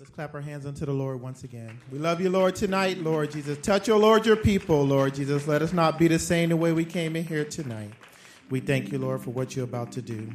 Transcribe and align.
Let's 0.00 0.08
clap 0.08 0.34
our 0.34 0.40
hands 0.40 0.64
unto 0.64 0.86
the 0.86 0.94
Lord 0.94 1.20
once 1.20 1.44
again. 1.44 1.78
We 1.92 1.98
love 1.98 2.22
you, 2.22 2.30
Lord, 2.30 2.56
tonight, 2.56 2.96
Lord 2.96 3.32
Jesus. 3.32 3.58
Touch, 3.58 3.86
your 3.86 3.98
Lord, 3.98 4.24
your 4.24 4.34
people, 4.34 4.82
Lord 4.82 5.14
Jesus. 5.14 5.46
Let 5.46 5.60
us 5.60 5.74
not 5.74 5.98
be 5.98 6.08
the 6.08 6.18
same 6.18 6.48
the 6.48 6.56
way 6.56 6.72
we 6.72 6.86
came 6.86 7.16
in 7.16 7.24
here 7.26 7.44
tonight. 7.44 7.90
We 8.48 8.60
thank 8.60 8.92
you, 8.92 8.98
Lord, 8.98 9.20
for 9.20 9.28
what 9.28 9.54
you're 9.54 9.66
about 9.66 9.92
to 9.92 10.00
do. 10.00 10.26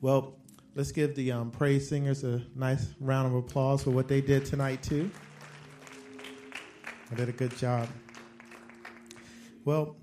Well, 0.00 0.36
let's 0.76 0.92
give 0.92 1.16
the 1.16 1.32
um, 1.32 1.50
praise 1.50 1.88
singers 1.88 2.22
a 2.22 2.40
nice 2.54 2.94
round 3.00 3.26
of 3.26 3.34
applause 3.34 3.82
for 3.82 3.90
what 3.90 4.06
they 4.06 4.20
did 4.20 4.46
tonight, 4.46 4.80
too. 4.80 5.10
They 7.10 7.16
did 7.16 7.28
a 7.30 7.32
good 7.32 7.56
job. 7.56 7.88
Well, 9.64 9.96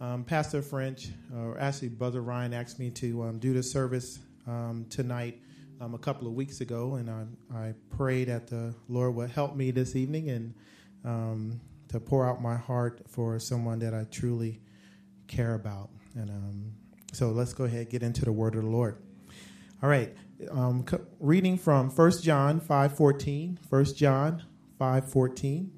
um, 0.00 0.24
Pastor 0.24 0.62
French, 0.62 1.10
or 1.32 1.56
actually 1.60 1.90
Brother 1.90 2.22
Ryan, 2.22 2.54
asked 2.54 2.80
me 2.80 2.90
to 2.90 3.22
um, 3.22 3.38
do 3.38 3.54
the 3.54 3.62
service 3.62 4.18
um, 4.48 4.84
tonight 4.90 5.40
um, 5.80 5.94
a 5.94 5.98
couple 5.98 6.26
of 6.26 6.34
weeks 6.34 6.60
ago, 6.60 6.94
and 6.94 7.08
I, 7.10 7.24
I, 7.56 7.74
prayed 7.96 8.28
that 8.28 8.48
the 8.48 8.74
Lord 8.88 9.14
would 9.14 9.30
help 9.30 9.54
me 9.54 9.70
this 9.70 9.94
evening 9.94 10.30
and 10.30 10.54
um, 11.04 11.60
to 11.88 12.00
pour 12.00 12.28
out 12.28 12.42
my 12.42 12.56
heart 12.56 13.02
for 13.08 13.38
someone 13.38 13.78
that 13.80 13.94
I 13.94 14.04
truly 14.10 14.60
care 15.26 15.54
about. 15.54 15.90
And 16.14 16.30
um, 16.30 16.72
so 17.12 17.30
let's 17.30 17.52
go 17.52 17.64
ahead 17.64 17.90
get 17.90 18.02
into 18.02 18.24
the 18.24 18.32
word 18.32 18.56
of 18.56 18.62
the 18.62 18.68
Lord. 18.68 18.96
All 19.82 19.88
right, 19.88 20.14
um, 20.50 20.84
reading 21.20 21.56
from 21.56 21.90
1 21.90 22.22
John 22.22 22.60
5.14, 22.60 23.58
1 23.68 23.84
John 23.94 24.42
5.14. 24.80 25.70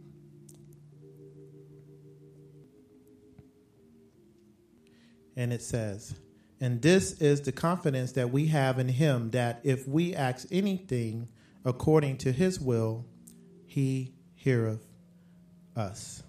And 5.37 5.53
it 5.53 5.63
says, 5.63 6.15
and 6.61 6.83
this 6.83 7.13
is 7.21 7.41
the 7.41 7.53
confidence 7.53 8.13
that 8.13 8.31
we 8.31 8.47
have 8.49 8.79
in 8.79 8.89
him 8.89 9.31
that 9.31 9.61
if 9.65 9.89
we 9.89 10.15
ask 10.15 10.47
anything 10.51 11.29
according 11.65 12.19
to 12.19 12.33
his 12.33 12.61
will, 12.61 13.07
he 13.67 14.15
heareth 14.35 14.87
us. 15.75 16.23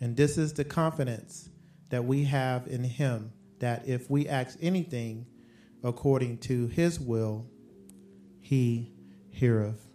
And 0.00 0.16
this 0.16 0.38
is 0.38 0.54
the 0.54 0.64
confidence 0.64 1.50
that 1.90 2.04
we 2.04 2.24
have 2.24 2.66
in 2.66 2.84
him 2.84 3.32
that 3.58 3.86
if 3.86 4.10
we 4.10 4.28
ask 4.28 4.58
anything 4.62 5.26
according 5.82 6.38
to 6.38 6.68
his 6.68 6.98
will, 6.98 7.46
he 8.40 8.92
heareth 9.30 9.86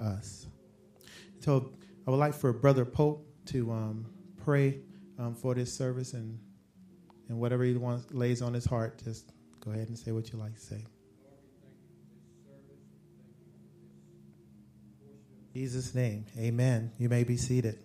us. 0.00 0.46
So 1.40 1.72
I 2.06 2.10
would 2.10 2.18
like 2.18 2.34
for 2.34 2.52
Brother 2.52 2.84
Pope 2.84 3.26
to 3.46 3.72
um, 3.72 4.06
pray 4.44 4.80
um, 5.18 5.34
for 5.34 5.54
this 5.54 5.72
service 5.72 6.12
and 6.12 6.38
and 7.28 7.38
whatever 7.38 7.64
he 7.64 7.74
wants 7.74 8.12
lays 8.12 8.42
on 8.42 8.54
his 8.54 8.64
heart, 8.64 9.00
just 9.04 9.30
go 9.60 9.70
ahead 9.70 9.88
and 9.88 9.98
say 9.98 10.12
what 10.12 10.32
you 10.32 10.38
like 10.38 10.54
to 10.54 10.60
say. 10.60 10.84
Jesus' 15.52 15.94
name, 15.94 16.24
amen. 16.38 16.92
You 16.98 17.10
may 17.10 17.24
be 17.24 17.36
seated. 17.36 17.78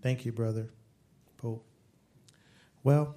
Thank 0.00 0.24
you, 0.24 0.32
brother 0.32 0.68
Pope. 1.38 1.66
Well, 2.84 3.16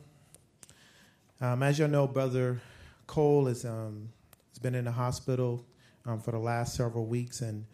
um, 1.39 1.61
as 1.61 1.77
you 1.77 1.87
know, 1.87 2.07
brother 2.07 2.59
Cole 3.05 3.47
is 3.47 3.65
um, 3.65 4.09
has 4.49 4.59
been 4.59 4.75
in 4.75 4.85
the 4.85 4.91
hospital 4.91 5.65
um, 6.05 6.19
for 6.19 6.31
the 6.31 6.39
last 6.39 6.75
several 6.75 7.05
weeks, 7.05 7.41
and 7.41 7.65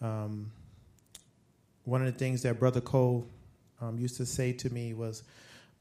um, 0.00 0.52
one 1.84 2.00
of 2.00 2.12
the 2.12 2.18
things 2.18 2.42
that 2.42 2.60
brother 2.60 2.80
Cole 2.80 3.26
um, 3.80 3.98
used 3.98 4.16
to 4.18 4.26
say 4.26 4.52
to 4.52 4.70
me 4.70 4.94
was, 4.94 5.24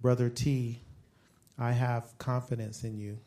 "Brother 0.01 0.29
T, 0.29 0.81
I 1.57 1.71
have 1.71 2.17
confidence 2.17 2.83
in 2.83 2.97
you. 2.97 3.19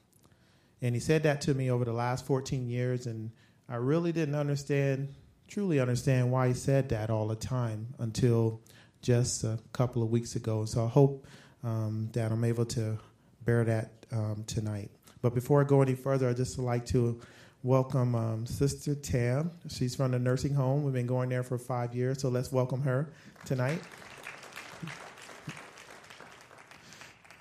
And 0.80 0.94
he 0.94 1.00
said 1.00 1.24
that 1.24 1.40
to 1.42 1.54
me 1.54 1.70
over 1.70 1.84
the 1.84 1.92
last 1.92 2.26
14 2.26 2.68
years, 2.68 3.06
and 3.06 3.30
I 3.68 3.76
really 3.76 4.12
didn't 4.12 4.34
understand, 4.34 5.14
truly 5.48 5.80
understand 5.80 6.30
why 6.30 6.48
he 6.48 6.54
said 6.54 6.90
that 6.90 7.10
all 7.10 7.26
the 7.26 7.36
time 7.36 7.94
until 7.98 8.60
just 9.02 9.44
a 9.44 9.58
couple 9.72 10.02
of 10.02 10.10
weeks 10.10 10.36
ago. 10.36 10.64
So 10.64 10.84
I 10.84 10.88
hope 10.88 11.27
um, 11.64 12.11
that 12.12 12.30
I'm 12.30 12.44
able 12.44 12.64
to 12.67 12.98
bear 13.44 13.64
that 13.64 13.90
um, 14.12 14.44
tonight. 14.46 14.90
But 15.20 15.34
before 15.34 15.61
I 15.61 15.64
go 15.64 15.83
any 15.83 15.94
further, 15.94 16.28
I'd 16.28 16.36
just 16.36 16.58
like 16.58 16.86
to 16.86 17.20
welcome 17.62 18.14
um, 18.14 18.46
Sister 18.46 18.94
Tam. 18.94 19.50
She's 19.68 19.96
from 19.96 20.12
the 20.12 20.18
nursing 20.18 20.55
home. 20.55 20.84
We've 20.84 20.94
been 20.94 21.06
going 21.06 21.28
there 21.28 21.42
for 21.42 21.58
five 21.58 21.94
years, 21.94 22.20
so 22.22 22.28
let's 22.28 22.52
welcome 22.52 22.83
her 22.83 23.12
tonight. 23.44 23.80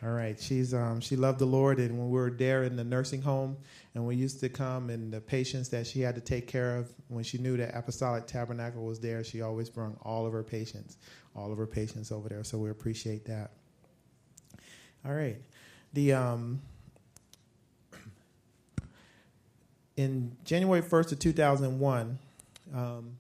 All 0.03 0.11
right. 0.11 0.39
She's 0.39 0.75
um, 0.75 1.01
she 1.01 1.15
loved 1.15 1.39
the 1.39 1.47
Lord, 1.47 1.79
and 1.79 1.97
when 1.97 2.11
we 2.11 2.19
were 2.19 2.29
there 2.29 2.63
in 2.63 2.75
the 2.75 2.83
nursing 2.83 3.23
home, 3.23 3.57
and 3.95 4.05
we 4.05 4.15
used 4.15 4.39
to 4.41 4.49
come, 4.49 4.91
and 4.91 5.11
the 5.11 5.19
patients 5.19 5.69
that 5.69 5.87
she 5.87 6.01
had 6.01 6.13
to 6.13 6.21
take 6.21 6.45
care 6.47 6.77
of, 6.77 6.91
when 7.07 7.23
she 7.23 7.39
knew 7.39 7.57
that 7.57 7.75
Apostolic 7.75 8.27
Tabernacle 8.27 8.85
was 8.85 8.99
there, 8.99 9.23
she 9.23 9.41
always 9.41 9.71
brought 9.71 9.93
all 10.03 10.27
of 10.27 10.33
her 10.33 10.43
patients, 10.43 10.97
all 11.35 11.51
of 11.51 11.57
her 11.57 11.65
patients 11.65 12.11
over 12.11 12.29
there. 12.29 12.43
So 12.43 12.59
we 12.59 12.69
appreciate 12.69 13.25
that. 13.25 13.49
All 15.03 15.13
right. 15.13 15.37
The 15.93 16.13
um, 16.13 16.61
in 19.95 20.37
January 20.43 20.83
first 20.83 21.11
of 21.11 21.17
two 21.17 21.33
thousand 21.33 21.79
one, 21.79 22.19
um, 22.75 23.17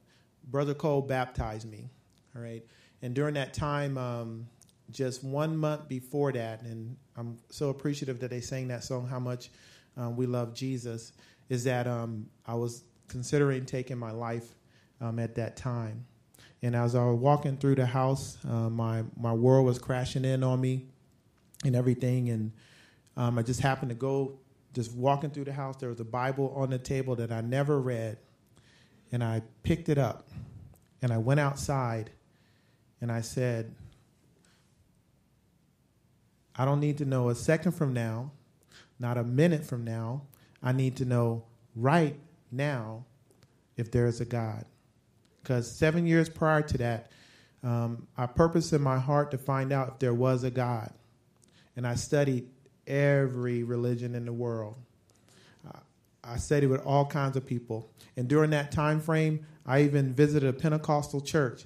Brother 0.51 0.75
Cole 0.75 1.01
baptized 1.01 1.67
me. 1.67 1.89
All 2.35 2.41
right, 2.43 2.63
and 3.01 3.15
during 3.15 3.33
that 3.33 3.55
time. 3.55 3.97
Um, 3.97 4.47
just 4.91 5.23
one 5.23 5.57
month 5.57 5.87
before 5.87 6.31
that, 6.31 6.61
and 6.61 6.95
I'm 7.15 7.37
so 7.49 7.69
appreciative 7.69 8.19
that 8.21 8.29
they 8.29 8.41
sang 8.41 8.67
that 8.69 8.83
song, 8.83 9.07
How 9.07 9.19
Much 9.19 9.49
um, 9.95 10.15
We 10.15 10.25
Love 10.25 10.53
Jesus, 10.53 11.13
is 11.49 11.63
that 11.65 11.87
um, 11.87 12.27
I 12.45 12.53
was 12.53 12.83
considering 13.07 13.65
taking 13.65 13.97
my 13.97 14.11
life 14.11 14.55
um, 15.01 15.19
at 15.19 15.35
that 15.35 15.55
time. 15.55 16.05
And 16.61 16.75
as 16.75 16.95
I 16.95 17.05
was 17.05 17.19
walking 17.19 17.57
through 17.57 17.75
the 17.75 17.85
house, 17.85 18.37
uh, 18.47 18.69
my, 18.69 19.03
my 19.15 19.33
world 19.33 19.65
was 19.65 19.77
crashing 19.77 20.25
in 20.25 20.43
on 20.43 20.59
me 20.59 20.85
and 21.63 21.75
everything. 21.75 22.29
And 22.29 22.51
um, 23.15 23.37
I 23.37 23.43
just 23.43 23.59
happened 23.59 23.89
to 23.89 23.95
go, 23.95 24.39
just 24.73 24.93
walking 24.93 25.29
through 25.29 25.45
the 25.45 25.53
house, 25.53 25.77
there 25.77 25.89
was 25.89 25.99
a 25.99 26.05
Bible 26.05 26.53
on 26.55 26.69
the 26.69 26.79
table 26.79 27.15
that 27.15 27.31
I 27.31 27.41
never 27.41 27.79
read. 27.79 28.17
And 29.11 29.23
I 29.23 29.41
picked 29.63 29.89
it 29.89 29.97
up 29.97 30.27
and 31.01 31.13
I 31.13 31.17
went 31.17 31.39
outside 31.39 32.09
and 33.01 33.11
I 33.11 33.21
said, 33.21 33.73
I 36.57 36.65
don't 36.65 36.79
need 36.79 36.97
to 36.99 37.05
know 37.05 37.29
a 37.29 37.35
second 37.35 37.73
from 37.73 37.93
now, 37.93 38.31
not 38.99 39.17
a 39.17 39.23
minute 39.23 39.63
from 39.63 39.83
now. 39.83 40.23
I 40.63 40.71
need 40.71 40.97
to 40.97 41.05
know 41.05 41.43
right 41.75 42.15
now 42.51 43.05
if 43.75 43.91
there 43.91 44.07
is 44.07 44.21
a 44.21 44.25
God. 44.25 44.65
Because 45.41 45.71
seven 45.71 46.05
years 46.05 46.29
prior 46.29 46.61
to 46.63 46.77
that, 46.79 47.11
um, 47.63 48.07
I 48.17 48.25
purposed 48.25 48.73
in 48.73 48.81
my 48.81 48.97
heart 48.97 49.31
to 49.31 49.37
find 49.37 49.71
out 49.71 49.87
if 49.89 49.99
there 49.99 50.13
was 50.13 50.43
a 50.43 50.51
God. 50.51 50.91
And 51.75 51.85
I 51.85 51.95
studied 51.95 52.49
every 52.87 53.63
religion 53.63 54.15
in 54.15 54.25
the 54.25 54.33
world. 54.33 54.75
I 56.27 56.37
studied 56.37 56.67
with 56.67 56.85
all 56.85 57.05
kinds 57.05 57.37
of 57.37 57.45
people. 57.45 57.89
And 58.17 58.27
during 58.27 58.49
that 58.49 58.71
time 58.71 58.99
frame, 58.99 59.45
I 59.65 59.83
even 59.83 60.13
visited 60.13 60.49
a 60.49 60.53
Pentecostal 60.53 61.21
church. 61.21 61.65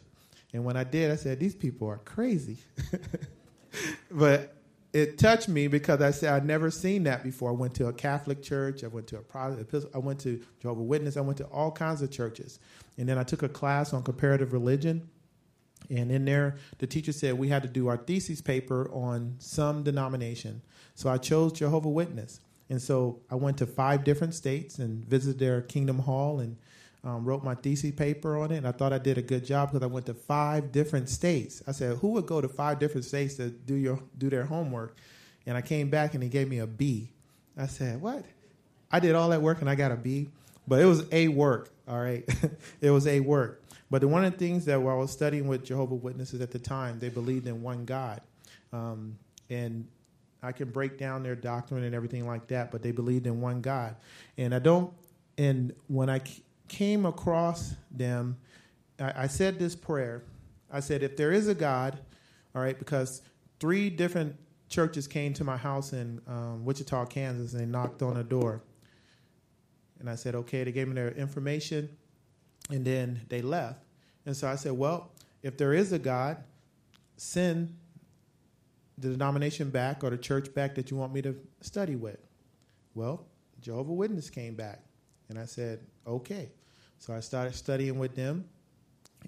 And 0.53 0.63
when 0.63 0.78
I 0.78 0.84
did, 0.84 1.12
I 1.12 1.16
said, 1.16 1.40
These 1.40 1.56
people 1.56 1.88
are 1.88 1.97
crazy. 1.97 2.58
but 4.12 4.56
it 4.94 5.18
touched 5.18 5.47
me 5.47 5.68
because 5.68 6.02
I 6.02 6.12
said 6.12 6.34
I'd 6.34 6.46
never 6.46 6.69
seen 6.69 7.03
that 7.03 7.24
before. 7.24 7.50
I 7.50 7.53
went 7.53 7.74
to 7.75 7.88
a 7.88 7.94
Catholic 7.94 8.41
church, 8.41 8.84
I 8.84 8.88
went 8.88 9.07
to 9.07 9.18
a 9.18 9.22
Protestant, 9.22 9.85
I 9.94 9.97
went 10.00 10.19
to 10.22 10.41
Jehovah 10.59 10.81
Witness, 10.81 11.18
I 11.18 11.22
went 11.22 11.38
to 11.38 11.46
all 11.46 11.72
kinds 11.72 12.02
of 12.02 12.12
churches, 12.12 12.59
and 12.97 13.07
then 13.07 13.18
I 13.18 13.24
took 13.24 13.44
a 13.44 13.50
class 13.50 13.94
on 13.94 14.03
comparative 14.03 14.53
religion. 14.53 15.09
And 15.90 16.12
in 16.12 16.25
there, 16.25 16.57
the 16.78 16.88
teacher 16.88 17.12
said 17.12 17.38
we 17.38 17.50
had 17.50 17.63
to 17.63 17.69
do 17.69 17.88
our 17.88 17.97
thesis 17.97 18.41
paper 18.41 18.90
on 18.94 19.35
some 19.40 19.84
denomination. 19.84 20.62
So 20.96 21.09
I 21.09 21.18
chose 21.18 21.53
Jehovah 21.53 21.90
Witness, 21.90 22.40
and 22.69 22.81
so 22.81 23.22
I 23.29 23.35
went 23.35 23.58
to 23.58 23.66
five 23.66 24.03
different 24.03 24.34
states 24.34 24.78
and 24.78 25.06
visited 25.06 25.40
their 25.40 25.62
Kingdom 25.62 25.99
Hall 25.99 26.40
and 26.40 26.58
um, 27.03 27.26
wrote 27.26 27.44
my 27.44 27.56
thesis 27.56 27.92
paper 27.92 28.38
on 28.38 28.52
it, 28.52 28.58
and 28.58 28.68
I 28.68 28.72
thought 28.72 28.94
I 28.94 29.00
did 29.00 29.18
a 29.18 29.22
good 29.22 29.44
job 29.44 29.72
because 29.72 29.84
I 29.84 29.88
went 29.88 30.06
to 30.06 30.14
five 30.14 30.72
different 30.72 31.09
states. 31.09 31.64
I 31.68 31.72
said, 31.72 31.98
"Who 31.98 32.09
would 32.09 32.28
go 32.28 32.42
to 32.42 32.48
five 32.48 32.80
different 32.80 33.06
states 33.06 33.36
to 33.36 33.50
do 33.50 33.76
your 33.76 34.00
do 34.18 34.30
their 34.30 34.46
homework?" 34.46 34.96
And 35.46 35.58
I 35.58 35.62
came 35.62 35.90
back 35.90 36.14
and 36.14 36.22
he 36.22 36.30
gave 36.30 36.48
me 36.48 36.59
a 36.59 36.68
B. 36.68 37.09
I 37.58 37.68
said, 37.68 38.02
"What?" 38.02 38.24
I 38.92 39.00
did 39.00 39.16
all 39.16 39.30
that 39.30 39.42
work 39.42 39.62
and 39.62 39.70
I 39.70 39.76
got 39.76 39.92
a 39.92 39.96
B, 39.96 40.30
but 40.68 40.80
it 40.80 40.86
was 40.86 41.06
a 41.12 41.28
work. 41.30 41.72
All 41.88 42.00
right, 42.00 42.24
it 42.82 42.92
was 42.92 43.08
a 43.08 43.20
work. 43.20 43.64
But 43.90 44.03
one 44.06 44.24
of 44.24 44.32
the 44.32 44.38
things 44.38 44.66
that 44.66 44.82
while 44.82 44.96
I 44.96 45.00
was 45.00 45.12
studying 45.12 45.48
with 45.48 45.66
Jehovah 45.66 45.96
Witnesses 45.96 46.40
at 46.40 46.52
the 46.52 46.59
time, 46.59 47.00
they 47.00 47.09
believed 47.09 47.48
in 47.48 47.62
one 47.62 47.84
God, 47.84 48.22
um, 48.72 49.18
and 49.50 49.88
I 50.44 50.52
can 50.52 50.70
break 50.70 50.98
down 50.98 51.24
their 51.24 51.36
doctrine 51.36 51.84
and 51.84 51.94
everything 51.94 52.26
like 52.26 52.48
that, 52.48 52.72
but 52.72 52.82
they 52.82 52.92
believed 52.92 53.28
in 53.28 53.42
one 53.42 53.62
God. 53.62 53.96
And 54.38 54.53
I 54.56 54.59
don't. 54.59 54.94
And 55.38 55.74
when 55.88 56.09
I 56.09 56.22
came 56.72 57.06
across 57.06 57.76
them, 57.91 58.38
I, 58.97 59.23
I 59.23 59.28
said 59.28 59.59
this 59.59 59.76
prayer. 59.76 60.23
I 60.72 60.79
said, 60.79 61.03
if 61.03 61.18
there 61.18 61.34
is 61.34 61.50
a 61.50 61.53
God, 61.53 62.00
all 62.56 62.62
right, 62.62 62.79
because 62.79 63.22
three 63.59 63.90
different 63.90 64.38
churches 64.70 65.06
came 65.06 65.34
to 65.34 65.44
my 65.44 65.58
house 65.58 65.91
in 65.91 66.22
um, 66.28 66.64
Wichita, 66.64 67.06
Kansas, 67.08 67.52
and 67.52 67.62
they 67.62 67.66
knocked 67.66 68.02
on 68.02 68.14
the 68.14 68.23
door. 68.23 68.64
And 70.00 70.09
I 70.09 70.16
said, 70.16 70.34
okay, 70.34 70.64
they 70.64 70.72
gave 70.72 70.88
me 70.88 70.94
their 70.94 71.12
information. 71.12 71.90
And 72.70 72.85
then 72.85 73.20
they 73.28 73.41
left. 73.41 73.84
And 74.26 74.35
so 74.35 74.47
I 74.47 74.56
said, 74.56 74.72
well, 74.72 75.12
if 75.44 75.58
there 75.58 75.74
is 75.74 75.91
a 75.91 76.00
God, 76.00 76.38
send 77.17 77.76
the 78.97 79.09
denomination 79.09 79.70
back 79.70 80.06
or 80.06 80.09
the 80.09 80.17
church 80.17 80.53
back 80.53 80.76
that 80.76 80.90
you 80.90 80.96
want 80.96 81.14
me 81.14 81.22
to 81.24 81.35
study 81.59 81.97
with. 81.97 82.20
Well, 82.96 83.26
Jehovah 83.59 83.91
Witness 83.91 84.29
came 84.29 84.56
back. 84.56 84.85
And 85.28 85.38
I 85.38 85.46
said, 85.46 85.82
okay. 86.08 86.52
So 87.02 87.16
I 87.16 87.20
started 87.20 87.56
studying 87.56 87.98
with 87.98 88.14
them. 88.14 88.46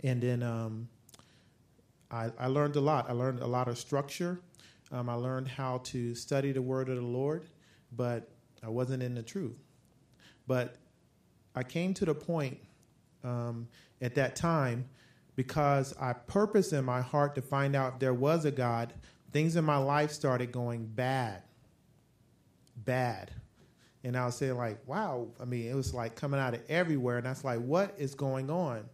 And 0.04 0.22
then 0.22 0.44
um, 0.44 0.88
I, 2.12 2.30
I, 2.38 2.46
learned 2.46 2.76
a 2.76 2.80
lot. 2.80 3.10
I 3.10 3.14
learned 3.14 3.40
a 3.40 3.48
lot 3.48 3.68
of 3.68 3.80
structure. 3.80 4.40
Um, 4.92 5.10
I 5.10 5.16
learned 5.16 5.48
how 5.48 5.80
to 5.86 6.14
study 6.14 6.52
the 6.52 6.62
word 6.62 6.88
of 6.90 6.98
the 6.98 7.02
Lord, 7.02 7.46
but 7.92 8.30
I 8.62 8.70
wasn't 8.70 9.02
in 9.02 9.16
the 9.16 9.24
truth. 9.24 9.58
But 10.46 10.76
I 11.56 11.64
came 11.64 11.96
to 11.96 12.06
the 12.06 12.14
point 12.14 12.60
um, 13.24 13.68
at 14.04 14.14
that 14.16 14.36
time 14.36 14.88
because 15.36 15.96
I 16.00 16.14
purposed 16.14 16.74
in 16.74 16.86
my 16.86 17.02
heart 17.02 17.34
to 17.36 17.42
find 17.42 17.76
out 17.76 18.00
there 18.00 18.14
was 18.14 18.46
a 18.46 18.52
God. 18.52 18.94
Things 19.32 19.56
in 19.56 19.66
my 19.66 19.78
life 19.78 20.12
started 20.12 20.52
going 20.52 20.86
bad, 20.86 21.42
bad, 22.76 23.32
and 24.04 24.18
I 24.18 24.26
was 24.26 24.36
saying 24.36 24.58
like, 24.58 24.80
"Wow!" 24.88 25.28
I 25.40 25.46
mean, 25.46 25.70
it 25.70 25.76
was 25.76 25.94
like 25.94 26.16
coming 26.16 26.40
out 26.40 26.54
of 26.54 26.62
everywhere, 26.70 27.18
and 27.18 27.26
that's 27.26 27.44
like, 27.44 27.60
"What 27.60 27.96
is 27.98 28.16
going 28.16 28.50
on?" 28.50 28.86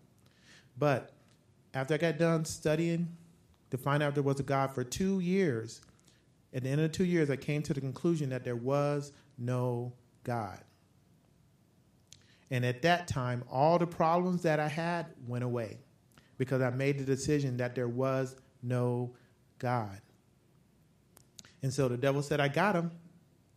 But 0.78 1.12
after 1.74 1.94
I 1.94 1.98
got 1.98 2.18
done 2.18 2.46
studying 2.46 3.16
to 3.72 3.78
find 3.78 4.02
out 4.02 4.14
there 4.14 4.24
was 4.24 4.40
a 4.40 4.44
God 4.44 4.74
for 4.74 4.84
two 4.84 5.20
years, 5.20 5.82
at 6.54 6.64
the 6.64 6.70
end 6.70 6.82
of 6.82 6.92
the 6.92 6.98
two 6.98 7.06
years, 7.06 7.30
I 7.30 7.36
came 7.36 7.62
to 7.64 7.74
the 7.74 7.82
conclusion 7.82 8.30
that 8.30 8.44
there 8.44 8.56
was 8.56 9.12
no 9.38 9.94
God. 10.24 10.60
And 12.52 12.66
at 12.66 12.82
that 12.82 13.08
time, 13.08 13.44
all 13.50 13.78
the 13.78 13.86
problems 13.86 14.42
that 14.44 14.60
I 14.60 14.68
had 14.68 15.08
went 15.28 15.44
away 15.44 15.78
because 16.38 16.62
I 16.62 16.72
made 16.72 16.98
the 16.98 17.04
decision 17.04 17.58
that 17.58 17.76
there 17.76 17.88
was 17.88 18.36
no 18.64 19.12
God. 19.60 20.02
And 21.62 21.72
so 21.72 21.88
the 21.88 21.98
devil 21.98 22.24
said, 22.24 22.40
I 22.40 22.48
got 22.48 22.76
him. 22.76 22.92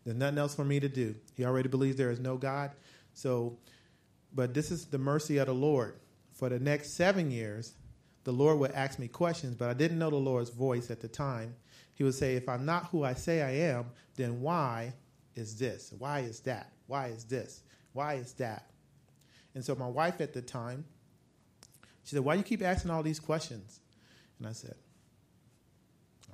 There's 0.04 0.16
nothing 0.16 0.38
else 0.38 0.54
for 0.54 0.64
me 0.64 0.80
to 0.80 0.88
do. 0.88 1.14
He 1.34 1.44
already 1.44 1.68
believes 1.68 1.96
there 1.96 2.10
is 2.10 2.20
no 2.20 2.36
God. 2.36 2.72
So, 3.14 3.58
but 4.34 4.54
this 4.54 4.70
is 4.70 4.86
the 4.86 4.98
mercy 4.98 5.38
of 5.38 5.46
the 5.46 5.54
Lord. 5.54 5.96
For 6.32 6.48
the 6.48 6.58
next 6.58 6.94
seven 6.94 7.30
years, 7.30 7.74
the 8.24 8.32
Lord 8.32 8.58
would 8.58 8.72
ask 8.72 8.98
me 8.98 9.08
questions, 9.08 9.54
but 9.54 9.68
I 9.68 9.74
didn't 9.74 9.98
know 9.98 10.10
the 10.10 10.16
Lord's 10.16 10.50
voice 10.50 10.90
at 10.90 11.00
the 11.00 11.08
time. 11.08 11.54
He 11.94 12.04
would 12.04 12.14
say, 12.14 12.36
If 12.36 12.48
I'm 12.48 12.64
not 12.64 12.86
who 12.86 13.04
I 13.04 13.14
say 13.14 13.42
I 13.42 13.68
am, 13.72 13.86
then 14.16 14.40
why 14.40 14.94
is 15.34 15.58
this? 15.58 15.92
Why 15.98 16.20
is 16.20 16.40
that? 16.40 16.72
Why 16.86 17.08
is 17.08 17.24
this? 17.24 17.62
Why 17.92 18.14
is 18.14 18.32
that? 18.34 18.70
And 19.54 19.64
so 19.64 19.74
my 19.74 19.86
wife 19.86 20.20
at 20.20 20.32
the 20.32 20.42
time, 20.42 20.84
she 22.04 22.16
said, 22.16 22.24
Why 22.24 22.34
do 22.34 22.38
you 22.38 22.44
keep 22.44 22.62
asking 22.62 22.90
all 22.90 23.02
these 23.02 23.20
questions? 23.20 23.80
And 24.38 24.48
I 24.48 24.52
said, 24.52 24.74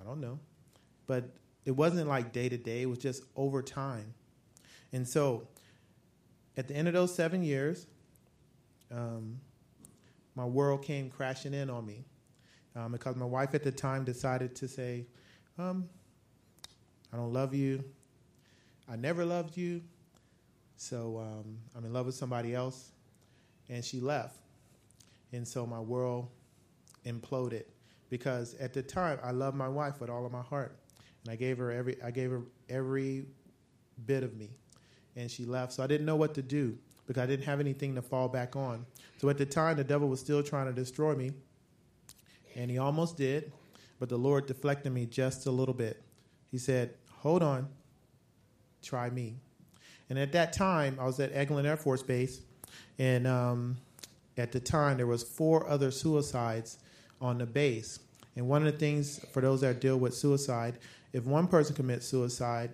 I 0.00 0.04
don't 0.04 0.20
know. 0.20 0.38
But 1.06 1.30
it 1.64 1.72
wasn't 1.72 2.08
like 2.08 2.32
day 2.32 2.48
to 2.48 2.56
day, 2.56 2.82
it 2.82 2.86
was 2.86 2.98
just 2.98 3.22
over 3.36 3.62
time. 3.62 4.14
And 4.92 5.06
so 5.06 5.46
at 6.56 6.68
the 6.68 6.74
end 6.74 6.88
of 6.88 6.94
those 6.94 7.14
seven 7.14 7.42
years, 7.42 7.86
um, 8.90 9.40
my 10.34 10.44
world 10.44 10.82
came 10.82 11.10
crashing 11.10 11.54
in 11.54 11.68
on 11.68 11.84
me 11.84 12.04
um, 12.76 12.92
because 12.92 13.16
my 13.16 13.26
wife 13.26 13.54
at 13.54 13.62
the 13.62 13.72
time 13.72 14.04
decided 14.04 14.54
to 14.56 14.68
say, 14.68 15.06
um, 15.58 15.88
I 17.12 17.16
don't 17.16 17.32
love 17.32 17.54
you. 17.54 17.84
I 18.88 18.96
never 18.96 19.24
loved 19.24 19.56
you. 19.56 19.82
So 20.76 21.18
um, 21.18 21.58
I'm 21.76 21.84
in 21.84 21.92
love 21.92 22.06
with 22.06 22.14
somebody 22.14 22.54
else 22.54 22.92
and 23.68 23.84
she 23.84 24.00
left. 24.00 24.38
And 25.32 25.46
so 25.46 25.66
my 25.66 25.80
world 25.80 26.28
imploded 27.04 27.64
because 28.10 28.54
at 28.54 28.72
the 28.72 28.82
time 28.82 29.18
I 29.22 29.32
loved 29.32 29.56
my 29.56 29.68
wife 29.68 30.00
with 30.00 30.08
all 30.08 30.24
of 30.24 30.32
my 30.32 30.42
heart. 30.42 30.76
And 31.24 31.32
I 31.32 31.36
gave 31.36 31.58
her 31.58 31.70
every 31.70 32.00
I 32.02 32.10
gave 32.10 32.30
her 32.30 32.42
every 32.68 33.26
bit 34.06 34.22
of 34.22 34.36
me. 34.36 34.50
And 35.16 35.30
she 35.30 35.44
left. 35.44 35.72
So 35.72 35.82
I 35.82 35.86
didn't 35.86 36.06
know 36.06 36.16
what 36.16 36.34
to 36.34 36.42
do 36.42 36.78
because 37.06 37.22
I 37.22 37.26
didn't 37.26 37.46
have 37.46 37.60
anything 37.60 37.94
to 37.94 38.02
fall 38.02 38.28
back 38.28 38.54
on. 38.54 38.86
So 39.18 39.28
at 39.28 39.38
the 39.38 39.46
time 39.46 39.76
the 39.76 39.84
devil 39.84 40.08
was 40.08 40.20
still 40.20 40.42
trying 40.42 40.66
to 40.66 40.72
destroy 40.72 41.14
me. 41.14 41.32
And 42.54 42.70
he 42.70 42.78
almost 42.78 43.16
did, 43.16 43.52
but 43.98 44.08
the 44.08 44.16
Lord 44.16 44.46
deflected 44.46 44.92
me 44.92 45.06
just 45.06 45.46
a 45.46 45.50
little 45.50 45.74
bit. 45.74 46.02
He 46.50 46.58
said, 46.58 46.94
"Hold 47.18 47.42
on. 47.42 47.68
Try 48.82 49.10
me." 49.10 49.36
And 50.10 50.18
at 50.18 50.32
that 50.32 50.52
time, 50.52 50.98
I 51.00 51.04
was 51.04 51.20
at 51.20 51.32
Eglin 51.34 51.66
Air 51.66 51.76
Force 51.76 52.02
Base 52.02 52.40
and 52.98 53.26
um, 53.26 53.76
at 54.36 54.52
the 54.52 54.60
time 54.60 54.96
there 54.96 55.06
was 55.06 55.22
four 55.22 55.68
other 55.68 55.90
suicides 55.90 56.78
on 57.20 57.38
the 57.38 57.46
base. 57.46 58.00
And 58.36 58.48
one 58.48 58.66
of 58.66 58.72
the 58.72 58.78
things 58.78 59.24
for 59.32 59.40
those 59.40 59.60
that 59.62 59.80
deal 59.80 59.96
with 59.98 60.14
suicide, 60.14 60.78
if 61.12 61.24
one 61.24 61.48
person 61.48 61.74
commits 61.74 62.06
suicide, 62.06 62.70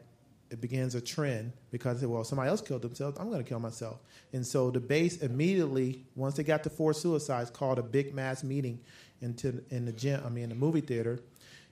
it 0.51 0.61
begins 0.61 0.95
a 0.95 1.01
trend 1.01 1.53
because 1.71 2.05
well 2.05 2.25
somebody 2.25 2.49
else 2.49 2.61
killed 2.61 2.83
themselves 2.83 3.19
i'm 3.19 3.29
going 3.29 3.43
to 3.43 3.49
kill 3.49 3.59
myself 3.59 3.99
and 4.33 4.47
so 4.47 4.71
the 4.71 4.81
base 4.81 5.19
immediately 5.23 6.05
once 6.15 6.35
they 6.35 6.45
got 6.45 6.63
to 6.63 6.71
four 6.71 6.93
suicides 6.93 7.51
called 7.51 7.79
a 7.79 7.83
big 7.83 8.15
mass 8.15 8.45
meeting 8.45 8.79
into 9.21 9.63
in 9.71 9.85
the 9.85 9.93
gym 9.93 10.23
i 10.25 10.29
mean 10.29 10.49
the 10.49 10.55
movie 10.55 10.81
theater 10.81 11.21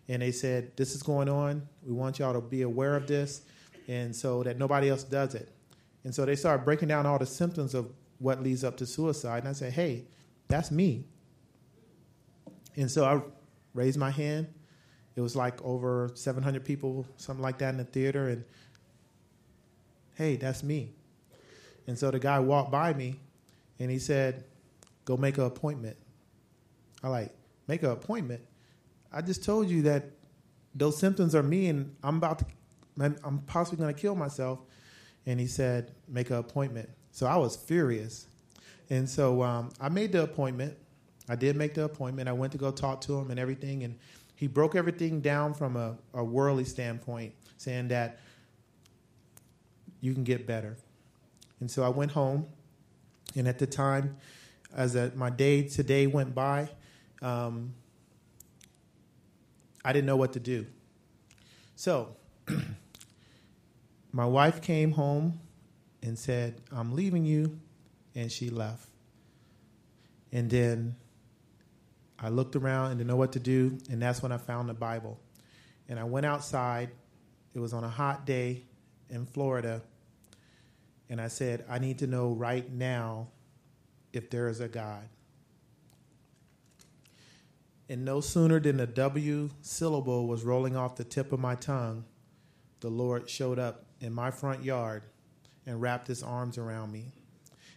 and 0.09 0.23
they 0.23 0.33
said 0.33 0.75
this 0.77 0.95
is 0.95 1.03
going 1.03 1.29
on 1.29 1.67
we 1.85 1.93
want 1.93 2.19
y'all 2.19 2.33
to 2.33 2.41
be 2.41 2.63
aware 2.63 2.97
of 2.97 3.07
this 3.07 3.43
and 3.89 4.15
so 4.15 4.43
that 4.43 4.59
nobody 4.59 4.89
else 4.89 5.05
does 5.05 5.35
it 5.35 5.49
and 6.05 6.15
so 6.15 6.25
they 6.25 6.37
started 6.37 6.65
breaking 6.65 6.89
down 6.89 7.07
all 7.07 7.19
the 7.19 7.27
symptoms 7.27 7.75
of 7.75 7.91
what 8.19 8.43
leads 8.43 8.65
up 8.65 8.77
to 8.79 8.87
suicide. 8.87 9.41
And 9.41 9.49
I 9.49 9.53
said, 9.53 9.73
hey, 9.73 10.05
that's 10.49 10.71
me. 10.71 11.05
And 12.77 12.91
so 12.91 13.05
I 13.05 13.21
raised 13.75 13.99
my 13.99 14.11
hand. 14.11 14.47
It 15.15 15.21
was 15.21 15.37
like 15.37 15.63
over 15.63 16.11
700 16.15 16.65
people, 16.65 17.07
something 17.17 17.43
like 17.43 17.59
that 17.59 17.71
in 17.71 17.77
the 17.77 17.85
theater. 17.85 18.29
And 18.29 18.45
hey, 20.15 20.37
that's 20.37 20.63
me. 20.63 20.91
And 21.87 21.99
so 21.99 22.11
the 22.11 22.19
guy 22.19 22.39
walked 22.39 22.71
by 22.71 22.95
me 22.95 23.21
and 23.79 23.91
he 23.91 23.99
said, 23.99 24.45
go 25.05 25.17
make 25.17 25.39
an 25.39 25.45
appointment. 25.45 25.97
I 27.03 27.09
like, 27.09 27.35
make 27.67 27.83
an 27.83 27.91
appointment? 27.91 28.41
I 29.13 29.21
just 29.21 29.45
told 29.45 29.69
you 29.69 29.83
that 29.83 30.05
those 30.75 30.97
symptoms 30.97 31.35
are 31.35 31.43
me 31.43 31.69
and 31.69 31.95
I'm 32.03 32.17
about 32.17 32.39
to, 32.39 32.47
I'm 32.99 33.39
possibly 33.47 33.83
going 33.83 33.95
to 33.95 34.01
kill 34.01 34.15
myself. 34.15 34.61
And 35.27 35.39
he 35.39 35.47
said, 35.47 35.93
make 36.09 36.31
an 36.31 36.37
appointment. 36.37 36.89
So 37.11 37.27
I 37.27 37.37
was 37.37 37.57
furious. 37.57 38.27
And 38.91 39.09
so 39.09 39.43
um, 39.43 39.71
I 39.81 39.89
made 39.89 40.13
the 40.13 40.23
appointment. 40.23 40.77
I 41.29 41.37
did 41.37 41.57
make 41.57 41.75
the 41.75 41.85
appointment. 41.85 42.29
I 42.29 42.33
went 42.33 42.53
to 42.53 42.59
go 42.59 42.71
talk 42.71 43.01
to 43.03 43.19
him 43.19 43.31
and 43.31 43.39
everything. 43.39 43.85
And 43.85 43.99
he 44.43 44.49
broke 44.49 44.75
everything 44.75 45.21
down 45.21 45.55
from 45.55 45.77
a, 45.77 45.97
a 46.15 46.25
worldly 46.25 46.65
standpoint, 46.65 47.33
saying 47.59 47.87
that 47.87 48.19
you 50.01 50.13
can 50.15 50.25
get 50.25 50.49
better. 50.49 50.77
And 51.61 51.71
so 51.71 51.85
I 51.85 51.91
went 51.91 52.11
home. 52.11 52.47
And 53.37 53.47
at 53.47 53.61
the 53.61 53.69
time, 53.69 54.17
as 54.75 54.97
a, 54.97 55.13
my 55.15 55.31
day 55.31 55.63
today 55.69 56.09
went 56.09 56.35
by, 56.35 56.69
um, 57.23 57.73
I 59.85 59.93
didn't 59.93 60.07
know 60.07 60.17
what 60.17 60.33
to 60.33 60.41
do. 60.41 60.67
So 61.77 62.17
my 64.13 64.27
wife 64.27 64.61
came 64.61 64.91
home 64.91 65.39
and 66.03 66.19
said, 66.19 66.61
I'm 66.73 66.97
leaving 66.97 67.25
you. 67.25 67.61
And 68.17 68.33
she 68.33 68.51
left. 68.51 68.89
And 70.33 70.51
then 70.51 70.97
I 72.23 72.29
looked 72.29 72.55
around 72.55 72.91
and 72.93 72.99
didn't 72.99 73.09
know 73.09 73.17
what 73.17 73.33
to 73.33 73.41
do. 73.41 73.79
And 73.91 74.01
that's 74.01 74.23
when 74.23 74.33
I 74.33 74.39
found 74.39 74.69
the 74.69 74.75
Bible. 74.75 75.19
And 75.89 75.99
I 75.99 76.05
went 76.05 76.25
outside. 76.25 76.91
It 77.53 77.59
was 77.59 77.73
on 77.73 77.85
a 77.85 77.89
hot 77.89 78.25
day 78.25 78.63
in 79.11 79.27
Florida. 79.27 79.83
And 81.11 81.21
I 81.21 81.29
said, 81.29 81.65
I 81.69 81.79
need 81.79 81.99
to 81.99 82.07
know 82.07 82.33
right 82.33 82.71
now 82.71 83.29
if 84.13 84.31
there 84.31 84.49
is 84.49 84.61
a 84.61 84.69
God. 84.69 85.09
And 87.89 88.05
no 88.05 88.21
sooner 88.21 88.61
than 88.61 88.79
the 88.79 88.87
W 88.87 89.51
syllable 89.61 90.27
was 90.27 90.45
rolling 90.45 90.77
off 90.77 90.97
the 90.97 91.05
tip 91.05 91.33
of 91.33 91.41
my 91.41 91.57
tongue, 91.57 92.05
the 92.81 92.89
Lord 92.89 93.29
showed 93.29 93.59
up 93.59 93.85
in 94.01 94.13
my 94.13 94.31
front 94.31 94.65
yard 94.65 95.03
and 95.67 95.81
wrapped 95.81 96.07
his 96.07 96.23
arms 96.23 96.57
around 96.57 96.93
me. 96.93 97.13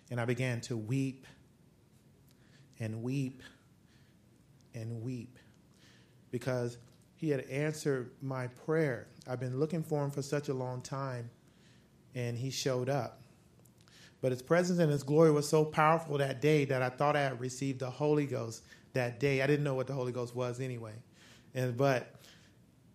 And 0.10 0.22
I 0.22 0.26
began 0.26 0.62
to 0.62 0.78
weep 0.78 1.26
and 2.80 3.04
weep 3.04 3.42
and 4.76 5.02
weep 5.02 5.40
because 6.32 6.78
he 7.16 7.30
had 7.30 7.42
answered 7.50 8.12
my 8.22 8.48
prayer. 8.48 9.08
I've 9.28 9.40
been 9.40 9.60
looking 9.60 9.82
for 9.82 10.04
him 10.04 10.12
for 10.12 10.22
such 10.22 10.50
a 10.50 10.54
long 10.54 10.82
time, 10.82 11.30
and 12.14 12.38
he 12.38 12.52
showed 12.52 12.90
up. 12.90 13.22
But 14.22 14.32
his 14.32 14.42
presence 14.42 14.80
and 14.80 14.92
his 14.92 15.04
glory 15.04 15.32
was 15.32 15.48
so 15.48 15.66
powerful 15.66 16.18
that 16.18 16.42
day 16.42 16.66
that 16.66 16.82
I 16.82 16.90
thought 16.90 17.16
I 17.16 17.22
had 17.22 17.40
received 17.40 17.80
the 17.80 17.90
Holy 17.90 18.26
Ghost 18.26 18.64
that 18.94 19.20
day. 19.20 19.42
I 19.42 19.48
didn't 19.48 19.64
know 19.64 19.76
what 19.76 19.88
the 19.88 19.94
Holy 19.94 20.12
Ghost 20.12 20.36
was 20.36 20.60
anyway. 20.60 20.94
And 21.54 21.78
but 21.78 22.16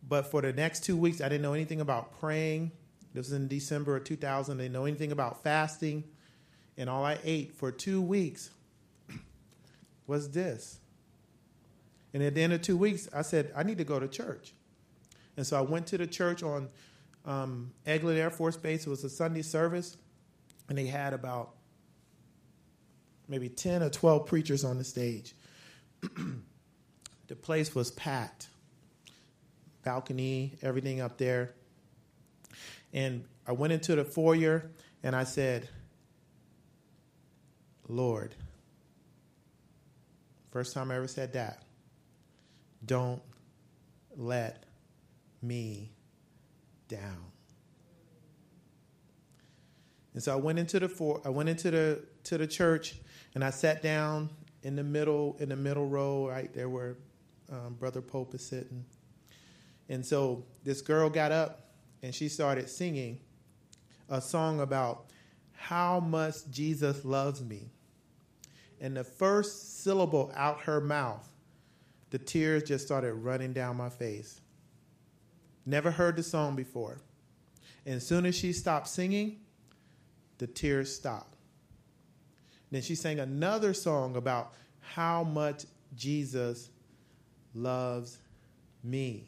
but 0.09 0.31
for 0.31 0.43
the 0.43 0.53
next 0.53 0.85
two 0.85 0.97
weeks, 0.97 1.21
I 1.21 1.29
didn't 1.29 1.43
know 1.43 1.53
anything 1.55 1.81
about 1.81 2.19
praying. 2.19 2.73
This 3.15 3.27
was 3.27 3.33
in 3.33 3.49
December 3.49 3.97
of 3.97 4.05
2000. 4.05 4.59
I 4.59 4.63
didn't 4.63 4.73
know 4.73 4.85
anything 4.87 5.13
about 5.13 5.43
fasting. 5.43 6.05
And 6.77 6.89
all 6.89 7.05
I 7.05 7.19
ate 7.25 7.55
for 7.55 7.71
two 7.71 8.01
weeks 8.01 8.51
was 10.07 10.31
this? 10.31 10.79
And 12.13 12.23
at 12.23 12.35
the 12.35 12.43
end 12.43 12.53
of 12.53 12.63
two 12.63 12.77
weeks, 12.77 13.09
I 13.15 13.23
said, 13.23 13.53
I 13.57 13.63
need 13.63 13.79
to 13.79 13.85
go 13.85 14.01
to 14.01 14.09
church. 14.09 14.53
And 15.37 15.47
so 15.47 15.57
I 15.57 15.61
went 15.61 15.87
to 15.89 15.99
the 15.99 16.07
church 16.07 16.43
on 16.43 16.69
um, 17.25 17.73
Eglin 17.87 18.17
Air 18.17 18.31
Force 18.31 18.57
Base. 18.57 18.87
It 18.87 18.91
was 18.91 19.05
a 19.05 19.11
Sunday 19.11 19.43
service, 19.43 19.97
and 20.69 20.77
they 20.77 20.87
had 20.87 21.13
about 21.13 21.55
maybe 23.29 23.49
10 23.49 23.83
or 23.83 23.91
12 23.91 24.27
preachers 24.27 24.65
on 24.65 24.77
the 24.79 24.85
stage. 24.85 25.35
the 27.29 27.37
place 27.37 27.75
was 27.75 27.93
packed 27.93 28.49
balcony, 29.83 30.57
everything 30.63 31.01
up 31.01 31.19
there. 31.19 31.55
And 32.93 33.25
I 33.47 33.53
went 33.53 33.73
into 33.73 33.95
the 33.95 34.05
foyer 34.05 34.71
and 35.03 35.15
I 35.15 35.25
said, 35.25 35.69
Lord, 37.89 38.35
first 40.51 40.75
time 40.75 40.91
I 40.91 40.97
ever 40.97 41.09
said 41.09 41.33
that, 41.35 41.63
don't 42.85 43.23
let 44.17 44.65
me 45.43 45.93
down. 46.89 47.31
And 50.15 50.23
so 50.23 50.33
I 50.33 50.37
went 50.37 50.59
into 50.59 50.81
the 50.81 50.89
for, 50.89 51.21
I 51.25 51.29
went 51.29 51.49
into 51.49 51.71
the 51.71 52.03
to 52.25 52.39
the 52.39 52.47
church 52.47 52.97
and 53.35 53.45
I 53.45 53.51
sat 53.51 53.83
down 53.83 54.31
in 54.63 54.77
the 54.77 54.83
middle 54.83 55.37
in 55.39 55.49
the 55.49 55.57
middle 55.57 55.87
row 55.87 56.29
right 56.29 56.53
there 56.53 56.69
where 56.69 56.97
um, 57.51 57.75
Brother 57.79 58.03
Pope 58.03 58.35
is 58.35 58.45
sitting. 58.45 58.85
And 59.89 60.05
so 60.05 60.45
this 60.65 60.83
girl 60.83 61.11
got 61.11 61.33
up 61.33 61.71
and 62.03 62.15
she 62.15 62.29
started 62.29 62.69
singing 62.69 63.21
a 64.09 64.21
song 64.21 64.61
about 64.61 65.07
how 65.53 66.01
much 66.01 66.37
Jesus 66.51 67.05
loves 67.05 67.43
me. 67.43 67.71
And 68.81 68.97
the 68.97 69.05
first 69.05 69.83
syllable 69.83 70.33
out 70.35 70.63
her 70.63 70.81
mouth, 70.81 71.30
the 72.11 72.19
tears 72.19 72.65
just 72.65 72.85
started 72.85 73.15
running 73.15 73.53
down 73.53 73.77
my 73.77 73.89
face. 73.89 74.41
Never 75.65 75.91
heard 75.91 76.17
the 76.17 76.23
song 76.23 76.57
before. 76.57 76.99
And 77.87 77.97
as 77.97 78.07
soon 78.07 78.27
as 78.27 78.35
she 78.35 78.53
stopped 78.53 78.89
singing, 78.89 79.41
the 80.39 80.47
tears 80.47 80.95
stopped. 80.95 81.37
Then 82.71 82.83
she 82.83 82.95
sang 82.95 83.21
another 83.21 83.75
song 83.75 84.17
about 84.17 84.53
how 84.81 85.25
much 85.25 85.65
Jesus 85.97 86.71
loves 87.55 88.19
me. 88.83 89.27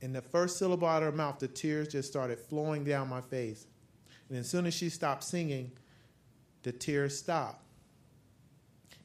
In 0.00 0.12
the 0.12 0.22
first 0.22 0.58
syllable 0.58 0.88
out 0.88 1.02
of 1.02 1.12
her 1.12 1.16
mouth, 1.16 1.38
the 1.38 1.48
tears 1.48 1.88
just 1.88 2.08
started 2.08 2.38
flowing 2.38 2.84
down 2.84 3.08
my 3.08 3.20
face. 3.20 3.66
And 4.28 4.38
as 4.38 4.48
soon 4.48 4.66
as 4.66 4.74
she 4.74 4.88
stopped 4.88 5.22
singing, 5.24 5.72
the 6.62 6.72
tears 6.72 7.16
stopped. 7.18 7.62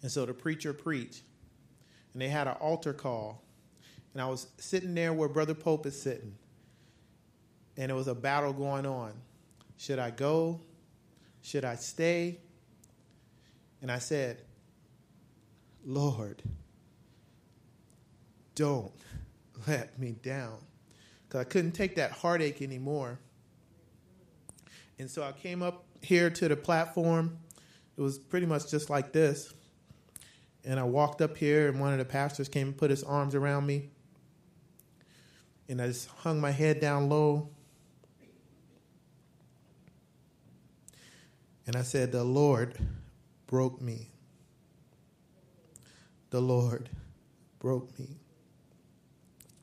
And 0.01 0.12
so 0.12 0.25
the 0.25 0.33
preacher 0.33 0.74
preached. 0.74 1.24
And 2.17 2.21
they 2.24 2.29
had 2.29 2.47
an 2.47 2.55
altar 2.55 2.93
call. 2.93 3.43
And 4.13 4.24
I 4.24 4.25
was 4.25 4.47
sitting 4.57 4.95
there 4.95 5.13
where 5.13 5.29
Brother 5.29 5.53
Pope 5.53 5.86
is 5.86 6.01
sitting. 6.01 6.33
And 7.77 7.91
it 7.91 7.93
was 7.93 8.07
a 8.07 8.15
battle 8.15 8.53
going 8.53 8.88
on. 8.88 9.13
Should 9.77 10.00
I 10.00 10.09
go? 10.09 10.59
Should 11.43 11.63
I 11.63 11.75
stay? 11.75 12.39
And 13.83 13.91
I 13.91 14.00
said, 14.00 14.41
Lord, 15.86 16.41
don't 18.55 18.91
let 19.67 20.00
me 20.00 20.13
down 20.24 20.57
because 21.27 21.41
I 21.41 21.43
couldn't 21.43 21.74
take 21.74 21.97
that 21.97 22.09
heartache 22.09 22.63
anymore. 22.63 23.19
And 24.97 25.07
so 25.07 25.21
I 25.21 25.33
came 25.33 25.62
up 25.62 25.86
here 26.01 26.31
to 26.31 26.47
the 26.47 26.55
platform. 26.55 27.38
It 27.95 28.01
was 28.01 28.17
pretty 28.17 28.47
much 28.47 28.71
just 28.71 28.89
like 28.89 29.12
this. 29.12 29.53
And 30.67 30.79
I 30.79 30.83
walked 30.83 31.21
up 31.21 31.38
here, 31.38 31.69
and 31.69 31.79
one 31.79 31.93
of 31.93 31.97
the 31.97 32.05
pastors 32.05 32.50
came 32.50 32.67
and 32.67 32.77
put 32.77 32.89
his 32.89 33.03
arms 33.03 33.33
around 33.33 33.65
me. 33.65 33.89
And 35.69 35.81
I 35.81 35.88
just 35.88 36.09
hung 36.09 36.39
my 36.39 36.51
head 36.51 36.79
down 36.79 37.09
low. 37.09 37.50
And 41.65 41.75
I 41.75 41.81
said, 41.81 42.12
The 42.12 42.24
Lord 42.24 42.77
broke 43.47 43.81
me. 43.81 44.09
The 46.29 46.41
Lord 46.41 46.89
broke 47.59 47.97
me. 47.97 48.17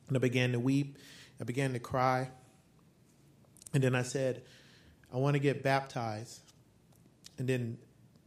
And 0.08 0.16
I 0.16 0.20
began 0.20 0.52
to 0.52 0.58
weep 0.58 0.98
I 1.40 1.44
began 1.44 1.72
to 1.72 1.78
cry. 1.78 2.30
And 3.72 3.82
then 3.82 3.94
I 3.94 4.02
said, 4.02 4.42
I 5.12 5.16
want 5.16 5.34
to 5.34 5.40
get 5.40 5.62
baptized. 5.62 6.40
And 7.38 7.48
then 7.48 7.78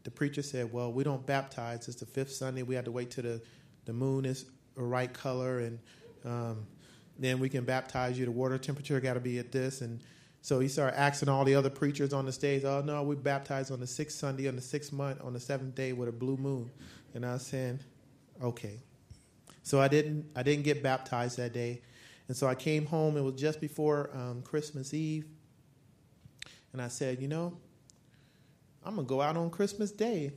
the 0.08 0.12
preacher 0.12 0.42
said, 0.42 0.72
Well, 0.72 0.94
we 0.94 1.04
don't 1.04 1.26
baptize. 1.26 1.90
It's 1.90 1.98
the 1.98 2.06
fifth 2.06 2.32
Sunday. 2.32 2.64
We 2.64 2.76
have 2.76 2.86
to 2.86 2.92
wait 2.92 3.12
till 3.12 3.26
the, 3.26 3.42
the 3.84 3.92
moon 3.92 4.24
is 4.24 4.46
the 4.74 4.82
right 4.82 5.14
color. 5.14 5.60
And 5.60 5.80
um, 6.24 6.66
then 7.20 7.40
we 7.40 7.50
can 7.50 7.66
baptize 7.66 8.18
you. 8.18 8.24
The 8.24 8.32
water 8.32 8.58
temperature 8.58 9.02
got 9.02 9.16
to 9.16 9.20
be 9.20 9.38
at 9.38 9.52
this. 9.52 9.82
And 9.82 10.00
so 10.42 10.62
he 10.62 10.70
started 10.70 10.98
asking 10.98 11.28
all 11.28 11.44
the 11.44 11.56
other 11.56 11.70
preachers 11.70 12.14
on 12.14 12.26
the 12.26 12.32
stage, 12.32 12.64
Oh, 12.64 12.82
no, 12.86 13.04
we 13.04 13.18
baptize 13.18 13.70
on 13.70 13.82
the 13.82 13.86
sixth 13.86 14.18
Sunday, 14.18 14.48
on 14.48 14.56
the 14.56 14.62
sixth 14.62 14.94
month, 14.94 15.20
on 15.22 15.34
the 15.34 15.42
seventh 15.42 15.76
day 15.76 15.92
with 15.92 16.08
a 16.08 16.14
blue 16.14 16.38
moon. 16.38 16.72
And 17.14 17.26
I 17.26 17.34
was 17.34 17.46
saying, 17.46 17.82
Okay. 18.42 18.80
So 19.62 19.82
I 19.82 19.90
didn't 19.90 20.26
I 20.38 20.42
didn't 20.42 20.64
get 20.64 20.82
baptized 20.82 21.36
that 21.36 21.52
day. 21.52 21.82
And 22.30 22.38
so 22.38 22.48
I 22.48 22.56
came 22.56 22.86
home, 22.86 23.18
it 23.18 23.22
was 23.24 23.36
just 23.36 23.60
before 23.60 24.10
um, 24.14 24.42
Christmas 24.42 24.94
Eve. 24.94 25.26
And 26.72 26.82
I 26.82 26.88
said, 26.88 27.22
you 27.22 27.28
know, 27.28 27.58
I'm 28.88 28.96
going 28.96 29.06
to 29.06 29.10
go 29.10 29.22
out 29.22 29.36
on 29.36 29.50
Christmas 29.50 29.92
Day 29.92 30.32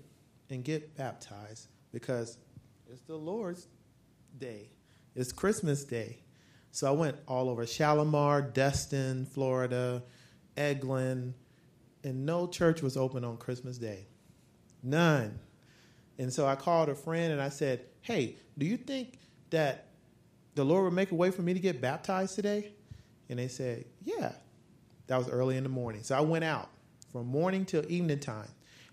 and 0.50 0.64
get 0.64 0.96
baptized 0.96 1.68
because 1.92 2.36
it's 2.90 3.02
the 3.02 3.14
Lord's 3.14 3.68
day. 4.38 4.70
It's 5.14 5.30
Christmas 5.30 5.84
Day. 5.84 6.18
So 6.72 6.88
I 6.88 6.90
went 6.90 7.16
all 7.28 7.48
over 7.48 7.64
Shalimar, 7.64 8.42
Destin, 8.42 9.24
Florida, 9.24 10.02
Eglin, 10.56 11.32
and 12.02 12.26
no 12.26 12.48
church 12.48 12.82
was 12.82 12.96
open 12.96 13.24
on 13.24 13.36
Christmas 13.36 13.78
Day. 13.78 14.08
None. 14.82 15.38
And 16.18 16.32
so 16.32 16.44
I 16.44 16.56
called 16.56 16.88
a 16.88 16.96
friend 16.96 17.32
and 17.32 17.40
I 17.40 17.50
said, 17.50 17.84
Hey, 18.00 18.34
do 18.58 18.66
you 18.66 18.76
think 18.76 19.20
that 19.50 19.90
the 20.56 20.64
Lord 20.64 20.82
would 20.84 20.92
make 20.92 21.12
a 21.12 21.14
way 21.14 21.30
for 21.30 21.42
me 21.42 21.54
to 21.54 21.60
get 21.60 21.80
baptized 21.80 22.34
today? 22.34 22.72
And 23.28 23.38
they 23.38 23.48
said, 23.48 23.84
Yeah. 24.02 24.32
That 25.06 25.18
was 25.18 25.28
early 25.28 25.56
in 25.56 25.62
the 25.62 25.68
morning. 25.68 26.02
So 26.02 26.16
I 26.16 26.20
went 26.20 26.44
out 26.44 26.68
from 27.10 27.26
morning 27.26 27.64
till 27.64 27.84
evening 27.90 28.20
time. 28.20 28.48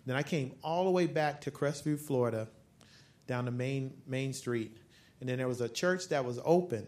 Then 0.06 0.16
I 0.16 0.24
came 0.24 0.54
all 0.64 0.86
the 0.86 0.92
way 0.92 1.06
back 1.06 1.42
to 1.42 1.52
Crestview, 1.52 2.00
Florida, 2.00 2.48
down 3.28 3.46
the 3.46 3.52
main 3.52 3.94
main 4.08 4.34
street. 4.34 4.78
And 5.20 5.28
then 5.28 5.38
there 5.38 5.48
was 5.48 5.62
a 5.62 5.70
church 5.70 6.10
that 6.10 6.24
was 6.24 6.40
open. 6.46 6.88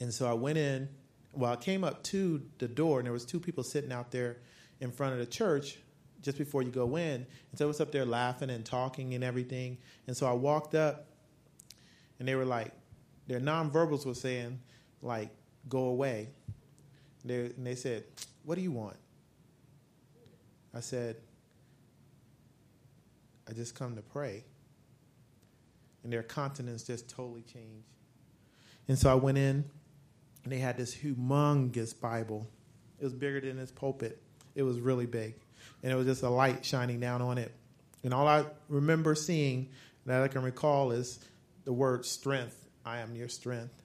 And 0.00 0.12
so 0.12 0.28
I 0.28 0.32
went 0.32 0.58
in. 0.58 0.88
Well, 1.32 1.52
I 1.52 1.56
came 1.56 1.82
up 1.82 2.02
to 2.04 2.42
the 2.58 2.68
door, 2.68 3.00
and 3.00 3.06
there 3.06 3.12
was 3.12 3.24
two 3.24 3.40
people 3.40 3.64
sitting 3.64 3.92
out 3.92 4.10
there 4.10 4.38
in 4.80 4.92
front 4.92 5.14
of 5.14 5.18
the 5.18 5.26
church 5.26 5.78
just 6.22 6.38
before 6.38 6.62
you 6.62 6.70
go 6.70 6.96
in. 6.96 7.26
And 7.50 7.58
so 7.58 7.64
I 7.64 7.68
was 7.68 7.80
up 7.80 7.90
there 7.90 8.06
laughing 8.06 8.50
and 8.50 8.64
talking 8.64 9.14
and 9.14 9.24
everything. 9.24 9.78
And 10.06 10.16
so 10.16 10.26
I 10.26 10.32
walked 10.32 10.74
up, 10.74 11.06
and 12.18 12.28
they 12.28 12.36
were 12.36 12.44
like, 12.44 12.72
their 13.26 13.40
nonverbals 13.40 14.06
were 14.06 14.14
saying, 14.14 14.60
like, 15.02 15.30
go 15.68 15.86
away. 15.86 16.28
They, 17.24 17.46
and 17.46 17.66
they 17.66 17.74
said, 17.74 18.04
What 18.44 18.56
do 18.56 18.60
you 18.60 18.72
want? 18.72 18.96
I 20.74 20.80
said, 20.80 21.16
I 23.48 23.52
just 23.52 23.74
come 23.74 23.96
to 23.96 24.02
pray. 24.02 24.44
And 26.02 26.12
their 26.12 26.22
countenance 26.22 26.82
just 26.82 27.08
totally 27.08 27.42
changed. 27.42 27.86
And 28.88 28.98
so 28.98 29.10
I 29.10 29.14
went 29.14 29.38
in, 29.38 29.64
and 30.42 30.52
they 30.52 30.58
had 30.58 30.76
this 30.76 30.94
humongous 30.94 31.98
Bible. 31.98 32.46
It 33.00 33.04
was 33.04 33.14
bigger 33.14 33.40
than 33.40 33.56
this 33.56 33.70
pulpit. 33.70 34.20
It 34.54 34.62
was 34.62 34.80
really 34.80 35.06
big. 35.06 35.34
And 35.82 35.92
it 35.92 35.94
was 35.94 36.06
just 36.06 36.22
a 36.22 36.28
light 36.28 36.64
shining 36.64 37.00
down 37.00 37.22
on 37.22 37.38
it. 37.38 37.52
And 38.02 38.12
all 38.12 38.28
I 38.28 38.44
remember 38.68 39.14
seeing 39.14 39.70
that 40.04 40.22
I 40.22 40.28
can 40.28 40.42
recall 40.42 40.90
is 40.90 41.20
the 41.64 41.72
word 41.72 42.04
strength 42.04 42.64
I 42.84 42.98
am 42.98 43.14
your 43.16 43.28
strength. 43.28 43.82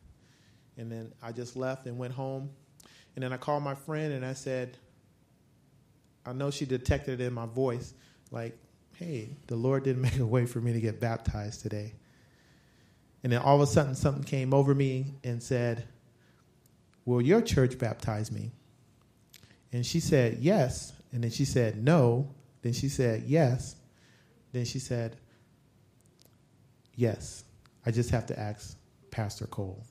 And 0.77 0.91
then 0.91 1.11
I 1.21 1.31
just 1.31 1.55
left 1.55 1.85
and 1.85 1.97
went 1.97 2.13
home. 2.13 2.49
And 3.15 3.23
then 3.23 3.33
I 3.33 3.37
called 3.37 3.63
my 3.63 3.75
friend 3.75 4.13
and 4.13 4.25
I 4.25 4.33
said, 4.33 4.77
I 6.25 6.33
know 6.33 6.51
she 6.51 6.65
detected 6.65 7.21
it 7.21 7.25
in 7.25 7.33
my 7.33 7.45
voice, 7.45 7.93
like, 8.31 8.57
hey, 8.95 9.29
the 9.47 9.55
Lord 9.55 9.83
didn't 9.83 10.01
make 10.03 10.19
a 10.19 10.25
way 10.25 10.45
for 10.45 10.59
me 10.59 10.73
to 10.73 10.79
get 10.79 10.99
baptized 10.99 11.61
today. 11.61 11.93
And 13.23 13.33
then 13.33 13.41
all 13.41 13.55
of 13.55 13.61
a 13.61 13.67
sudden, 13.67 13.95
something 13.95 14.23
came 14.23 14.53
over 14.53 14.73
me 14.73 15.15
and 15.23 15.41
said, 15.41 15.87
Will 17.05 17.21
your 17.21 17.41
church 17.41 17.77
baptize 17.77 18.31
me? 18.31 18.51
And 19.73 19.85
she 19.85 19.99
said, 19.99 20.37
Yes. 20.39 20.93
And 21.11 21.23
then 21.23 21.31
she 21.31 21.43
said, 21.43 21.83
No. 21.83 22.33
Then 22.61 22.71
she 22.73 22.87
said, 22.87 23.23
Yes. 23.25 23.75
Then 24.53 24.63
she 24.63 24.79
said, 24.79 25.17
Yes. 26.95 27.43
I 27.85 27.91
just 27.91 28.11
have 28.11 28.25
to 28.27 28.39
ask 28.39 28.77
Pastor 29.11 29.47
Cole. 29.47 29.83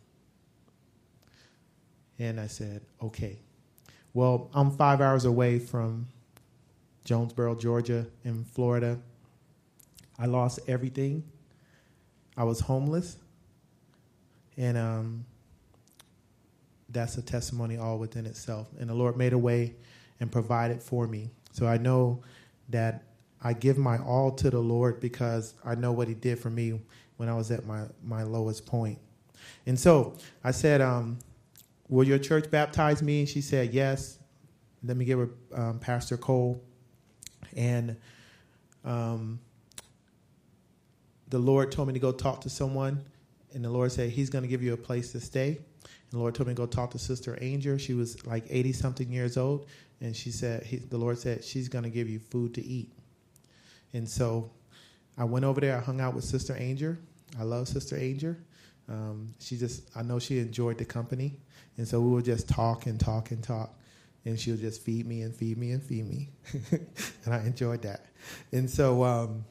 And 2.19 2.41
I 2.41 2.47
said, 2.47 2.83
okay. 3.03 3.39
Well, 4.13 4.51
I'm 4.53 4.71
five 4.73 5.01
hours 5.01 5.25
away 5.25 5.59
from 5.59 6.09
Jonesboro, 7.09 7.55
Georgia, 7.55 8.07
in 8.23 8.45
Florida. 8.45 8.99
I 10.19 10.27
lost 10.27 10.61
everything. 10.69 11.25
I 12.37 12.45
was 12.45 12.61
homeless. 12.61 13.17
And 14.59 14.77
um, 14.77 15.25
that's 16.91 17.17
a 17.17 17.23
testimony 17.23 17.79
all 17.79 17.99
within 17.99 18.27
itself. 18.27 18.69
And 18.79 18.91
the 18.91 18.95
Lord 18.95 19.17
made 19.17 19.33
a 19.33 19.39
way 19.39 19.75
and 20.21 20.31
provided 20.31 20.83
for 20.83 21.07
me. 21.07 21.31
So 21.51 21.67
I 21.67 21.79
know 21.79 22.23
that 22.69 23.05
I 23.43 23.55
give 23.55 23.79
my 23.79 23.97
all 24.01 24.31
to 24.33 24.51
the 24.51 24.59
Lord 24.59 25.01
because 25.01 25.55
I 25.65 25.77
know 25.77 25.93
what 25.93 26.09
He 26.09 26.15
did 26.15 26.39
for 26.39 26.51
me 26.51 26.79
when 27.17 27.31
I 27.31 27.35
was 27.35 27.51
at 27.51 27.65
my, 27.65 27.85
my 28.05 28.23
lowest 28.23 28.67
point. 28.67 28.99
And 29.65 29.81
so 29.81 30.13
I 30.45 30.51
said, 30.51 30.83
um, 30.83 31.21
Will 31.89 32.07
your 32.07 32.19
church 32.19 32.51
baptize 32.51 33.03
me? 33.03 33.21
And 33.21 33.29
She 33.31 33.41
said, 33.41 33.73
Yes. 33.73 34.19
Let 34.85 34.99
me 34.99 35.07
get 35.07 35.17
with 35.17 35.31
um, 35.55 35.79
Pastor 35.79 36.19
Cole. 36.19 36.63
And 37.57 37.97
um, 38.85 39.41
the 41.29 41.39
Lord 41.39 41.73
told 41.73 41.89
me 41.89 41.95
to 41.95 42.01
go 42.01 42.13
talk 42.13 42.41
to 42.43 42.51
someone. 42.51 43.05
And 43.55 43.65
the 43.65 43.71
Lord 43.71 43.93
said, 43.93 44.11
He's 44.11 44.31
going 44.31 44.43
to 44.43 44.49
give 44.49 44.63
you 44.63 44.73
a 44.73 44.79
place 44.79 45.13
to 45.13 45.21
stay. 45.21 45.59
And 45.83 46.13
the 46.13 46.19
Lord 46.19 46.35
told 46.35 46.49
me 46.49 46.55
to 46.55 46.57
go 46.57 46.67
talk 46.67 46.91
to 46.93 46.99
Sister 46.99 47.39
Angel. 47.41 47.79
She 47.79 47.95
was 47.95 48.25
like 48.27 48.45
80 48.49 48.73
something 48.73 49.11
years 49.11 49.37
old. 49.37 49.67
And 50.01 50.15
she 50.15 50.31
said, 50.31 50.63
he, 50.65 50.77
The 50.77 50.99
Lord 50.99 51.19
said, 51.19 51.45
She's 51.45 51.69
going 51.69 51.85
to 51.85 51.91
give 51.91 52.09
you 52.09 52.19
food 52.19 52.55
to 52.55 52.65
eat. 52.65 52.91
And 53.93 54.09
so 54.09 54.51
I 55.17 55.25
went 55.25 55.45
over 55.45 55.61
there. 55.61 55.77
I 55.77 55.81
hung 55.81 56.01
out 56.01 56.15
with 56.15 56.25
Sister 56.25 56.55
Angel. 56.59 56.97
I 57.39 57.43
love 57.43 57.69
Sister 57.69 57.97
Angel. 57.97 58.37
Um, 58.89 59.35
she 59.39 59.57
just, 59.57 59.91
I 59.95 60.03
know 60.03 60.19
she 60.19 60.39
enjoyed 60.39 60.79
the 60.79 60.85
company. 60.85 61.37
And 61.77 61.87
so 61.87 62.01
we 62.01 62.11
would 62.11 62.25
just 62.25 62.49
talk 62.49 62.87
and 62.87 62.99
talk 62.99 63.31
and 63.31 63.43
talk. 63.43 63.75
And 64.25 64.39
she'll 64.39 64.57
just 64.57 64.83
feed 64.83 65.07
me 65.07 65.23
and 65.23 65.35
feed 65.35 65.57
me 65.57 65.71
and 65.71 65.83
feed 65.83 66.07
me. 66.07 66.29
and 67.25 67.35
I 67.35 67.41
enjoyed 67.47 67.83
that. 67.83 68.07
And 68.53 68.69
so, 68.69 69.05
um, 69.05 69.45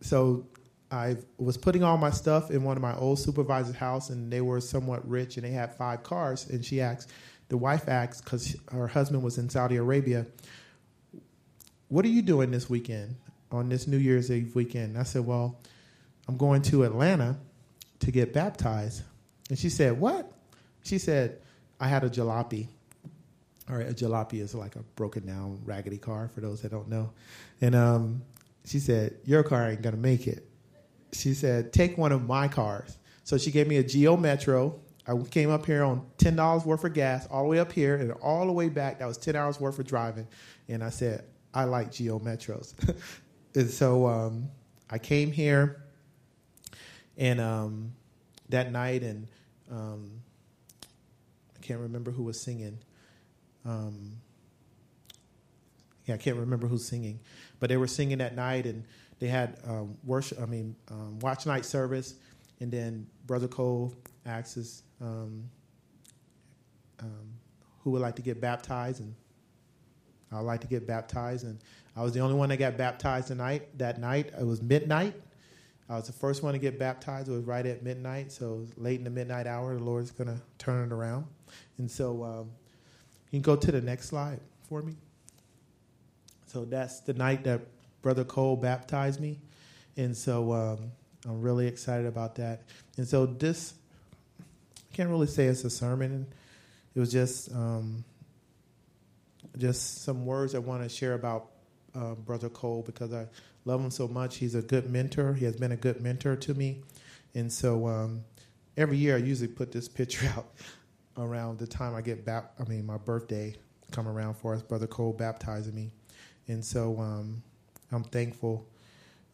so 0.00 0.46
I 0.90 1.16
was 1.36 1.56
putting 1.56 1.82
all 1.82 1.98
my 1.98 2.10
stuff 2.10 2.50
in 2.50 2.62
one 2.62 2.76
of 2.76 2.82
my 2.82 2.96
old 2.96 3.18
supervisor's 3.18 3.74
house, 3.74 4.10
and 4.10 4.32
they 4.32 4.40
were 4.40 4.60
somewhat 4.60 5.08
rich, 5.08 5.36
and 5.36 5.44
they 5.44 5.50
had 5.50 5.74
five 5.74 6.02
cars. 6.02 6.48
And 6.48 6.64
she 6.64 6.80
asked, 6.80 7.10
the 7.48 7.56
wife 7.56 7.88
asked, 7.88 8.24
because 8.24 8.56
her 8.70 8.86
husband 8.86 9.22
was 9.22 9.38
in 9.38 9.48
Saudi 9.48 9.76
Arabia, 9.76 10.26
"What 11.88 12.04
are 12.04 12.08
you 12.08 12.22
doing 12.22 12.50
this 12.50 12.68
weekend 12.68 13.16
on 13.50 13.68
this 13.68 13.86
New 13.86 13.96
Year's 13.96 14.30
Eve 14.30 14.54
weekend?" 14.54 14.98
I 14.98 15.02
said, 15.02 15.26
"Well, 15.26 15.58
I'm 16.26 16.36
going 16.36 16.62
to 16.62 16.84
Atlanta 16.84 17.38
to 18.00 18.10
get 18.10 18.32
baptized." 18.34 19.02
And 19.48 19.58
she 19.58 19.70
said, 19.70 19.98
"What?" 19.98 20.30
She 20.84 20.98
said, 20.98 21.40
"I 21.80 21.88
had 21.88 22.04
a 22.04 22.10
jalopy." 22.10 22.68
All 23.70 23.76
right, 23.76 23.88
a 23.88 23.92
jalopy 23.92 24.40
is 24.40 24.54
like 24.54 24.76
a 24.76 24.82
broken 24.96 25.26
down, 25.26 25.60
raggedy 25.64 25.98
car 25.98 26.28
for 26.28 26.40
those 26.40 26.62
that 26.62 26.70
don't 26.70 26.88
know. 26.88 27.10
And 27.60 27.74
um, 27.74 28.22
she 28.64 28.78
said, 28.78 29.16
"Your 29.24 29.42
car 29.42 29.70
ain't 29.70 29.82
gonna 29.82 29.96
make 29.98 30.26
it." 30.26 30.48
She 31.12 31.34
said, 31.34 31.72
"Take 31.72 31.98
one 31.98 32.12
of 32.12 32.26
my 32.26 32.48
cars." 32.48 32.96
So 33.24 33.36
she 33.36 33.50
gave 33.50 33.68
me 33.68 33.76
a 33.76 33.82
Geo 33.82 34.16
Metro. 34.16 34.80
I 35.06 35.16
came 35.30 35.50
up 35.50 35.66
here 35.66 35.84
on 35.84 36.06
ten 36.16 36.34
dollars 36.34 36.64
worth 36.64 36.84
of 36.84 36.94
gas, 36.94 37.26
all 37.30 37.42
the 37.42 37.48
way 37.48 37.58
up 37.58 37.70
here 37.70 37.96
and 37.96 38.12
all 38.12 38.46
the 38.46 38.52
way 38.52 38.70
back. 38.70 39.00
That 39.00 39.06
was 39.06 39.18
ten 39.18 39.36
hours 39.36 39.60
worth 39.60 39.78
of 39.78 39.86
driving. 39.86 40.26
And 40.68 40.82
I 40.82 40.88
said, 40.88 41.24
"I 41.52 41.64
like 41.64 41.92
Geo 41.92 42.18
Metros." 42.18 42.72
and 43.54 43.68
so 43.68 44.06
um, 44.06 44.48
I 44.88 44.96
came 44.96 45.30
here, 45.30 45.82
and 47.18 47.38
um, 47.38 47.92
that 48.48 48.72
night, 48.72 49.02
and 49.02 49.28
um, 49.70 50.22
I 51.54 51.60
can't 51.60 51.80
remember 51.80 52.10
who 52.10 52.22
was 52.22 52.40
singing. 52.40 52.78
Um, 53.68 54.16
yeah, 56.06 56.14
I 56.14 56.18
can't 56.18 56.38
remember 56.38 56.66
who's 56.66 56.86
singing, 56.86 57.20
but 57.60 57.68
they 57.68 57.76
were 57.76 57.86
singing 57.86 58.18
that 58.18 58.34
night, 58.34 58.64
and 58.64 58.84
they 59.18 59.28
had 59.28 59.58
um, 59.66 59.96
worship. 60.04 60.40
I 60.40 60.46
mean, 60.46 60.74
um, 60.90 61.18
watch 61.18 61.44
night 61.44 61.66
service, 61.66 62.14
and 62.60 62.72
then 62.72 63.06
Brother 63.26 63.46
Cole 63.46 63.94
asked 64.24 64.56
us 64.56 64.82
um, 65.02 65.44
um, 67.00 67.34
who 67.80 67.90
would 67.90 68.00
like 68.00 68.16
to 68.16 68.22
get 68.22 68.40
baptized, 68.40 69.00
and 69.00 69.14
I'd 70.32 70.40
like 70.40 70.62
to 70.62 70.66
get 70.66 70.86
baptized, 70.86 71.44
and 71.44 71.58
I 71.94 72.02
was 72.02 72.14
the 72.14 72.20
only 72.20 72.36
one 72.36 72.48
that 72.48 72.56
got 72.56 72.78
baptized 72.78 73.28
tonight. 73.28 73.78
That 73.78 74.00
night, 74.00 74.32
it 74.38 74.46
was 74.46 74.62
midnight. 74.62 75.14
I 75.90 75.96
was 75.96 76.06
the 76.06 76.12
first 76.14 76.42
one 76.42 76.54
to 76.54 76.58
get 76.58 76.78
baptized. 76.78 77.28
It 77.28 77.32
was 77.32 77.44
right 77.44 77.64
at 77.66 77.82
midnight, 77.82 78.32
so 78.32 78.66
late 78.76 78.98
in 78.98 79.04
the 79.04 79.10
midnight 79.10 79.46
hour. 79.46 79.74
The 79.74 79.84
Lord's 79.84 80.10
going 80.10 80.28
to 80.28 80.40
turn 80.56 80.86
it 80.86 80.94
around, 80.94 81.26
and 81.76 81.90
so 81.90 82.24
um, 82.24 82.50
you 83.30 83.40
can 83.40 83.42
go 83.42 83.56
to 83.56 83.72
the 83.72 83.80
next 83.80 84.08
slide 84.08 84.40
for 84.68 84.82
me. 84.82 84.96
So 86.46 86.64
that's 86.64 87.00
the 87.00 87.12
night 87.12 87.44
that 87.44 87.60
Brother 88.00 88.24
Cole 88.24 88.56
baptized 88.56 89.20
me, 89.20 89.38
and 89.96 90.16
so 90.16 90.52
um, 90.52 90.92
I'm 91.26 91.42
really 91.42 91.66
excited 91.66 92.06
about 92.06 92.36
that. 92.36 92.62
And 92.96 93.06
so 93.06 93.26
this, 93.26 93.74
I 94.40 94.96
can't 94.96 95.10
really 95.10 95.26
say 95.26 95.44
it's 95.46 95.64
a 95.64 95.70
sermon. 95.70 96.26
It 96.94 97.00
was 97.00 97.12
just 97.12 97.52
um, 97.52 98.04
just 99.58 100.04
some 100.04 100.24
words 100.24 100.54
I 100.54 100.58
want 100.58 100.82
to 100.82 100.88
share 100.88 101.14
about 101.14 101.50
uh, 101.94 102.14
Brother 102.14 102.48
Cole 102.48 102.82
because 102.86 103.12
I 103.12 103.26
love 103.64 103.80
him 103.80 103.90
so 103.90 104.08
much. 104.08 104.36
He's 104.36 104.54
a 104.54 104.62
good 104.62 104.90
mentor. 104.90 105.34
He 105.34 105.44
has 105.44 105.56
been 105.56 105.72
a 105.72 105.76
good 105.76 106.00
mentor 106.00 106.36
to 106.36 106.54
me, 106.54 106.82
and 107.34 107.52
so 107.52 107.88
um, 107.88 108.24
every 108.76 108.96
year 108.96 109.16
I 109.16 109.18
usually 109.18 109.48
put 109.48 109.72
this 109.72 109.88
picture 109.88 110.32
out 110.34 110.46
around 111.18 111.58
the 111.58 111.66
time 111.66 111.94
I 111.94 112.00
get 112.00 112.24
back. 112.24 112.52
I 112.58 112.64
mean, 112.68 112.86
my 112.86 112.96
birthday 112.96 113.54
come 113.90 114.08
around 114.08 114.34
for 114.34 114.54
us. 114.54 114.62
Brother 114.62 114.86
Cole 114.86 115.12
baptizing 115.12 115.74
me, 115.74 115.90
and 116.46 116.64
so 116.64 116.98
um, 116.98 117.42
I'm 117.92 118.04
thankful 118.04 118.66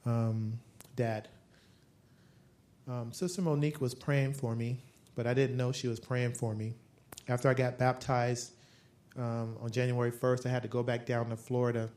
um, 0.07 0.59
that 0.97 1.29
um, 2.89 3.13
Sister 3.13 3.43
Monique 3.43 3.81
was 3.81 3.95
praying 3.95 4.35
for 4.35 4.55
me, 4.55 4.81
but 5.15 5.27
I 5.27 5.35
didn't 5.35 5.57
know 5.57 5.73
she 5.73 5.89
was 5.89 6.01
praying 6.01 6.35
for 6.35 6.55
me. 6.55 6.75
After 7.29 7.49
I 7.49 7.55
got 7.55 7.79
baptized 7.79 8.53
um, 9.17 9.57
on 9.61 9.71
January 9.71 10.13
1st, 10.13 10.47
I 10.47 10.51
had 10.51 10.63
to 10.63 10.69
go 10.69 10.83
back 10.83 11.07
down 11.07 11.31
to 11.31 11.37
Florida. 11.37 11.89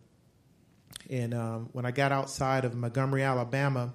And 1.10 1.34
um, 1.34 1.70
when 1.74 1.86
I 1.86 1.92
got 1.92 2.12
outside 2.12 2.64
of 2.64 2.74
Montgomery, 2.74 3.24
Alabama, 3.24 3.94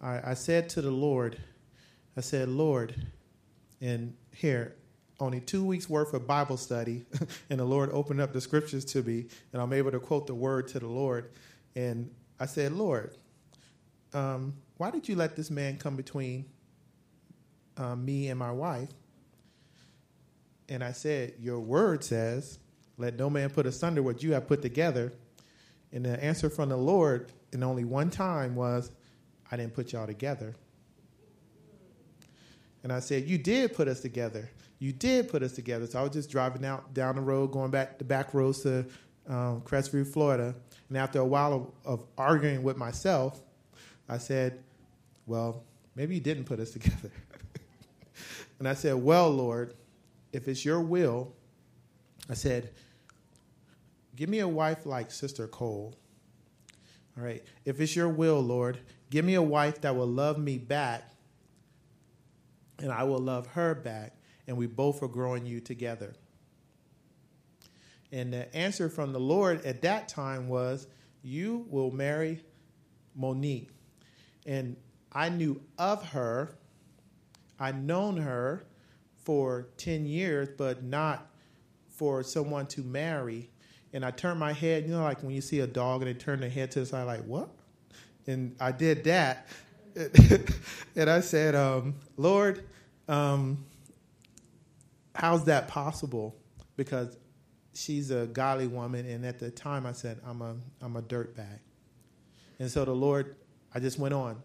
I, 0.00 0.30
I 0.30 0.34
said 0.34 0.70
to 0.70 0.82
the 0.82 0.90
Lord, 0.90 1.38
I 2.16 2.22
said, 2.22 2.48
Lord, 2.48 2.94
and 3.80 4.14
here, 4.34 4.76
only 5.20 5.40
two 5.40 5.64
weeks 5.64 5.88
worth 5.88 6.14
of 6.14 6.26
Bible 6.26 6.56
study, 6.56 7.04
and 7.50 7.60
the 7.60 7.64
Lord 7.64 7.90
opened 7.92 8.20
up 8.20 8.32
the 8.32 8.40
scriptures 8.40 8.84
to 8.86 9.02
me, 9.02 9.26
and 9.52 9.60
I'm 9.60 9.72
able 9.72 9.90
to 9.90 10.00
quote 10.00 10.26
the 10.26 10.34
word 10.34 10.68
to 10.68 10.78
the 10.78 10.88
Lord. 10.88 11.30
And 11.76 12.10
I 12.38 12.46
said, 12.46 12.72
Lord, 12.72 13.16
um, 14.12 14.54
why 14.76 14.90
did 14.90 15.08
you 15.08 15.16
let 15.16 15.36
this 15.36 15.50
man 15.50 15.76
come 15.76 15.96
between 15.96 16.46
uh, 17.76 17.94
me 17.96 18.28
and 18.28 18.38
my 18.38 18.50
wife? 18.50 18.88
And 20.68 20.82
I 20.82 20.92
said, 20.92 21.34
Your 21.40 21.60
word 21.60 22.02
says, 22.02 22.58
let 23.00 23.18
no 23.18 23.30
man 23.30 23.48
put 23.48 23.64
asunder 23.64 24.02
what 24.02 24.22
you 24.22 24.34
have 24.34 24.46
put 24.46 24.60
together. 24.60 25.10
And 25.90 26.04
the 26.04 26.22
answer 26.22 26.50
from 26.50 26.68
the 26.68 26.76
Lord 26.76 27.32
in 27.50 27.62
only 27.62 27.84
one 27.84 28.10
time 28.10 28.54
was, 28.54 28.90
I 29.50 29.56
didn't 29.56 29.72
put 29.72 29.94
y'all 29.94 30.06
together. 30.06 30.54
And 32.82 32.92
I 32.92 33.00
said, 33.00 33.26
You 33.26 33.38
did 33.38 33.74
put 33.74 33.88
us 33.88 34.00
together. 34.00 34.50
You 34.80 34.92
did 34.92 35.28
put 35.28 35.42
us 35.42 35.52
together. 35.52 35.86
So 35.86 36.00
I 36.00 36.02
was 36.02 36.10
just 36.10 36.30
driving 36.30 36.64
out 36.64 36.92
down 36.94 37.14
the 37.14 37.20
road, 37.20 37.52
going 37.52 37.70
back 37.70 37.98
the 37.98 38.04
back 38.04 38.34
roads 38.34 38.62
to 38.62 38.86
um, 39.28 39.60
Crestview, 39.60 40.06
Florida. 40.06 40.54
And 40.88 40.96
after 40.98 41.20
a 41.20 41.24
while 41.24 41.52
of, 41.52 42.00
of 42.00 42.06
arguing 42.18 42.62
with 42.62 42.76
myself, 42.76 43.42
I 44.08 44.18
said, 44.18 44.64
Well, 45.26 45.62
maybe 45.94 46.14
you 46.14 46.20
didn't 46.20 46.44
put 46.44 46.58
us 46.58 46.70
together. 46.72 47.12
and 48.58 48.66
I 48.66 48.74
said, 48.74 48.94
Well, 48.94 49.30
Lord, 49.30 49.74
if 50.32 50.48
it's 50.48 50.64
your 50.64 50.80
will, 50.80 51.32
I 52.28 52.34
said, 52.34 52.70
Give 54.16 54.28
me 54.28 54.40
a 54.40 54.48
wife 54.48 54.86
like 54.86 55.10
Sister 55.10 55.46
Cole. 55.46 55.94
All 57.18 57.24
right. 57.24 57.42
If 57.64 57.80
it's 57.80 57.94
your 57.94 58.08
will, 58.08 58.40
Lord, 58.40 58.78
give 59.10 59.24
me 59.24 59.34
a 59.34 59.42
wife 59.42 59.80
that 59.82 59.94
will 59.94 60.06
love 60.06 60.38
me 60.38 60.56
back, 60.58 61.10
and 62.78 62.90
I 62.90 63.04
will 63.04 63.18
love 63.18 63.46
her 63.48 63.74
back, 63.74 64.14
and 64.50 64.58
we 64.58 64.66
both 64.66 65.00
are 65.00 65.06
growing 65.06 65.46
you 65.46 65.60
together. 65.60 66.12
And 68.10 68.32
the 68.32 68.52
answer 68.52 68.88
from 68.88 69.12
the 69.12 69.20
Lord 69.20 69.64
at 69.64 69.80
that 69.82 70.08
time 70.08 70.48
was, 70.48 70.88
You 71.22 71.66
will 71.70 71.92
marry 71.92 72.42
Monique. 73.14 73.70
And 74.44 74.76
I 75.12 75.28
knew 75.28 75.62
of 75.78 76.08
her, 76.08 76.56
I'd 77.60 77.80
known 77.80 78.16
her 78.16 78.64
for 79.22 79.68
10 79.76 80.04
years, 80.04 80.48
but 80.58 80.82
not 80.82 81.30
for 81.88 82.24
someone 82.24 82.66
to 82.66 82.80
marry. 82.80 83.50
And 83.92 84.04
I 84.04 84.10
turned 84.10 84.40
my 84.40 84.52
head, 84.52 84.82
you 84.82 84.90
know, 84.90 85.04
like 85.04 85.22
when 85.22 85.30
you 85.30 85.42
see 85.42 85.60
a 85.60 85.66
dog 85.68 86.02
and 86.02 86.10
they 86.10 86.18
turn 86.18 86.40
their 86.40 86.50
head 86.50 86.72
to 86.72 86.80
the 86.80 86.86
side, 86.86 87.04
like, 87.04 87.22
what? 87.22 87.50
And 88.26 88.56
I 88.58 88.72
did 88.72 89.04
that. 89.04 89.46
and 90.96 91.08
I 91.08 91.20
said, 91.20 91.54
um, 91.54 91.94
Lord, 92.16 92.64
um, 93.06 93.64
how's 95.14 95.44
that 95.44 95.68
possible? 95.68 96.36
Because 96.76 97.16
she's 97.74 98.10
a 98.10 98.26
godly 98.26 98.66
woman, 98.66 99.06
and 99.06 99.24
at 99.24 99.38
the 99.38 99.50
time 99.50 99.86
I 99.86 99.92
said, 99.92 100.20
I'm 100.26 100.42
a 100.42 100.56
I'm 100.80 100.96
a 100.96 101.02
dirtbag. 101.02 101.58
And 102.58 102.70
so 102.70 102.84
the 102.84 102.94
Lord 102.94 103.36
I 103.74 103.80
just 103.80 103.98
went 103.98 104.14
on. 104.14 104.42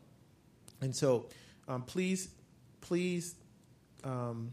And 0.81 0.95
so, 0.95 1.27
um, 1.67 1.81
please, 1.81 2.29
please 2.81 3.35
um, 4.03 4.51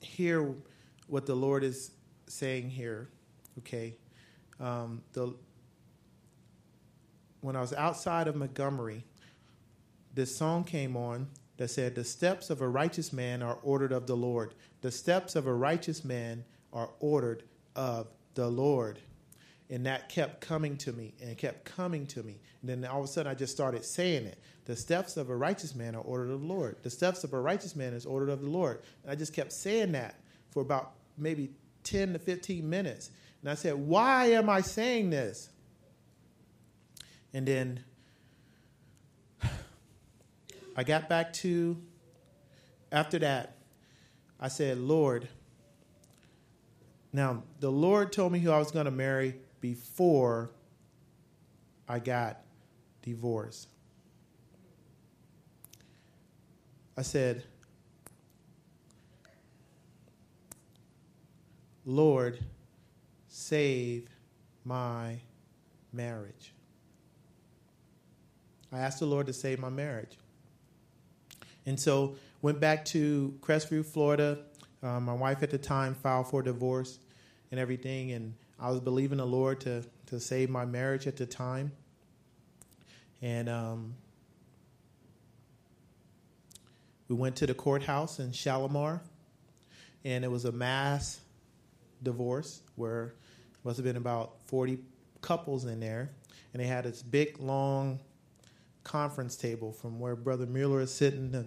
hear 0.00 0.54
what 1.06 1.26
the 1.26 1.34
Lord 1.34 1.62
is 1.62 1.92
saying 2.26 2.70
here. 2.70 3.08
Okay, 3.58 3.96
um, 4.60 5.02
the 5.12 5.34
when 7.40 7.54
I 7.54 7.60
was 7.60 7.72
outside 7.72 8.26
of 8.26 8.34
Montgomery, 8.34 9.04
this 10.14 10.34
song 10.34 10.64
came 10.64 10.96
on 10.96 11.28
that 11.58 11.68
said, 11.68 11.94
"The 11.94 12.04
steps 12.04 12.50
of 12.50 12.60
a 12.62 12.68
righteous 12.68 13.12
man 13.12 13.42
are 13.42 13.58
ordered 13.62 13.92
of 13.92 14.06
the 14.06 14.16
Lord. 14.16 14.54
The 14.80 14.90
steps 14.90 15.36
of 15.36 15.46
a 15.46 15.54
righteous 15.54 16.04
man 16.04 16.44
are 16.72 16.90
ordered 16.98 17.44
of 17.76 18.10
the 18.34 18.48
Lord." 18.48 19.00
And 19.70 19.84
that 19.84 20.08
kept 20.08 20.40
coming 20.40 20.78
to 20.78 20.92
me 20.92 21.14
and 21.20 21.36
kept 21.36 21.66
coming 21.66 22.06
to 22.08 22.22
me. 22.22 22.40
And 22.62 22.70
then 22.70 22.84
all 22.86 23.00
of 23.00 23.04
a 23.04 23.08
sudden, 23.08 23.30
I 23.30 23.34
just 23.34 23.52
started 23.52 23.84
saying 23.84 24.24
it. 24.24 24.38
The 24.64 24.76
steps 24.76 25.16
of 25.16 25.28
a 25.28 25.36
righteous 25.36 25.74
man 25.74 25.94
are 25.94 26.00
ordered 26.00 26.30
of 26.30 26.40
the 26.40 26.46
Lord. 26.46 26.76
The 26.82 26.90
steps 26.90 27.22
of 27.22 27.34
a 27.34 27.40
righteous 27.40 27.76
man 27.76 27.92
is 27.92 28.06
ordered 28.06 28.30
of 28.30 28.40
the 28.40 28.48
Lord. 28.48 28.80
And 29.02 29.12
I 29.12 29.14
just 29.14 29.34
kept 29.34 29.52
saying 29.52 29.92
that 29.92 30.14
for 30.50 30.62
about 30.62 30.92
maybe 31.18 31.50
10 31.84 32.14
to 32.14 32.18
15 32.18 32.68
minutes. 32.68 33.10
And 33.42 33.50
I 33.50 33.54
said, 33.54 33.74
Why 33.74 34.26
am 34.26 34.48
I 34.48 34.62
saying 34.62 35.10
this? 35.10 35.50
And 37.32 37.46
then 37.46 37.84
I 40.78 40.84
got 40.84 41.08
back 41.08 41.32
to, 41.32 41.76
after 42.92 43.18
that, 43.18 43.56
I 44.38 44.46
said, 44.46 44.78
Lord, 44.78 45.26
now 47.12 47.42
the 47.58 47.72
Lord 47.72 48.12
told 48.12 48.30
me 48.30 48.38
who 48.38 48.52
I 48.52 48.58
was 48.58 48.70
going 48.70 48.84
to 48.84 48.92
marry 48.92 49.34
before 49.60 50.52
I 51.88 51.98
got 51.98 52.42
divorced. 53.02 53.66
I 56.96 57.02
said, 57.02 57.42
Lord, 61.84 62.38
save 63.26 64.08
my 64.64 65.16
marriage. 65.92 66.52
I 68.70 68.78
asked 68.78 69.00
the 69.00 69.06
Lord 69.06 69.26
to 69.26 69.32
save 69.32 69.58
my 69.58 69.70
marriage. 69.70 70.16
And 71.68 71.78
so 71.78 72.16
went 72.40 72.60
back 72.60 72.86
to 72.86 73.38
Crestview, 73.42 73.84
Florida. 73.84 74.38
Uh, 74.82 75.00
my 75.00 75.12
wife 75.12 75.42
at 75.42 75.50
the 75.50 75.58
time 75.58 75.94
filed 75.94 76.30
for 76.30 76.40
divorce 76.40 76.98
and 77.50 77.60
everything, 77.60 78.12
and 78.12 78.32
I 78.58 78.70
was 78.70 78.80
believing 78.80 79.18
the 79.18 79.26
Lord 79.26 79.60
to 79.60 79.84
to 80.06 80.18
save 80.18 80.48
my 80.48 80.64
marriage 80.64 81.06
at 81.06 81.18
the 81.18 81.26
time. 81.26 81.72
And 83.20 83.50
um, 83.50 83.94
we 87.08 87.16
went 87.16 87.36
to 87.36 87.46
the 87.46 87.52
courthouse 87.52 88.18
in 88.18 88.32
Shalimar, 88.32 89.02
and 90.06 90.24
it 90.24 90.30
was 90.30 90.46
a 90.46 90.52
mass 90.52 91.20
divorce 92.02 92.62
where 92.76 93.12
must 93.62 93.76
have 93.76 93.84
been 93.84 93.96
about 93.96 94.36
40 94.46 94.78
couples 95.20 95.66
in 95.66 95.80
there, 95.80 96.12
and 96.54 96.62
they 96.62 96.66
had 96.66 96.84
this 96.84 97.02
big 97.02 97.38
long 97.38 98.00
conference 98.84 99.36
table 99.36 99.70
from 99.70 100.00
where 100.00 100.16
Brother 100.16 100.46
Mueller 100.46 100.80
is 100.80 100.90
sitting 100.90 101.46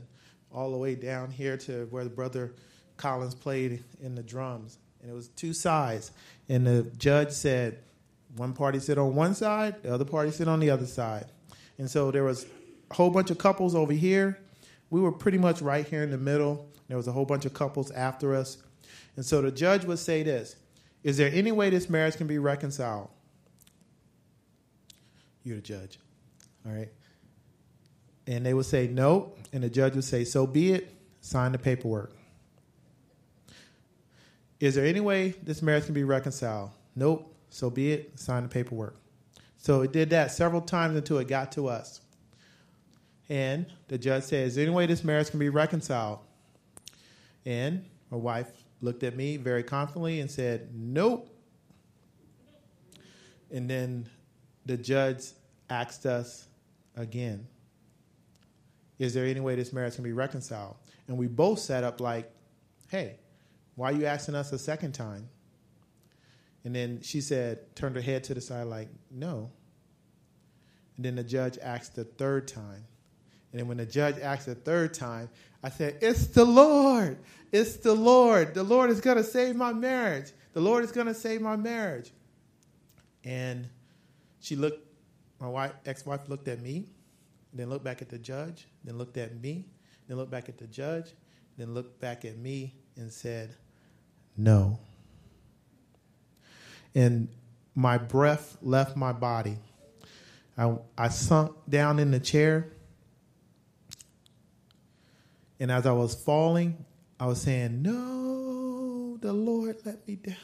all 0.53 0.71
the 0.71 0.77
way 0.77 0.95
down 0.95 1.31
here 1.31 1.57
to 1.57 1.87
where 1.91 2.03
the 2.03 2.09
Brother 2.09 2.53
Collins 2.97 3.35
played 3.35 3.83
in 4.01 4.15
the 4.15 4.23
drums. 4.23 4.77
And 5.01 5.09
it 5.09 5.13
was 5.13 5.29
two 5.29 5.53
sides. 5.53 6.11
And 6.49 6.65
the 6.65 6.83
judge 6.97 7.31
said, 7.31 7.79
one 8.35 8.53
party 8.53 8.79
sit 8.79 8.97
on 8.97 9.15
one 9.15 9.35
side, 9.35 9.81
the 9.83 9.93
other 9.93 10.05
party 10.05 10.31
sit 10.31 10.47
on 10.47 10.59
the 10.59 10.69
other 10.69 10.85
side. 10.85 11.25
And 11.77 11.89
so 11.89 12.11
there 12.11 12.23
was 12.23 12.45
a 12.89 12.93
whole 12.93 13.09
bunch 13.09 13.31
of 13.31 13.37
couples 13.37 13.75
over 13.75 13.93
here. 13.93 14.39
We 14.89 15.01
were 15.01 15.11
pretty 15.11 15.37
much 15.37 15.61
right 15.61 15.85
here 15.85 16.03
in 16.03 16.11
the 16.11 16.17
middle. 16.17 16.69
There 16.87 16.97
was 16.97 17.07
a 17.07 17.11
whole 17.11 17.25
bunch 17.25 17.45
of 17.45 17.53
couples 17.53 17.91
after 17.91 18.35
us. 18.35 18.57
And 19.15 19.25
so 19.25 19.41
the 19.41 19.51
judge 19.51 19.85
would 19.85 19.99
say 19.99 20.23
this 20.23 20.55
Is 21.03 21.17
there 21.17 21.31
any 21.33 21.51
way 21.51 21.69
this 21.69 21.89
marriage 21.89 22.17
can 22.17 22.27
be 22.27 22.37
reconciled? 22.37 23.09
You're 25.43 25.57
the 25.57 25.61
judge. 25.61 25.99
All 26.65 26.71
right. 26.71 26.89
And 28.27 28.45
they 28.45 28.53
would 28.53 28.65
say 28.65 28.88
no. 28.88 29.34
And 29.51 29.63
the 29.63 29.69
judge 29.69 29.95
would 29.95 30.03
say, 30.03 30.23
So 30.23 30.47
be 30.47 30.73
it. 30.73 30.93
Sign 31.21 31.51
the 31.51 31.57
paperwork. 31.57 32.15
Is 34.60 34.75
there 34.75 34.86
any 34.86 34.99
way 34.99 35.36
this 35.43 35.62
marriage 35.62 35.86
can 35.86 35.93
be 35.93 36.03
reconciled? 36.03 36.71
Nope. 36.95 37.34
So 37.49 37.69
be 37.69 37.91
it. 37.93 38.19
Sign 38.19 38.43
the 38.43 38.49
paperwork. 38.49 38.95
So 39.57 39.81
it 39.81 39.91
did 39.91 40.12
that 40.12 40.31
several 40.31 40.62
times 40.62 40.95
until 40.95 41.17
it 41.19 41.27
got 41.27 41.51
to 41.53 41.67
us. 41.67 42.01
And 43.29 43.65
the 43.88 43.97
judge 43.97 44.23
said, 44.23 44.47
Is 44.47 44.55
there 44.55 44.65
any 44.65 44.73
way 44.73 44.86
this 44.86 45.03
marriage 45.03 45.29
can 45.29 45.39
be 45.39 45.49
reconciled? 45.49 46.19
And 47.45 47.86
my 48.10 48.17
wife 48.17 48.51
looked 48.81 49.03
at 49.03 49.15
me 49.15 49.38
very 49.38 49.63
confidently 49.63 50.19
and 50.19 50.29
said, 50.29 50.69
Nope. 50.73 51.29
And 53.51 53.69
then 53.69 54.10
the 54.65 54.77
judge 54.77 55.25
asked 55.69 56.05
us 56.05 56.47
again, 56.95 57.47
Is 59.01 59.15
there 59.15 59.25
any 59.25 59.39
way 59.39 59.55
this 59.55 59.73
marriage 59.73 59.95
can 59.95 60.03
be 60.03 60.13
reconciled? 60.13 60.75
And 61.07 61.17
we 61.17 61.25
both 61.25 61.57
sat 61.57 61.83
up 61.83 61.99
like, 61.99 62.31
Hey, 62.87 63.17
why 63.73 63.89
are 63.89 63.95
you 63.95 64.05
asking 64.05 64.35
us 64.35 64.51
a 64.51 64.59
second 64.59 64.91
time? 64.91 65.27
And 66.63 66.75
then 66.75 67.01
she 67.01 67.19
said, 67.19 67.75
turned 67.75 67.95
her 67.95 68.01
head 68.01 68.23
to 68.25 68.35
the 68.35 68.41
side, 68.41 68.67
like, 68.67 68.89
No. 69.09 69.49
And 70.97 71.05
then 71.05 71.15
the 71.15 71.23
judge 71.23 71.57
asked 71.63 71.95
the 71.95 72.03
third 72.03 72.47
time. 72.47 72.85
And 73.51 73.59
then 73.59 73.67
when 73.67 73.77
the 73.77 73.87
judge 73.87 74.19
asked 74.19 74.45
the 74.45 74.53
third 74.53 74.93
time, 74.93 75.29
I 75.63 75.71
said, 75.71 75.97
It's 75.99 76.27
the 76.27 76.45
Lord. 76.45 77.17
It's 77.51 77.77
the 77.77 77.95
Lord. 77.95 78.53
The 78.53 78.61
Lord 78.61 78.91
is 78.91 79.01
going 79.01 79.17
to 79.17 79.23
save 79.23 79.55
my 79.55 79.73
marriage. 79.73 80.31
The 80.53 80.61
Lord 80.61 80.83
is 80.83 80.91
going 80.91 81.07
to 81.07 81.15
save 81.15 81.41
my 81.41 81.55
marriage. 81.55 82.11
And 83.23 83.67
she 84.41 84.55
looked, 84.55 84.87
my 85.39 85.47
wife, 85.47 85.71
ex-wife 85.87 86.29
looked 86.29 86.47
at 86.47 86.61
me, 86.61 86.85
then 87.53 87.69
looked 87.69 87.83
back 87.83 88.01
at 88.01 88.09
the 88.09 88.17
judge, 88.17 88.67
then 88.83 88.97
looked 88.97 89.17
at 89.17 89.39
me, 89.41 89.65
then 90.07 90.17
looked 90.17 90.31
back 90.31 90.49
at 90.49 90.57
the 90.57 90.67
judge, 90.67 91.11
then 91.57 91.73
looked 91.73 91.99
back 91.99 92.25
at 92.25 92.37
me 92.37 92.73
and 92.95 93.11
said, 93.11 93.55
No. 94.37 94.79
And 96.95 97.29
my 97.75 97.97
breath 97.97 98.57
left 98.61 98.95
my 98.95 99.11
body. 99.13 99.57
I, 100.57 100.75
I 100.97 101.09
sunk 101.09 101.55
down 101.69 101.99
in 101.99 102.11
the 102.11 102.19
chair. 102.19 102.71
And 105.59 105.71
as 105.71 105.85
I 105.85 105.91
was 105.91 106.15
falling, 106.15 106.85
I 107.19 107.27
was 107.27 107.41
saying, 107.41 107.81
No, 107.81 109.17
the 109.21 109.33
Lord 109.33 109.77
let 109.85 110.07
me 110.07 110.15
down. 110.15 110.35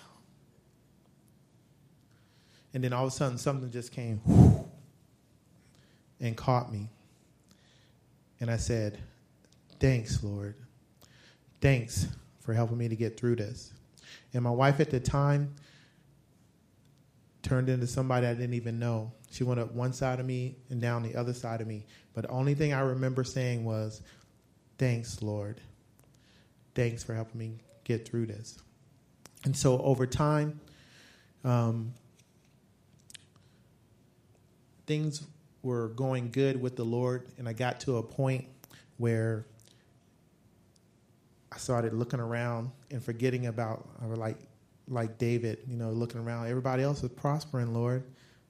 And 2.74 2.84
then 2.84 2.94
all 2.94 3.08
of 3.08 3.14
a 3.14 3.16
sudden, 3.16 3.38
something 3.38 3.72
just 3.72 3.92
came 3.92 4.22
and 6.20 6.36
caught 6.38 6.72
me. 6.72 6.90
And 8.40 8.50
I 8.52 8.58
said, 8.58 9.00
Thanks, 9.80 10.24
Lord. 10.24 10.56
Thanks 11.62 12.08
for 12.40 12.54
helping 12.54 12.78
me 12.78 12.88
to 12.88 12.96
get 12.96 13.20
through 13.20 13.36
this. 13.36 13.74
And 14.34 14.44
my 14.44 14.50
wife 14.52 14.80
at 14.80 14.90
the 14.90 15.00
time 15.00 15.54
turned 17.44 17.70
into 17.70 17.88
somebody 17.88 18.28
I 18.28 18.34
didn't 18.34 18.56
even 18.56 18.80
know. 18.80 19.12
She 19.32 19.44
went 19.44 19.60
up 19.60 19.72
one 19.74 19.94
side 19.94 20.20
of 20.20 20.26
me 20.26 20.56
and 20.70 20.82
down 20.82 21.04
the 21.04 21.16
other 21.16 21.34
side 21.34 21.62
of 21.62 21.68
me. 21.68 21.86
But 22.14 22.24
the 22.24 22.30
only 22.30 22.56
thing 22.56 22.74
I 22.74 22.82
remember 22.82 23.24
saying 23.24 23.64
was, 23.66 24.02
Thanks, 24.78 25.22
Lord. 25.22 25.60
Thanks 26.76 27.04
for 27.04 27.16
helping 27.16 27.40
me 27.40 27.60
get 27.84 28.08
through 28.08 28.28
this. 28.28 28.60
And 29.44 29.56
so 29.56 29.80
over 29.82 30.06
time, 30.06 30.60
um, 31.44 31.94
things 34.86 35.24
were 35.68 35.90
going 35.90 36.32
good 36.32 36.60
with 36.60 36.78
the 36.78 36.86
Lord, 36.86 37.28
and 37.38 37.48
I 37.48 37.54
got 37.54 37.82
to 37.82 37.98
a 37.98 38.04
point 38.04 38.46
where 38.98 39.46
I 41.52 41.58
started 41.58 41.94
looking 41.94 42.22
around 42.22 42.72
and 42.90 43.04
forgetting 43.04 43.48
about, 43.48 43.88
I 44.02 44.08
was 44.08 44.18
like, 44.18 44.38
like 44.88 45.18
David, 45.18 45.60
you 45.68 45.76
know, 45.76 45.92
looking 45.92 46.22
around. 46.22 46.48
Everybody 46.48 46.84
else 46.84 47.04
is 47.04 47.10
prospering, 47.10 47.74
Lord. 47.74 48.04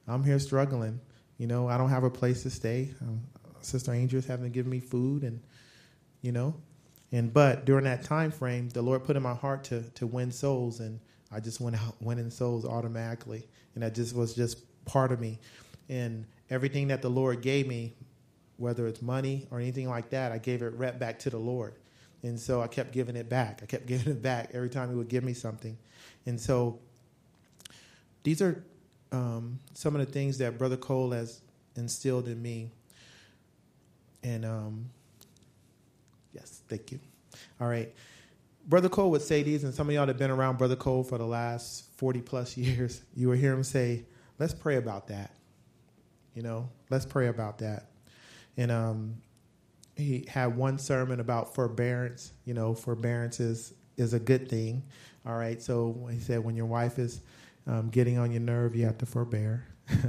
I'm 0.07 0.23
here 0.23 0.37
struggling. 0.37 0.99
You 1.39 1.47
know, 1.47 1.67
I 1.67 1.77
don't 1.77 1.89
have 1.89 2.03
a 2.03 2.09
place 2.09 2.43
to 2.43 2.51
stay. 2.51 2.93
Um, 3.01 3.21
Sister 3.61 3.91
Angel's 3.91 4.25
having 4.25 4.45
to 4.45 4.49
give 4.49 4.67
me 4.67 4.79
food, 4.79 5.23
and 5.23 5.41
you 6.21 6.31
know, 6.31 6.53
and 7.11 7.33
but 7.33 7.65
during 7.65 7.85
that 7.85 8.03
time 8.03 8.31
frame, 8.31 8.69
the 8.69 8.81
Lord 8.81 9.03
put 9.03 9.15
in 9.15 9.23
my 9.23 9.33
heart 9.33 9.63
to 9.65 9.81
to 9.95 10.05
win 10.05 10.31
souls, 10.31 10.79
and 10.79 10.99
I 11.31 11.39
just 11.39 11.59
went 11.59 11.75
out 11.75 11.95
winning 11.99 12.29
souls 12.29 12.63
automatically, 12.63 13.47
and 13.73 13.83
that 13.83 13.95
just 13.95 14.15
was 14.15 14.35
just 14.35 14.59
part 14.85 15.11
of 15.11 15.19
me, 15.19 15.39
and 15.89 16.25
everything 16.49 16.87
that 16.89 17.01
the 17.01 17.09
Lord 17.09 17.41
gave 17.41 17.67
me, 17.67 17.93
whether 18.57 18.87
it's 18.87 19.01
money 19.01 19.47
or 19.51 19.59
anything 19.59 19.89
like 19.89 20.09
that, 20.11 20.31
I 20.31 20.37
gave 20.37 20.61
it 20.61 20.73
right 20.75 20.97
back 20.97 21.19
to 21.19 21.29
the 21.29 21.37
Lord, 21.37 21.75
and 22.23 22.39
so 22.39 22.61
I 22.61 22.67
kept 22.67 22.91
giving 22.91 23.15
it 23.15 23.29
back. 23.29 23.61
I 23.63 23.65
kept 23.65 23.85
giving 23.87 24.13
it 24.13 24.21
back 24.21 24.51
every 24.53 24.69
time 24.69 24.89
He 24.89 24.95
would 24.95 25.09
give 25.09 25.23
me 25.23 25.33
something, 25.33 25.77
and 26.25 26.39
so 26.39 26.79
these 28.23 28.41
are 28.41 28.63
um, 29.11 29.59
some 29.73 29.95
of 29.95 30.05
the 30.05 30.11
things 30.11 30.37
that 30.39 30.57
Brother 30.57 30.77
Cole 30.77 31.11
has 31.11 31.41
instilled 31.75 32.27
in 32.27 32.41
me. 32.41 32.71
And 34.23 34.45
um, 34.45 34.89
yes, 36.33 36.61
thank 36.67 36.91
you. 36.91 36.99
All 37.61 37.67
right. 37.67 37.93
Brother 38.67 38.89
Cole 38.89 39.11
would 39.11 39.21
say 39.21 39.43
these, 39.43 39.63
and 39.63 39.73
some 39.73 39.87
of 39.87 39.95
y'all 39.95 40.05
that 40.05 40.13
have 40.13 40.17
been 40.17 40.31
around 40.31 40.57
Brother 40.57 40.75
Cole 40.75 41.03
for 41.03 41.17
the 41.17 41.25
last 41.25 41.85
40 41.95 42.21
plus 42.21 42.57
years, 42.57 43.01
you 43.15 43.29
will 43.29 43.37
hear 43.37 43.53
him 43.53 43.63
say, 43.63 44.03
let's 44.39 44.53
pray 44.53 44.75
about 44.75 45.07
that. 45.07 45.31
You 46.37 46.43
know, 46.43 46.69
let's 46.91 47.03
pray 47.03 47.29
about 47.29 47.57
that. 47.57 47.87
And 48.57 48.69
um, 48.69 49.15
he 49.95 50.23
had 50.29 50.55
one 50.55 50.77
sermon 50.77 51.19
about 51.19 51.55
forbearance. 51.55 52.31
You 52.45 52.53
know, 52.53 52.75
forbearance 52.75 53.39
is, 53.39 53.73
is 53.97 54.13
a 54.13 54.19
good 54.19 54.47
thing. 54.47 54.83
All 55.25 55.35
right. 55.35 55.59
So 55.59 56.07
he 56.11 56.19
said, 56.19 56.43
when 56.43 56.55
your 56.55 56.67
wife 56.67 56.99
is 56.99 57.21
um, 57.65 57.89
getting 57.89 58.19
on 58.19 58.31
your 58.31 58.41
nerve, 58.41 58.75
you 58.75 58.85
have 58.85 58.99
to 58.99 59.07
forbear. 59.07 59.65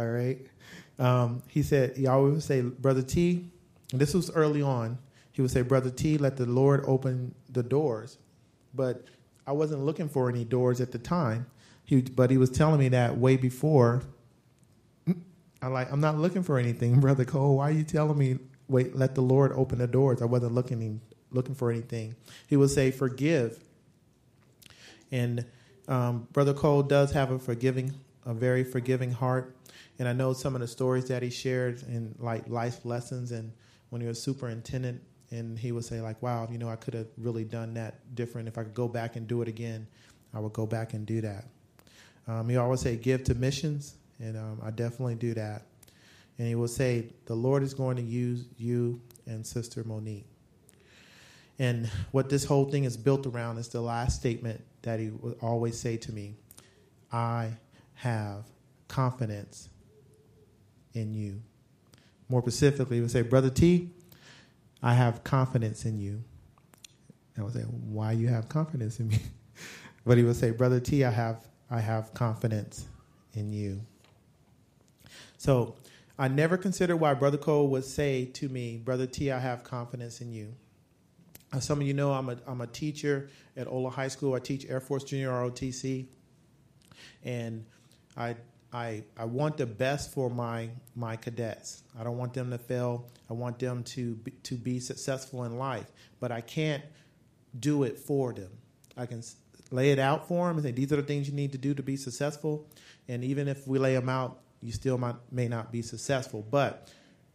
All 0.00 0.08
right. 0.08 0.44
Um, 0.98 1.44
he 1.46 1.62
said, 1.62 1.96
he 1.96 2.08
always 2.08 2.32
would 2.34 2.42
say, 2.42 2.62
Brother 2.62 3.02
T, 3.02 3.48
this 3.92 4.14
was 4.14 4.32
early 4.32 4.62
on, 4.62 4.98
he 5.30 5.42
would 5.42 5.52
say, 5.52 5.62
Brother 5.62 5.90
T, 5.90 6.18
let 6.18 6.38
the 6.38 6.46
Lord 6.46 6.82
open 6.88 7.36
the 7.50 7.62
doors. 7.62 8.18
But 8.74 9.04
I 9.46 9.52
wasn't 9.52 9.84
looking 9.84 10.08
for 10.08 10.28
any 10.28 10.44
doors 10.44 10.80
at 10.80 10.90
the 10.90 10.98
time. 10.98 11.46
He, 11.84 12.00
but 12.00 12.32
he 12.32 12.36
was 12.36 12.50
telling 12.50 12.80
me 12.80 12.88
that 12.88 13.16
way 13.16 13.36
before. 13.36 14.02
I 15.62 15.68
like, 15.68 15.90
I'm 15.90 16.00
not 16.00 16.18
looking 16.18 16.42
for 16.42 16.58
anything, 16.58 17.00
Brother 17.00 17.24
Cole. 17.24 17.56
Why 17.56 17.68
are 17.68 17.72
you 17.72 17.84
telling 17.84 18.18
me, 18.18 18.38
wait, 18.68 18.96
let 18.96 19.14
the 19.14 19.22
Lord 19.22 19.52
open 19.52 19.78
the 19.78 19.86
doors? 19.86 20.22
I 20.22 20.26
wasn't 20.26 20.52
looking 20.52 21.00
looking 21.32 21.54
for 21.54 21.70
anything. 21.70 22.14
He 22.46 22.56
would 22.56 22.70
say, 22.70 22.90
forgive. 22.90 23.62
And 25.10 25.44
um, 25.88 26.28
Brother 26.32 26.54
Cole 26.54 26.82
does 26.82 27.12
have 27.12 27.30
a 27.30 27.38
forgiving, 27.38 27.92
a 28.24 28.32
very 28.32 28.64
forgiving 28.64 29.10
heart. 29.10 29.56
And 29.98 30.08
I 30.08 30.12
know 30.12 30.32
some 30.32 30.54
of 30.54 30.60
the 30.60 30.68
stories 30.68 31.08
that 31.08 31.22
he 31.22 31.30
shared 31.30 31.82
in 31.82 32.14
like 32.18 32.48
life 32.48 32.84
lessons 32.84 33.32
and 33.32 33.52
when 33.90 34.00
he 34.00 34.06
was 34.06 34.22
superintendent 34.22 35.00
and 35.30 35.58
he 35.58 35.72
would 35.72 35.84
say 35.84 36.00
like, 36.00 36.20
wow, 36.22 36.48
you 36.50 36.58
know, 36.58 36.68
I 36.68 36.76
could 36.76 36.94
have 36.94 37.06
really 37.18 37.44
done 37.44 37.74
that 37.74 38.14
different. 38.14 38.48
If 38.48 38.58
I 38.58 38.62
could 38.62 38.74
go 38.74 38.88
back 38.88 39.16
and 39.16 39.26
do 39.26 39.42
it 39.42 39.48
again, 39.48 39.86
I 40.34 40.40
would 40.40 40.52
go 40.52 40.66
back 40.66 40.94
and 40.94 41.06
do 41.06 41.20
that. 41.22 41.44
Um, 42.28 42.48
he 42.48 42.56
always 42.56 42.80
say, 42.80 42.96
give 42.96 43.24
to 43.24 43.34
missions, 43.34 43.94
and 44.18 44.36
um, 44.36 44.60
I 44.62 44.70
definitely 44.70 45.16
do 45.16 45.34
that. 45.34 45.62
And 46.38 46.46
he 46.46 46.54
will 46.54 46.68
say, 46.68 47.10
the 47.26 47.34
Lord 47.34 47.62
is 47.62 47.74
going 47.74 47.96
to 47.96 48.02
use 48.02 48.46
you 48.58 49.00
and 49.26 49.46
Sister 49.46 49.84
Monique. 49.84 50.26
And 51.58 51.90
what 52.10 52.28
this 52.28 52.44
whole 52.44 52.66
thing 52.66 52.84
is 52.84 52.96
built 52.96 53.26
around 53.26 53.58
is 53.58 53.68
the 53.68 53.80
last 53.80 54.16
statement 54.16 54.62
that 54.82 55.00
he 55.00 55.08
would 55.08 55.38
always 55.40 55.78
say 55.78 55.96
to 55.96 56.12
me 56.12 56.34
I 57.10 57.52
have 57.94 58.44
confidence 58.88 59.70
in 60.92 61.14
you. 61.14 61.40
More 62.28 62.42
specifically, 62.42 62.96
he 62.96 63.00
would 63.00 63.10
say, 63.10 63.22
Brother 63.22 63.50
T, 63.50 63.90
I 64.82 64.94
have 64.94 65.24
confidence 65.24 65.84
in 65.84 65.98
you. 65.98 66.22
I 67.38 67.42
would 67.42 67.54
say, 67.54 67.60
Why 67.60 68.12
you 68.12 68.28
have 68.28 68.48
confidence 68.48 69.00
in 69.00 69.08
me? 69.08 69.18
but 70.06 70.18
he 70.18 70.24
would 70.24 70.36
say, 70.36 70.50
Brother 70.50 70.80
T, 70.80 71.04
I 71.04 71.10
have 71.10 71.46
I 71.70 71.80
have 71.80 72.14
confidence 72.14 72.86
in 73.34 73.52
you. 73.52 73.80
So 75.46 75.76
I 76.18 76.26
never 76.26 76.56
considered 76.56 76.96
why 76.96 77.14
Brother 77.14 77.38
Cole 77.38 77.68
would 77.68 77.84
say 77.84 78.24
to 78.24 78.48
me, 78.48 78.78
Brother 78.78 79.06
T, 79.06 79.30
I 79.30 79.38
have 79.38 79.62
confidence 79.62 80.20
in 80.20 80.32
you. 80.32 80.52
As 81.52 81.64
some 81.64 81.80
of 81.80 81.86
you 81.86 81.94
know, 81.94 82.12
I'm 82.12 82.30
a, 82.30 82.36
I'm 82.48 82.62
a 82.62 82.66
teacher 82.66 83.30
at 83.56 83.68
Ola 83.68 83.90
High 83.90 84.08
School. 84.08 84.34
I 84.34 84.40
teach 84.40 84.66
Air 84.68 84.80
Force 84.80 85.04
Junior 85.04 85.30
ROTC. 85.30 86.06
And 87.24 87.64
I, 88.16 88.34
I, 88.72 89.04
I 89.16 89.24
want 89.24 89.56
the 89.56 89.66
best 89.66 90.12
for 90.12 90.28
my, 90.28 90.68
my 90.96 91.14
cadets. 91.14 91.84
I 91.96 92.02
don't 92.02 92.18
want 92.18 92.34
them 92.34 92.50
to 92.50 92.58
fail. 92.58 93.08
I 93.30 93.34
want 93.34 93.60
them 93.60 93.84
to 93.84 94.16
be, 94.16 94.32
to 94.32 94.56
be 94.56 94.80
successful 94.80 95.44
in 95.44 95.58
life. 95.58 95.86
But 96.18 96.32
I 96.32 96.40
can't 96.40 96.82
do 97.60 97.84
it 97.84 98.00
for 98.00 98.32
them. 98.32 98.50
I 98.96 99.06
can 99.06 99.22
lay 99.70 99.92
it 99.92 100.00
out 100.00 100.26
for 100.26 100.48
them 100.48 100.56
and 100.56 100.66
say, 100.66 100.72
these 100.72 100.92
are 100.92 100.96
the 100.96 101.04
things 101.04 101.28
you 101.28 101.34
need 101.34 101.52
to 101.52 101.58
do 101.58 101.72
to 101.72 101.84
be 101.84 101.96
successful. 101.96 102.66
And 103.06 103.22
even 103.22 103.46
if 103.46 103.68
we 103.68 103.78
lay 103.78 103.94
them 103.94 104.08
out, 104.08 104.40
you 104.60 104.72
still 104.72 104.98
might, 104.98 105.16
may 105.30 105.48
not 105.48 105.72
be 105.72 105.82
successful. 105.82 106.46
But 106.50 106.90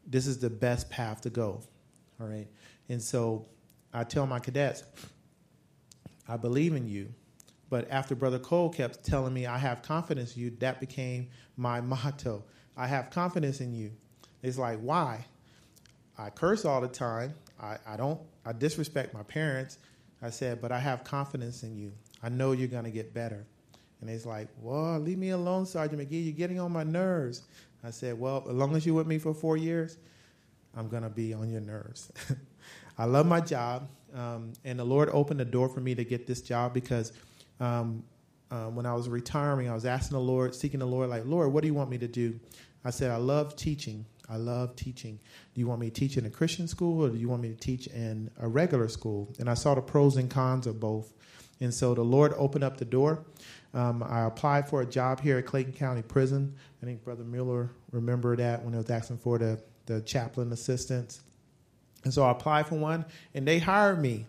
this 0.06 0.28
is 0.28 0.40
the 0.40 0.50
best 0.50 0.90
path 0.90 1.22
to 1.22 1.30
go. 1.30 1.62
All 2.20 2.28
right. 2.28 2.48
And 2.90 3.02
so 3.02 3.48
I 3.94 4.04
tell 4.04 4.28
my 4.28 4.40
cadets, 4.40 4.84
I 6.28 6.38
believe 6.38 6.76
in 6.76 6.88
you. 6.88 7.14
But 7.70 7.90
after 7.90 8.16
Brother 8.16 8.40
Cole 8.40 8.70
kept 8.70 9.06
telling 9.06 9.34
me, 9.34 9.46
I 9.46 9.58
have 9.58 9.82
confidence 9.82 10.36
in 10.36 10.44
you, 10.44 10.50
that 10.60 10.80
became 10.80 11.30
my 11.56 11.82
motto. 11.82 12.44
I 12.76 12.88
have 12.88 13.10
confidence 13.10 13.62
in 13.62 13.74
you. 13.74 13.92
It's 14.44 14.58
like, 14.58 14.80
why? 14.80 15.26
I 16.18 16.30
curse 16.30 16.66
all 16.66 16.82
the 16.82 16.88
time. 16.88 17.34
I, 17.62 17.78
I 17.88 17.98
don't, 17.98 18.20
I 18.46 18.54
disrespect 18.54 19.14
my 19.14 19.24
parents. 19.24 19.78
I 20.22 20.30
said, 20.30 20.62
but 20.62 20.72
I 20.72 20.80
have 20.80 21.04
confidence 21.04 21.64
in 21.64 21.76
you. 21.76 21.94
I 22.22 22.30
know 22.30 22.52
you're 22.52 22.68
going 22.68 22.84
to 22.84 22.92
get 22.92 23.14
better. 23.14 23.46
And 24.02 24.10
he's 24.10 24.26
like, 24.26 24.48
well, 24.60 25.00
leave 25.00 25.18
me 25.18 25.30
alone, 25.30 25.66
Sergeant 25.66 26.02
McGee. 26.02 26.26
You're 26.26 26.34
getting 26.34 26.60
on 26.60 26.72
my 26.72 26.84
nerves. 26.84 27.44
I 27.84 27.92
said, 27.92 28.20
well, 28.20 28.46
as 28.50 28.56
long 28.56 28.76
as 28.76 28.86
you're 28.86 28.96
with 28.96 29.08
me 29.08 29.20
for 29.20 29.34
four 29.34 29.58
years, 29.58 29.98
I'm 30.76 30.90
going 30.90 31.04
to 31.04 31.10
be 31.10 31.34
on 31.34 31.50
your 31.50 31.62
nerves. 31.62 32.12
I 32.98 33.06
love 33.06 33.26
my 33.26 33.42
job, 33.42 33.88
um, 34.14 34.54
and 34.66 34.80
the 34.80 34.84
Lord 34.84 35.10
opened 35.12 35.40
the 35.40 35.46
door 35.46 35.70
for 35.70 35.80
me 35.80 35.96
to 35.96 36.04
get 36.04 36.28
this 36.28 36.42
job 36.42 36.74
because 36.74 37.14
um, 37.60 38.04
uh, 38.52 38.66
when 38.66 38.86
I 38.86 38.94
was 38.94 39.08
retiring, 39.08 39.70
I 39.70 39.74
was 39.74 39.86
asking 39.86 40.18
the 40.18 40.24
Lord, 40.24 40.54
seeking 40.54 40.80
the 40.80 40.86
Lord, 40.86 41.10
like, 41.10 41.26
Lord, 41.26 41.54
what 41.54 41.62
do 41.62 41.68
you 41.68 41.74
want 41.74 41.90
me 41.90 41.98
to 42.00 42.08
do? 42.08 42.40
I 42.84 42.90
said, 42.90 43.12
I 43.12 43.18
love 43.18 43.56
teaching. 43.56 44.06
I 44.30 44.38
love 44.38 44.76
teaching. 44.76 45.20
Do 45.54 45.60
you 45.60 45.68
want 45.68 45.82
me 45.82 45.90
to 45.90 45.94
teach 45.94 46.18
in 46.18 46.26
a 46.26 46.30
Christian 46.30 46.68
school 46.68 47.06
or 47.06 47.10
do 47.10 47.18
you 47.18 47.28
want 47.30 47.42
me 47.42 47.50
to 47.50 47.56
teach 47.56 47.88
in 47.88 48.32
a 48.40 48.48
regular 48.48 48.88
school? 48.88 49.34
And 49.40 49.50
I 49.50 49.56
saw 49.56 49.76
the 49.76 49.82
pros 49.82 50.18
and 50.18 50.30
cons 50.30 50.68
of 50.68 50.80
both. 50.80 51.14
And 51.60 51.74
so 51.74 51.94
the 51.94 52.02
Lord 52.02 52.34
opened 52.38 52.64
up 52.64 52.78
the 52.78 52.86
door. 52.86 53.26
Um, 53.74 54.04
I 54.04 54.26
applied 54.26 54.68
for 54.68 54.82
a 54.82 54.86
job 54.86 55.22
here 55.22 55.38
at 55.38 55.46
Clayton 55.46 55.74
County 55.74 56.02
Prison. 56.02 56.54
I 56.82 56.86
think 56.86 57.04
Brother 57.04 57.24
Mueller 57.24 57.72
remembered 57.92 58.40
that 58.40 58.64
when 58.64 58.74
he 58.74 58.78
was 58.78 58.90
asking 58.90 59.20
for 59.20 59.38
the, 59.38 59.62
the 59.86 60.02
chaplain 60.02 60.52
assistants. 60.52 61.22
And 62.04 62.14
so 62.14 62.24
I 62.24 62.32
applied 62.32 62.68
for 62.68 62.76
one, 62.76 63.06
and 63.34 63.48
they 63.48 63.60
hired 63.60 64.02
me. 64.02 64.26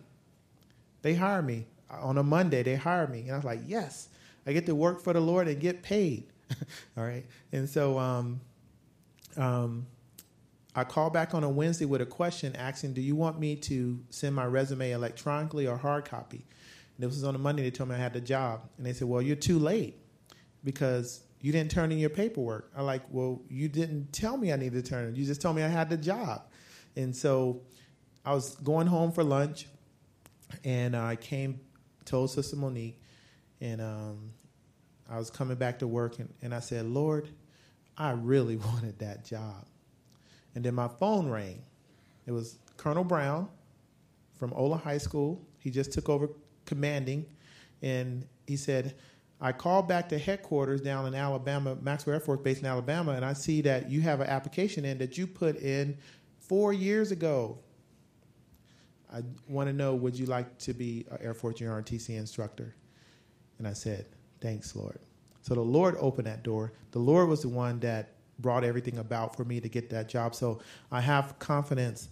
They 1.01 1.15
hired 1.15 1.45
me 1.45 1.65
on 1.89 2.17
a 2.17 2.23
Monday. 2.23 2.63
They 2.63 2.75
hired 2.75 3.11
me, 3.11 3.21
and 3.21 3.31
I 3.31 3.35
was 3.35 3.45
like, 3.45 3.61
"Yes, 3.65 4.09
I 4.45 4.53
get 4.53 4.65
to 4.67 4.75
work 4.75 5.01
for 5.01 5.11
the 5.11 5.19
Lord 5.19 5.47
and 5.47 5.59
get 5.59 5.81
paid." 5.81 6.25
All 6.97 7.03
right, 7.03 7.25
and 7.51 7.67
so 7.67 7.97
um, 7.97 8.39
um, 9.35 9.87
I 10.75 10.83
called 10.83 11.13
back 11.13 11.33
on 11.33 11.43
a 11.43 11.49
Wednesday 11.49 11.85
with 11.85 12.01
a 12.01 12.05
question 12.05 12.55
asking, 12.55 12.93
"Do 12.93 13.01
you 13.01 13.15
want 13.15 13.39
me 13.39 13.55
to 13.57 13.99
send 14.11 14.35
my 14.35 14.45
resume 14.45 14.91
electronically 14.91 15.67
or 15.67 15.77
hard 15.77 16.05
copy?" 16.05 16.45
And 16.95 17.07
this 17.07 17.15
was 17.15 17.23
on 17.23 17.35
a 17.35 17.39
Monday. 17.39 17.63
They 17.63 17.71
told 17.71 17.89
me 17.89 17.95
I 17.95 17.99
had 17.99 18.13
the 18.13 18.21
job, 18.21 18.69
and 18.77 18.85
they 18.85 18.93
said, 18.93 19.07
"Well, 19.07 19.21
you're 19.21 19.35
too 19.35 19.59
late 19.59 19.97
because." 20.63 21.23
You 21.43 21.51
didn't 21.51 21.71
turn 21.71 21.91
in 21.91 21.97
your 21.97 22.09
paperwork. 22.09 22.71
I'm 22.73 22.85
like, 22.85 23.01
well, 23.11 23.41
you 23.49 23.67
didn't 23.67 24.13
tell 24.13 24.37
me 24.37 24.53
I 24.53 24.55
needed 24.55 24.81
to 24.81 24.89
turn 24.89 25.09
it. 25.09 25.17
You 25.17 25.25
just 25.25 25.41
told 25.41 25.57
me 25.57 25.61
I 25.61 25.67
had 25.67 25.89
the 25.89 25.97
job. 25.97 26.43
And 26.95 27.13
so 27.13 27.63
I 28.25 28.33
was 28.33 28.55
going 28.55 28.87
home 28.87 29.11
for 29.11 29.25
lunch, 29.25 29.67
and 30.63 30.95
I 30.95 31.17
came, 31.17 31.59
told 32.05 32.31
Sister 32.31 32.55
Monique, 32.55 32.97
and 33.59 33.81
um, 33.81 34.31
I 35.09 35.17
was 35.17 35.29
coming 35.29 35.57
back 35.57 35.79
to 35.79 35.87
work, 35.87 36.19
and, 36.19 36.33
and 36.41 36.55
I 36.55 36.59
said, 36.59 36.85
Lord, 36.85 37.27
I 37.97 38.11
really 38.11 38.55
wanted 38.71 38.99
that 38.99 39.25
job. 39.25 39.65
And 40.55 40.63
then 40.63 40.75
my 40.75 40.87
phone 40.87 41.29
rang. 41.29 41.61
It 42.25 42.31
was 42.31 42.57
Colonel 42.77 43.03
Brown 43.03 43.49
from 44.37 44.53
Ola 44.53 44.77
High 44.77 44.97
School. 44.97 45.45
He 45.57 45.69
just 45.69 45.91
took 45.91 46.09
over 46.09 46.29
commanding, 46.65 47.25
and 47.81 48.25
he 48.47 48.57
said, 48.57 48.95
I 49.41 49.51
called 49.51 49.87
back 49.87 50.07
to 50.09 50.17
headquarters 50.17 50.79
down 50.79 51.05
in 51.05 51.15
Alabama, 51.15 51.75
Maxwell 51.81 52.13
Air 52.13 52.19
Force 52.19 52.39
Base 52.39 52.59
in 52.59 52.65
Alabama, 52.65 53.11
and 53.11 53.25
I 53.25 53.33
see 53.33 53.61
that 53.61 53.89
you 53.89 54.01
have 54.01 54.21
an 54.21 54.27
application 54.27 54.85
in 54.85 54.97
that 54.99 55.17
you 55.17 55.27
put 55.27 55.57
in 55.57 55.97
four 56.39 56.71
years 56.71 57.11
ago. 57.11 57.57
I 59.13 59.21
want 59.47 59.67
to 59.67 59.73
know, 59.73 59.95
would 59.95 60.17
you 60.17 60.25
like 60.25 60.57
to 60.59 60.73
be 60.73 61.05
an 61.11 61.17
Air 61.21 61.33
Force 61.33 61.59
ROTC 61.59 62.09
instructor? 62.17 62.73
And 63.59 63.67
I 63.67 63.73
said, 63.73 64.05
thanks, 64.41 64.75
Lord. 64.75 64.99
So 65.41 65.55
the 65.55 65.61
Lord 65.61 65.95
opened 65.99 66.27
that 66.27 66.41
door. 66.43 66.71
The 66.91 66.99
Lord 66.99 67.27
was 67.27 67.41
the 67.41 67.49
one 67.49 67.79
that 67.81 68.13
brought 68.39 68.63
everything 68.63 68.97
about 68.97 69.35
for 69.35 69.43
me 69.43 69.59
to 69.59 69.69
get 69.69 69.89
that 69.89 70.07
job. 70.07 70.35
So 70.35 70.61
I 70.91 71.01
have 71.01 71.37
confidence 71.39 72.09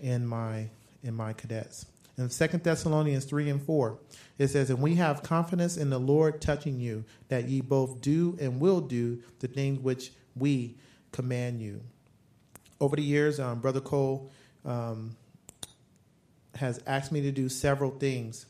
in 0.00 0.26
my 0.26 0.68
in 1.04 1.14
my 1.14 1.32
cadets. 1.32 1.86
In 2.18 2.28
Second 2.28 2.62
Thessalonians 2.62 3.24
3 3.24 3.48
and 3.48 3.62
4, 3.62 3.98
it 4.38 4.48
says, 4.48 4.68
And 4.70 4.80
we 4.80 4.96
have 4.96 5.22
confidence 5.22 5.76
in 5.76 5.90
the 5.90 5.98
Lord 5.98 6.40
touching 6.40 6.78
you, 6.78 7.04
that 7.28 7.48
ye 7.48 7.60
both 7.60 8.00
do 8.00 8.36
and 8.40 8.60
will 8.60 8.80
do 8.80 9.22
the 9.38 9.48
things 9.48 9.78
which 9.80 10.12
we 10.36 10.76
command 11.10 11.60
you 11.60 11.80
over 12.82 12.96
the 12.96 13.02
years, 13.02 13.38
um, 13.38 13.60
Brother 13.60 13.80
Cole 13.80 14.32
um, 14.64 15.16
has 16.56 16.82
asked 16.84 17.12
me 17.12 17.22
to 17.22 17.30
do 17.30 17.48
several 17.48 17.92
things. 17.92 18.46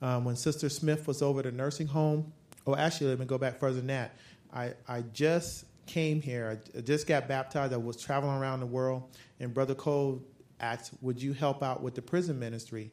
Um, 0.00 0.24
when 0.24 0.36
Sister 0.36 0.68
Smith 0.68 1.08
was 1.08 1.20
over 1.20 1.40
at 1.40 1.46
the 1.46 1.52
nursing 1.52 1.88
home, 1.88 2.32
oh, 2.64 2.76
actually, 2.76 3.10
let 3.10 3.18
me 3.18 3.26
go 3.26 3.38
back 3.38 3.58
further 3.58 3.78
than 3.78 3.88
that. 3.88 4.14
I, 4.54 4.74
I 4.86 5.02
just 5.12 5.64
came 5.86 6.22
here. 6.22 6.60
I 6.76 6.80
just 6.80 7.08
got 7.08 7.26
baptized. 7.26 7.72
I 7.72 7.76
was 7.76 8.00
traveling 8.00 8.36
around 8.36 8.60
the 8.60 8.66
world, 8.66 9.02
and 9.40 9.52
Brother 9.52 9.74
Cole 9.74 10.22
asked, 10.60 10.92
"Would 11.00 11.22
you 11.22 11.32
help 11.32 11.62
out 11.62 11.82
with 11.82 11.94
the 11.94 12.02
prison 12.02 12.38
ministry?" 12.38 12.92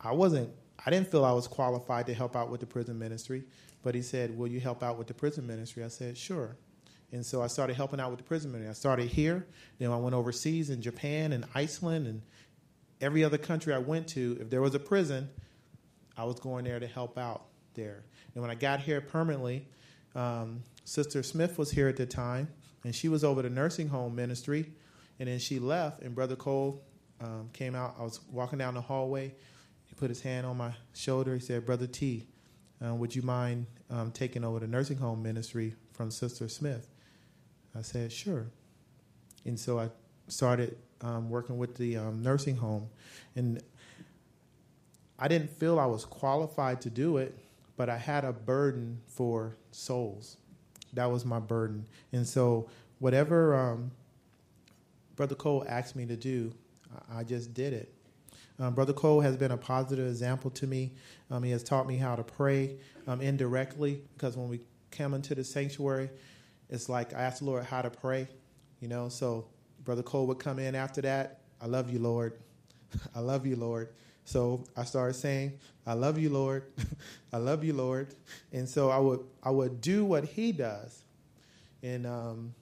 I 0.00 0.12
wasn't. 0.12 0.50
I 0.84 0.90
didn't 0.90 1.10
feel 1.10 1.24
I 1.24 1.32
was 1.32 1.48
qualified 1.48 2.06
to 2.06 2.14
help 2.14 2.36
out 2.36 2.50
with 2.50 2.60
the 2.60 2.66
prison 2.66 2.98
ministry, 2.98 3.44
but 3.82 3.94
he 3.94 4.02
said, 4.02 4.36
"Will 4.36 4.48
you 4.48 4.60
help 4.60 4.82
out 4.82 4.96
with 4.96 5.08
the 5.08 5.14
prison 5.14 5.46
ministry?" 5.46 5.82
I 5.84 5.88
said, 5.88 6.16
"Sure." 6.16 6.56
And 7.10 7.24
so 7.24 7.42
I 7.42 7.46
started 7.46 7.74
helping 7.74 8.00
out 8.00 8.10
with 8.10 8.18
the 8.18 8.24
prison 8.24 8.52
ministry. 8.52 8.70
I 8.70 8.74
started 8.74 9.08
here, 9.08 9.46
then 9.78 9.90
I 9.90 9.96
went 9.96 10.14
overseas 10.14 10.68
in 10.68 10.82
Japan 10.82 11.32
and 11.32 11.46
Iceland 11.54 12.06
and 12.06 12.22
every 13.00 13.24
other 13.24 13.38
country 13.38 13.72
I 13.72 13.78
went 13.78 14.08
to. 14.08 14.36
If 14.40 14.50
there 14.50 14.60
was 14.60 14.74
a 14.74 14.78
prison, 14.78 15.30
I 16.16 16.24
was 16.24 16.38
going 16.38 16.64
there 16.64 16.78
to 16.78 16.86
help 16.86 17.16
out 17.16 17.46
there. 17.74 18.04
And 18.34 18.42
when 18.42 18.50
I 18.50 18.54
got 18.54 18.80
here 18.80 19.00
permanently, 19.00 19.66
um, 20.14 20.62
Sister 20.84 21.22
Smith 21.22 21.56
was 21.58 21.70
here 21.70 21.88
at 21.88 21.96
the 21.96 22.06
time, 22.06 22.48
and 22.84 22.94
she 22.94 23.08
was 23.08 23.24
over 23.24 23.40
the 23.40 23.50
nursing 23.50 23.88
home 23.88 24.14
ministry. 24.14 24.72
And 25.18 25.28
then 25.28 25.38
she 25.38 25.58
left, 25.58 26.02
and 26.02 26.14
Brother 26.14 26.36
Cole 26.36 26.82
um, 27.20 27.50
came 27.52 27.74
out. 27.74 27.96
I 27.98 28.02
was 28.02 28.20
walking 28.30 28.58
down 28.58 28.74
the 28.74 28.80
hallway. 28.80 29.34
He 29.86 29.94
put 29.94 30.10
his 30.10 30.20
hand 30.20 30.46
on 30.46 30.56
my 30.56 30.72
shoulder. 30.94 31.34
He 31.34 31.40
said, 31.40 31.66
Brother 31.66 31.86
T, 31.86 32.26
uh, 32.84 32.94
would 32.94 33.14
you 33.14 33.22
mind 33.22 33.66
um, 33.90 34.12
taking 34.12 34.44
over 34.44 34.60
the 34.60 34.66
nursing 34.66 34.98
home 34.98 35.22
ministry 35.22 35.74
from 35.92 36.10
Sister 36.10 36.48
Smith? 36.48 36.88
I 37.76 37.82
said, 37.82 38.12
sure. 38.12 38.46
And 39.44 39.58
so 39.58 39.78
I 39.78 39.90
started 40.28 40.76
um, 41.00 41.30
working 41.30 41.58
with 41.58 41.76
the 41.76 41.96
um, 41.96 42.22
nursing 42.22 42.56
home. 42.56 42.88
And 43.34 43.62
I 45.18 45.28
didn't 45.28 45.50
feel 45.50 45.80
I 45.80 45.86
was 45.86 46.04
qualified 46.04 46.80
to 46.82 46.90
do 46.90 47.16
it, 47.16 47.36
but 47.76 47.88
I 47.88 47.96
had 47.96 48.24
a 48.24 48.32
burden 48.32 49.00
for 49.06 49.56
souls. 49.70 50.36
That 50.92 51.10
was 51.10 51.24
my 51.24 51.38
burden. 51.38 51.86
And 52.12 52.26
so, 52.26 52.68
whatever 52.98 53.54
um, 53.54 53.90
Brother 55.18 55.34
Cole 55.34 55.64
asked 55.68 55.96
me 55.96 56.06
to 56.06 56.14
do, 56.14 56.54
I 57.12 57.24
just 57.24 57.52
did 57.52 57.72
it. 57.72 57.92
Um, 58.60 58.72
Brother 58.72 58.92
Cole 58.92 59.20
has 59.20 59.36
been 59.36 59.50
a 59.50 59.56
positive 59.56 60.06
example 60.06 60.48
to 60.52 60.64
me. 60.64 60.92
Um, 61.28 61.42
he 61.42 61.50
has 61.50 61.64
taught 61.64 61.88
me 61.88 61.96
how 61.96 62.14
to 62.14 62.22
pray 62.22 62.76
um, 63.08 63.20
indirectly 63.20 64.00
because 64.14 64.36
when 64.36 64.48
we 64.48 64.60
come 64.92 65.14
into 65.14 65.34
the 65.34 65.42
sanctuary, 65.42 66.08
it's 66.70 66.88
like 66.88 67.14
I 67.14 67.22
asked 67.22 67.40
the 67.40 67.46
Lord 67.46 67.64
how 67.64 67.82
to 67.82 67.90
pray, 67.90 68.28
you 68.78 68.86
know. 68.86 69.08
So 69.08 69.48
Brother 69.84 70.04
Cole 70.04 70.24
would 70.28 70.38
come 70.38 70.60
in 70.60 70.76
after 70.76 71.00
that. 71.00 71.40
I 71.60 71.66
love 71.66 71.90
you, 71.92 71.98
Lord. 71.98 72.34
I 73.16 73.18
love 73.18 73.44
you, 73.44 73.56
Lord. 73.56 73.88
So 74.24 74.62
I 74.76 74.84
started 74.84 75.14
saying, 75.14 75.58
I 75.84 75.94
love 75.94 76.16
you, 76.16 76.30
Lord. 76.30 76.62
I 77.32 77.38
love 77.38 77.64
you, 77.64 77.72
Lord. 77.72 78.14
And 78.52 78.68
so 78.68 78.88
I 78.88 78.98
would 78.98 79.18
I 79.42 79.50
would 79.50 79.80
do 79.80 80.04
what 80.04 80.26
he 80.26 80.52
does 80.52 81.02
and 81.82 82.06
um, 82.06 82.54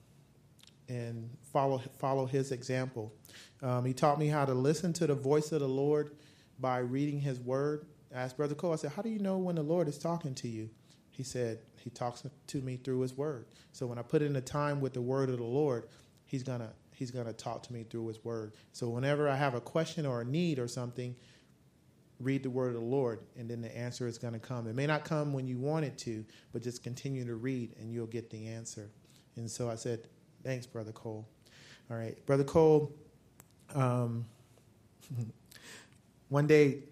and 0.89 1.29
follow 1.51 1.81
follow 1.97 2.25
his 2.25 2.51
example. 2.51 3.13
Um, 3.61 3.85
he 3.85 3.93
taught 3.93 4.19
me 4.19 4.27
how 4.27 4.45
to 4.45 4.53
listen 4.53 4.93
to 4.93 5.07
the 5.07 5.15
voice 5.15 5.51
of 5.51 5.61
the 5.61 5.67
Lord 5.67 6.11
by 6.59 6.79
reading 6.79 7.19
his 7.19 7.39
word. 7.39 7.85
I 8.15 8.21
asked 8.21 8.37
Brother 8.37 8.55
Cole, 8.55 8.73
I 8.73 8.77
said, 8.77 8.91
How 8.91 9.01
do 9.01 9.09
you 9.09 9.19
know 9.19 9.37
when 9.37 9.55
the 9.55 9.63
Lord 9.63 9.87
is 9.87 9.97
talking 9.97 10.33
to 10.35 10.47
you? 10.47 10.69
He 11.09 11.23
said, 11.23 11.59
He 11.83 11.89
talks 11.89 12.23
to 12.47 12.57
me 12.57 12.77
through 12.77 13.01
his 13.01 13.15
word. 13.15 13.45
So 13.71 13.87
when 13.87 13.97
I 13.97 14.01
put 14.01 14.21
in 14.21 14.33
the 14.33 14.41
time 14.41 14.81
with 14.81 14.93
the 14.93 15.01
word 15.01 15.29
of 15.29 15.37
the 15.37 15.43
Lord, 15.43 15.87
he's 16.25 16.43
gonna 16.43 16.71
he's 16.93 17.11
gonna 17.11 17.33
talk 17.33 17.63
to 17.63 17.73
me 17.73 17.83
through 17.83 18.07
his 18.07 18.23
word. 18.23 18.53
So 18.71 18.89
whenever 18.89 19.29
I 19.29 19.35
have 19.35 19.55
a 19.55 19.61
question 19.61 20.05
or 20.05 20.21
a 20.21 20.25
need 20.25 20.59
or 20.59 20.67
something, 20.67 21.15
read 22.19 22.43
the 22.43 22.49
word 22.49 22.69
of 22.69 22.81
the 22.81 22.87
Lord, 22.87 23.19
and 23.37 23.49
then 23.49 23.61
the 23.61 23.75
answer 23.75 24.07
is 24.07 24.17
to 24.17 24.39
come. 24.39 24.67
It 24.67 24.75
may 24.75 24.87
not 24.87 25.05
come 25.05 25.33
when 25.33 25.47
you 25.47 25.57
want 25.57 25.85
it 25.85 25.97
to, 25.99 26.25
but 26.51 26.63
just 26.63 26.83
continue 26.83 27.25
to 27.25 27.35
read, 27.35 27.75
and 27.79 27.91
you'll 27.91 28.07
get 28.07 28.29
the 28.29 28.47
answer. 28.47 28.89
And 29.35 29.49
so 29.49 29.69
I 29.69 29.75
said, 29.75 30.07
Thanks, 30.47 30.65
Brother 30.65 30.93
Cole. 30.93 31.27
All 31.91 31.97
right, 31.97 32.25
Brother 32.25 32.45
Cole. 32.45 32.95
Um, 33.75 34.25
one 36.29 36.47
day, 36.47 36.83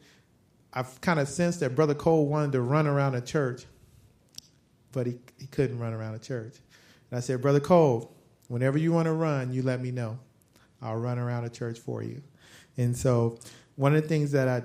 I've 0.73 0.99
kind 0.99 1.21
of 1.21 1.29
sensed 1.29 1.61
that 1.61 1.73
Brother 1.73 1.95
Cole 1.95 2.27
wanted 2.27 2.51
to 2.51 2.61
run 2.61 2.85
around 2.85 3.15
a 3.15 3.21
church, 3.21 3.63
but 4.91 5.07
he, 5.07 5.19
he 5.39 5.47
couldn't 5.47 5.79
run 5.79 5.93
around 5.93 6.15
a 6.15 6.19
church. 6.19 6.57
And 7.09 7.17
I 7.17 7.21
said, 7.21 7.41
Brother 7.41 7.61
Cole, 7.61 8.13
whenever 8.49 8.77
you 8.77 8.91
want 8.91 9.05
to 9.05 9.13
run, 9.13 9.53
you 9.53 9.61
let 9.61 9.79
me 9.79 9.89
know. 9.89 10.19
I'll 10.81 10.97
run 10.97 11.17
around 11.17 11.45
a 11.45 11.49
church 11.49 11.79
for 11.79 12.03
you. 12.03 12.21
And 12.75 12.93
so, 12.93 13.39
one 13.77 13.95
of 13.95 14.01
the 14.01 14.09
things 14.09 14.33
that 14.33 14.49
I 14.49 14.63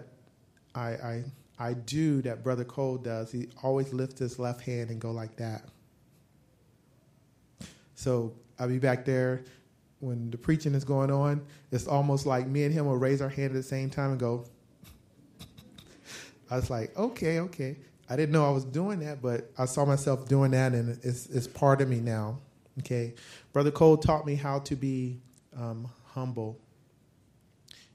I, 0.74 0.88
I, 0.88 1.24
I 1.60 1.72
do 1.74 2.22
that 2.22 2.42
Brother 2.42 2.64
Cole 2.64 2.96
does. 2.96 3.30
He 3.30 3.50
always 3.62 3.92
lifts 3.92 4.18
his 4.18 4.40
left 4.40 4.62
hand 4.62 4.90
and 4.90 5.00
go 5.00 5.12
like 5.12 5.36
that. 5.36 5.62
So 7.94 8.34
I'll 8.60 8.68
be 8.68 8.78
back 8.78 9.06
there 9.06 9.42
when 10.00 10.30
the 10.30 10.36
preaching 10.36 10.74
is 10.74 10.84
going 10.84 11.10
on. 11.10 11.40
It's 11.72 11.88
almost 11.88 12.26
like 12.26 12.46
me 12.46 12.64
and 12.64 12.74
him 12.74 12.84
will 12.84 12.98
raise 12.98 13.22
our 13.22 13.28
hand 13.30 13.46
at 13.46 13.54
the 13.54 13.62
same 13.62 13.88
time 13.88 14.10
and 14.10 14.20
go. 14.20 14.44
I 16.50 16.56
was 16.56 16.68
like, 16.68 16.96
okay, 16.96 17.40
okay. 17.40 17.78
I 18.10 18.16
didn't 18.16 18.32
know 18.32 18.46
I 18.46 18.50
was 18.50 18.64
doing 18.64 18.98
that, 19.00 19.22
but 19.22 19.50
I 19.56 19.64
saw 19.64 19.86
myself 19.86 20.28
doing 20.28 20.50
that, 20.50 20.72
and 20.72 20.98
it's, 21.02 21.26
it's 21.26 21.46
part 21.46 21.80
of 21.80 21.88
me 21.88 22.00
now. 22.00 22.38
Okay. 22.80 23.14
Brother 23.52 23.70
Cole 23.70 23.96
taught 23.96 24.26
me 24.26 24.34
how 24.34 24.58
to 24.60 24.76
be 24.76 25.20
um, 25.56 25.88
humble. 26.04 26.58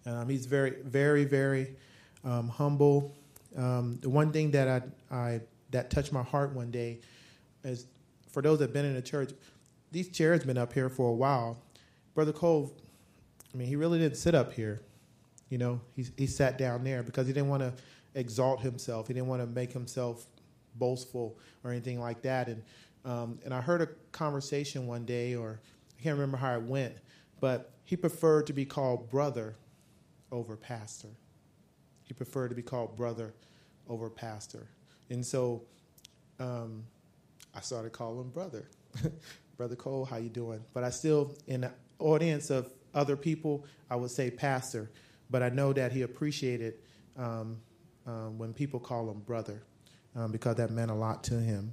Um, 0.06 0.30
he's 0.30 0.46
very, 0.48 0.72
very, 0.84 1.26
very 1.26 1.76
um, 2.24 2.48
humble. 2.50 3.16
Um, 3.56 4.00
the 4.02 4.10
one 4.10 4.32
thing 4.32 4.52
that 4.52 4.68
I, 5.12 5.16
I 5.16 5.42
that 5.72 5.90
touched 5.90 6.12
my 6.12 6.24
heart 6.24 6.54
one 6.54 6.72
day 6.72 7.00
is 7.64 7.86
for 8.32 8.42
those 8.42 8.60
that 8.60 8.66
have 8.66 8.74
been 8.74 8.86
in 8.86 8.94
the 8.94 9.02
church, 9.02 9.32
these 9.96 10.10
chairs 10.10 10.44
been 10.44 10.58
up 10.58 10.74
here 10.74 10.90
for 10.90 11.10
a 11.10 11.14
while. 11.14 11.58
Brother 12.16 12.34
Cole, 12.34 12.76
I 13.54 13.58
mean, 13.58 13.70
he 13.70 13.78
really 13.78 13.98
didn't 13.98 14.18
sit 14.18 14.36
up 14.36 14.52
here. 14.52 14.82
You 15.48 15.58
know, 15.58 15.80
he 15.96 16.06
he 16.18 16.28
sat 16.28 16.58
down 16.58 16.84
there 16.84 17.02
because 17.02 17.28
he 17.28 17.34
didn't 17.34 17.48
want 17.48 17.64
to 17.64 17.74
exalt 18.14 18.60
himself. 18.60 19.08
He 19.08 19.14
didn't 19.14 19.30
want 19.30 19.42
to 19.42 19.48
make 19.48 19.72
himself 19.72 20.26
boastful 20.76 21.38
or 21.64 21.72
anything 21.72 22.02
like 22.02 22.22
that. 22.24 22.50
And 22.50 22.62
um, 23.06 23.40
and 23.46 23.54
I 23.54 23.62
heard 23.62 23.82
a 23.82 23.88
conversation 24.12 24.86
one 24.86 25.06
day, 25.06 25.34
or 25.34 25.62
I 25.98 26.04
can't 26.04 26.16
remember 26.16 26.36
how 26.36 26.56
it 26.56 26.64
went, 26.64 26.96
but 27.40 27.72
he 27.86 27.96
preferred 27.96 28.48
to 28.48 28.54
be 28.54 28.66
called 28.66 29.10
brother 29.10 29.56
over 30.30 30.58
pastor. 30.58 31.16
He 32.04 32.14
preferred 32.14 32.50
to 32.50 32.56
be 32.56 32.64
called 32.64 32.98
brother 32.98 33.34
over 33.88 34.10
pastor. 34.10 34.68
And 35.10 35.26
so 35.26 35.62
um, 36.38 36.84
I 37.54 37.62
started 37.62 37.94
calling 37.94 38.20
him 38.20 38.30
brother. 38.32 38.66
brother 39.58 39.76
Cole, 39.76 40.06
how 40.06 40.18
you 40.18 40.30
doing? 40.30 40.64
But 40.74 40.84
I 40.84 40.90
still, 40.90 41.36
in 41.48 41.62
the 41.62 41.72
audience 42.00 42.50
of 42.50 42.70
other 42.94 43.16
people, 43.16 43.66
I 43.90 43.96
would 43.96 44.12
say 44.12 44.30
pastor. 44.30 44.92
But 45.30 45.44
I 45.44 45.50
know 45.50 45.74
that 45.74 45.92
he 45.92 46.04
appreciated 46.04 46.76
um, 47.18 47.58
um, 48.06 48.38
when 48.38 48.54
people 48.54 48.80
call 48.80 49.10
him 49.10 49.20
brother 49.22 49.64
um, 50.16 50.32
because 50.32 50.56
that 50.58 50.72
meant 50.72 50.92
a 50.92 50.96
lot 50.96 51.24
to 51.26 51.40
him. 51.40 51.72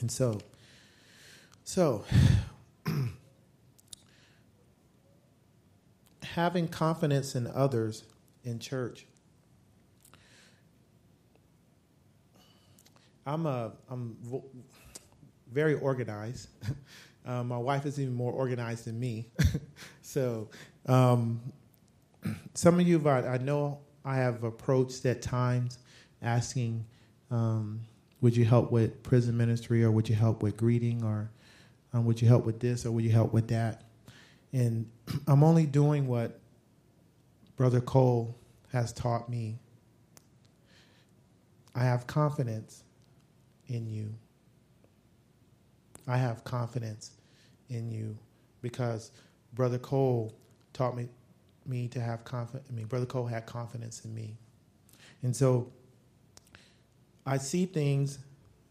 And 0.00 0.10
so, 0.10 0.40
so 1.64 2.04
having 6.22 6.68
confidence 6.68 7.34
in 7.34 7.46
others 7.46 8.04
in 8.44 8.58
church 8.58 9.06
I'm 13.26 13.46
a 13.46 13.72
I'm 13.88 14.16
very 15.52 15.74
organized. 15.74 16.48
uh, 17.26 17.42
my 17.42 17.58
wife 17.58 17.86
is 17.86 18.00
even 18.00 18.14
more 18.14 18.32
organized 18.32 18.86
than 18.86 18.98
me. 18.98 19.30
so 20.02 20.48
um, 20.86 21.40
some 22.54 22.80
of 22.80 22.86
you, 22.86 23.00
I, 23.08 23.34
I, 23.34 23.38
know 23.38 23.78
I 24.04 24.16
have 24.16 24.44
approached 24.44 25.04
at 25.06 25.22
times 25.22 25.78
asking, 26.22 26.84
um, 27.30 27.80
would 28.20 28.36
you 28.36 28.44
help 28.44 28.70
with 28.70 29.02
prison 29.02 29.36
ministry 29.36 29.84
or 29.84 29.90
would 29.90 30.08
you 30.08 30.14
help 30.14 30.42
with 30.42 30.56
greeting 30.56 31.02
or 31.02 31.30
um, 31.92 32.04
would 32.06 32.20
you 32.20 32.28
help 32.28 32.44
with 32.44 32.60
this 32.60 32.84
or 32.86 32.92
would 32.92 33.04
you 33.04 33.12
help 33.12 33.32
with 33.32 33.48
that? 33.48 33.82
And 34.52 34.88
I'm 35.26 35.44
only 35.44 35.66
doing 35.66 36.06
what 36.06 36.40
Brother 37.56 37.80
Cole 37.80 38.36
has 38.72 38.92
taught 38.92 39.28
me. 39.28 39.58
I 41.74 41.84
have 41.84 42.06
confidence 42.06 42.84
in 43.68 43.88
you. 43.88 44.14
I 46.06 46.16
have 46.16 46.44
confidence 46.44 47.12
in 47.68 47.90
you 47.90 48.16
because 48.60 49.12
Brother 49.54 49.78
Cole 49.78 50.34
taught 50.72 50.96
me 50.96 51.08
me 51.66 51.88
to 51.88 52.00
have 52.00 52.24
confidence. 52.24 52.68
I 52.70 52.74
mean, 52.74 52.86
Brother 52.86 53.06
Cole 53.06 53.26
had 53.26 53.46
confidence 53.46 54.04
in 54.04 54.14
me, 54.14 54.36
and 55.22 55.34
so 55.34 55.72
I 57.24 57.38
see 57.38 57.64
things 57.64 58.18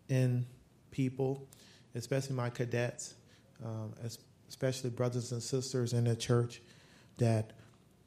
in 0.10 0.46
people, 0.92 1.48
especially 1.96 2.36
my 2.36 2.52
cadets, 2.52 3.16
um, 3.66 3.94
especially 4.48 4.92
brothers 4.92 5.32
and 5.32 5.42
sisters 5.42 5.94
in 5.94 6.04
the 6.04 6.16
church, 6.16 6.62
that 7.18 7.54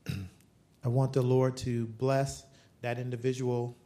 I 0.85 0.89
want 0.89 1.12
the 1.12 1.22
Lord 1.22 1.57
to 1.59 1.87
bless 1.87 2.45
that 2.83 2.99
individual 2.99 3.77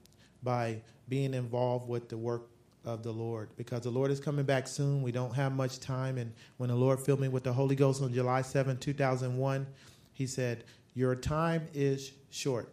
by 0.42 0.82
being 1.08 1.32
involved 1.32 1.88
with 1.88 2.10
the 2.10 2.18
work 2.18 2.50
of 2.84 3.02
the 3.02 3.12
Lord 3.12 3.50
because 3.56 3.82
the 3.82 3.90
Lord 3.90 4.10
is 4.10 4.20
coming 4.20 4.44
back 4.44 4.66
soon. 4.66 5.02
We 5.02 5.12
don't 5.12 5.34
have 5.34 5.52
much 5.52 5.80
time. 5.80 6.18
And 6.18 6.32
when 6.56 6.70
the 6.70 6.76
Lord 6.76 7.00
filled 7.00 7.20
me 7.20 7.28
with 7.28 7.44
the 7.44 7.52
Holy 7.52 7.76
Ghost 7.76 8.02
on 8.02 8.12
July 8.12 8.42
7, 8.42 8.78
2001, 8.78 9.66
He 10.12 10.26
said, 10.26 10.64
Your 10.94 11.14
time 11.14 11.68
is 11.74 12.12
short. 12.30 12.72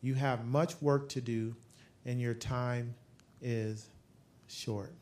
You 0.00 0.14
have 0.14 0.46
much 0.46 0.80
work 0.80 1.08
to 1.10 1.20
do, 1.20 1.54
and 2.04 2.20
your 2.20 2.34
time 2.34 2.94
is 3.40 3.88
short. 4.48 4.92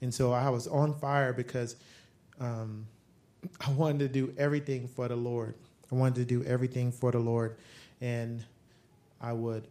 And 0.00 0.12
so 0.12 0.32
I 0.32 0.50
was 0.50 0.66
on 0.66 0.94
fire 0.94 1.32
because 1.32 1.76
um, 2.38 2.86
I 3.66 3.70
wanted 3.72 4.00
to 4.00 4.08
do 4.08 4.34
everything 4.36 4.88
for 4.88 5.08
the 5.08 5.16
Lord. 5.16 5.54
I 5.90 5.94
wanted 5.94 6.16
to 6.16 6.24
do 6.24 6.44
everything 6.44 6.92
for 6.92 7.10
the 7.10 7.18
Lord. 7.18 7.56
And 8.00 8.44
I 9.20 9.32
would 9.32 9.66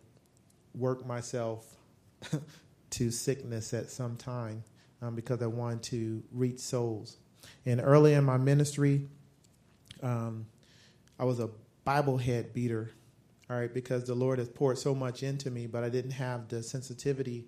work 0.73 1.05
myself 1.05 1.75
to 2.95 3.11
sickness 3.11 3.73
at 3.73 3.89
some 3.89 4.15
time 4.15 4.63
um, 5.01 5.15
because 5.15 5.41
I 5.41 5.47
wanted 5.47 5.83
to 5.83 6.23
reach 6.31 6.59
souls. 6.59 7.17
And 7.65 7.81
early 7.83 8.13
in 8.13 8.23
my 8.23 8.37
ministry, 8.37 9.07
um, 10.01 10.45
I 11.19 11.25
was 11.25 11.39
a 11.39 11.49
Bible 11.83 12.17
head 12.17 12.53
beater, 12.53 12.91
all 13.49 13.57
right, 13.57 13.73
because 13.73 14.05
the 14.05 14.15
Lord 14.15 14.39
has 14.39 14.47
poured 14.47 14.77
so 14.77 14.95
much 14.95 15.23
into 15.23 15.51
me, 15.51 15.67
but 15.67 15.83
I 15.83 15.89
didn't 15.89 16.11
have 16.11 16.47
the 16.47 16.63
sensitivity 16.63 17.47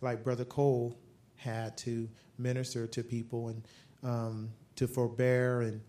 like 0.00 0.24
Brother 0.24 0.44
Cole 0.44 0.96
had 1.36 1.76
to 1.78 2.08
minister 2.36 2.86
to 2.88 3.02
people 3.02 3.48
and 3.48 3.62
um, 4.02 4.50
to 4.76 4.86
forbear 4.86 5.62
and 5.62 5.80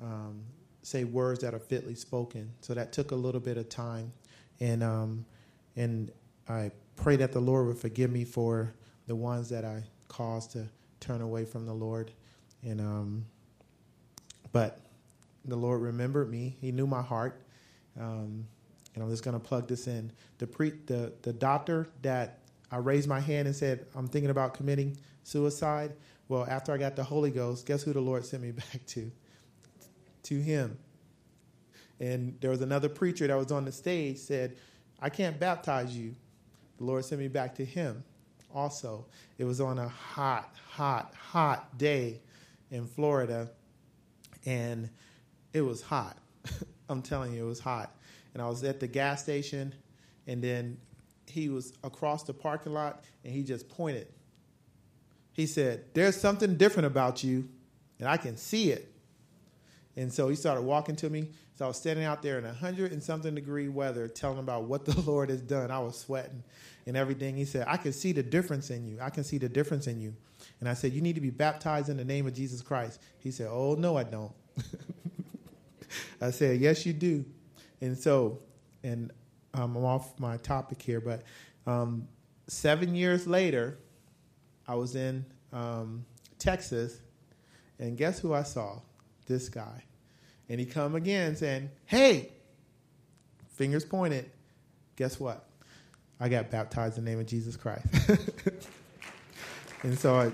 um, 0.00 0.42
say 0.82 1.04
words 1.04 1.40
that 1.40 1.52
are 1.52 1.58
fitly 1.60 1.94
spoken. 1.94 2.50
So 2.60 2.74
that 2.74 2.92
took 2.92 3.10
a 3.10 3.16
little 3.16 3.40
bit 3.40 3.56
of 3.56 3.68
time, 3.68 4.12
and 4.60 4.82
um, 4.82 5.24
and 5.76 6.10
I 6.48 6.70
pray 7.02 7.16
that 7.16 7.32
the 7.32 7.40
Lord 7.40 7.66
would 7.66 7.78
forgive 7.78 8.12
me 8.12 8.24
for 8.24 8.72
the 9.08 9.16
ones 9.16 9.48
that 9.48 9.64
I 9.64 9.82
caused 10.06 10.52
to 10.52 10.68
turn 11.00 11.20
away 11.20 11.44
from 11.44 11.66
the 11.66 11.72
Lord, 11.72 12.12
and 12.62 12.80
um, 12.80 13.26
but 14.52 14.78
the 15.44 15.56
Lord 15.56 15.80
remembered 15.80 16.30
me. 16.30 16.56
He 16.60 16.70
knew 16.70 16.86
my 16.86 17.02
heart. 17.02 17.42
Um, 18.00 18.46
and 18.94 19.02
I'm 19.02 19.10
just 19.10 19.24
going 19.24 19.34
to 19.34 19.40
plug 19.40 19.66
this 19.66 19.88
in. 19.88 20.12
The 20.38 20.46
pre 20.46 20.70
the 20.86 21.12
the 21.22 21.32
doctor 21.32 21.88
that 22.02 22.38
I 22.70 22.76
raised 22.76 23.08
my 23.08 23.18
hand 23.18 23.48
and 23.48 23.56
said 23.56 23.84
I'm 23.96 24.06
thinking 24.06 24.30
about 24.30 24.54
committing 24.54 24.96
suicide. 25.24 25.92
Well, 26.28 26.46
after 26.48 26.72
I 26.72 26.76
got 26.76 26.94
the 26.94 27.02
Holy 27.02 27.32
Ghost, 27.32 27.66
guess 27.66 27.82
who 27.82 27.92
the 27.92 28.00
Lord 28.00 28.24
sent 28.24 28.44
me 28.44 28.50
back 28.52 28.86
to? 28.88 29.10
To 30.24 30.40
him. 30.40 30.78
And 31.98 32.38
there 32.40 32.50
was 32.50 32.62
another 32.62 32.88
preacher 32.88 33.26
that 33.26 33.36
was 33.36 33.50
on 33.50 33.64
the 33.64 33.72
stage 33.72 34.18
said, 34.18 34.56
"I 35.00 35.08
can't 35.08 35.40
baptize 35.40 35.96
you." 35.96 36.14
The 36.82 36.86
Lord 36.86 37.04
sent 37.04 37.20
me 37.20 37.28
back 37.28 37.54
to 37.54 37.64
him. 37.64 38.02
Also, 38.52 39.06
it 39.38 39.44
was 39.44 39.60
on 39.60 39.78
a 39.78 39.88
hot, 39.88 40.52
hot, 40.68 41.14
hot 41.14 41.78
day 41.78 42.20
in 42.70 42.86
Florida, 42.86 43.48
and 44.44 44.90
it 45.52 45.62
was 45.62 45.80
hot. 45.80 46.18
I'm 46.88 47.00
telling 47.00 47.34
you, 47.34 47.44
it 47.44 47.48
was 47.48 47.60
hot 47.60 47.94
and 48.34 48.42
I 48.42 48.48
was 48.48 48.64
at 48.64 48.80
the 48.80 48.86
gas 48.86 49.22
station, 49.22 49.74
and 50.26 50.42
then 50.42 50.78
he 51.26 51.48
was 51.48 51.72
across 51.84 52.24
the 52.24 52.34
parking 52.34 52.72
lot, 52.72 53.04
and 53.24 53.32
he 53.32 53.42
just 53.42 53.68
pointed. 53.68 54.08
He 55.32 55.46
said, 55.46 55.84
"There's 55.94 56.16
something 56.16 56.56
different 56.56 56.86
about 56.86 57.22
you, 57.22 57.48
and 57.98 58.08
I 58.08 58.16
can 58.16 58.36
see 58.36 58.70
it." 58.70 58.92
And 59.96 60.12
so 60.12 60.28
he 60.28 60.36
started 60.36 60.62
walking 60.62 60.96
to 60.96 61.10
me. 61.10 61.28
So 61.54 61.66
I 61.66 61.68
was 61.68 61.76
standing 61.76 62.04
out 62.04 62.22
there 62.22 62.38
in 62.38 62.46
a 62.46 62.52
hundred 62.52 62.92
and 62.92 63.02
something 63.02 63.34
degree 63.34 63.68
weather, 63.68 64.08
telling 64.08 64.38
about 64.38 64.64
what 64.64 64.84
the 64.84 64.98
Lord 65.06 65.30
has 65.30 65.40
done. 65.40 65.70
I 65.70 65.78
was 65.80 65.98
sweating 65.98 66.42
and 66.86 66.96
everything. 66.96 67.36
He 67.36 67.44
said, 67.44 67.66
"I 67.68 67.76
can 67.76 67.92
see 67.92 68.12
the 68.12 68.22
difference 68.22 68.70
in 68.70 68.86
you. 68.86 68.98
I 69.00 69.10
can 69.10 69.24
see 69.24 69.38
the 69.38 69.48
difference 69.48 69.86
in 69.86 70.00
you." 70.00 70.14
And 70.60 70.68
I 70.68 70.74
said, 70.74 70.92
"You 70.92 71.00
need 71.00 71.14
to 71.14 71.20
be 71.20 71.30
baptized 71.30 71.88
in 71.88 71.96
the 71.96 72.04
name 72.04 72.26
of 72.26 72.34
Jesus 72.34 72.62
Christ." 72.62 73.00
He 73.18 73.30
said, 73.30 73.48
"Oh 73.50 73.74
no, 73.74 73.96
I 73.96 74.04
don't." 74.04 74.32
I 76.20 76.30
said, 76.30 76.60
"Yes, 76.60 76.86
you 76.86 76.92
do." 76.92 77.24
And 77.80 77.98
so, 77.98 78.38
and 78.82 79.10
um, 79.54 79.76
I'm 79.76 79.84
off 79.84 80.18
my 80.18 80.38
topic 80.38 80.80
here, 80.80 81.00
but 81.00 81.22
um, 81.66 82.08
seven 82.46 82.94
years 82.94 83.26
later, 83.26 83.78
I 84.66 84.74
was 84.74 84.96
in 84.96 85.24
um, 85.52 86.06
Texas, 86.38 87.00
and 87.78 87.96
guess 87.96 88.18
who 88.18 88.32
I 88.32 88.42
saw? 88.42 88.80
This 89.26 89.48
guy. 89.48 89.84
And 90.48 90.60
he 90.60 90.66
come 90.66 90.94
again 90.94 91.36
saying, 91.36 91.70
hey, 91.86 92.30
fingers 93.54 93.84
pointed. 93.84 94.30
Guess 94.96 95.18
what? 95.18 95.46
I 96.20 96.28
got 96.28 96.50
baptized 96.50 96.98
in 96.98 97.04
the 97.04 97.10
name 97.10 97.20
of 97.20 97.26
Jesus 97.26 97.56
Christ. 97.56 97.86
and 99.82 99.98
so 99.98 100.14
I, 100.14 100.32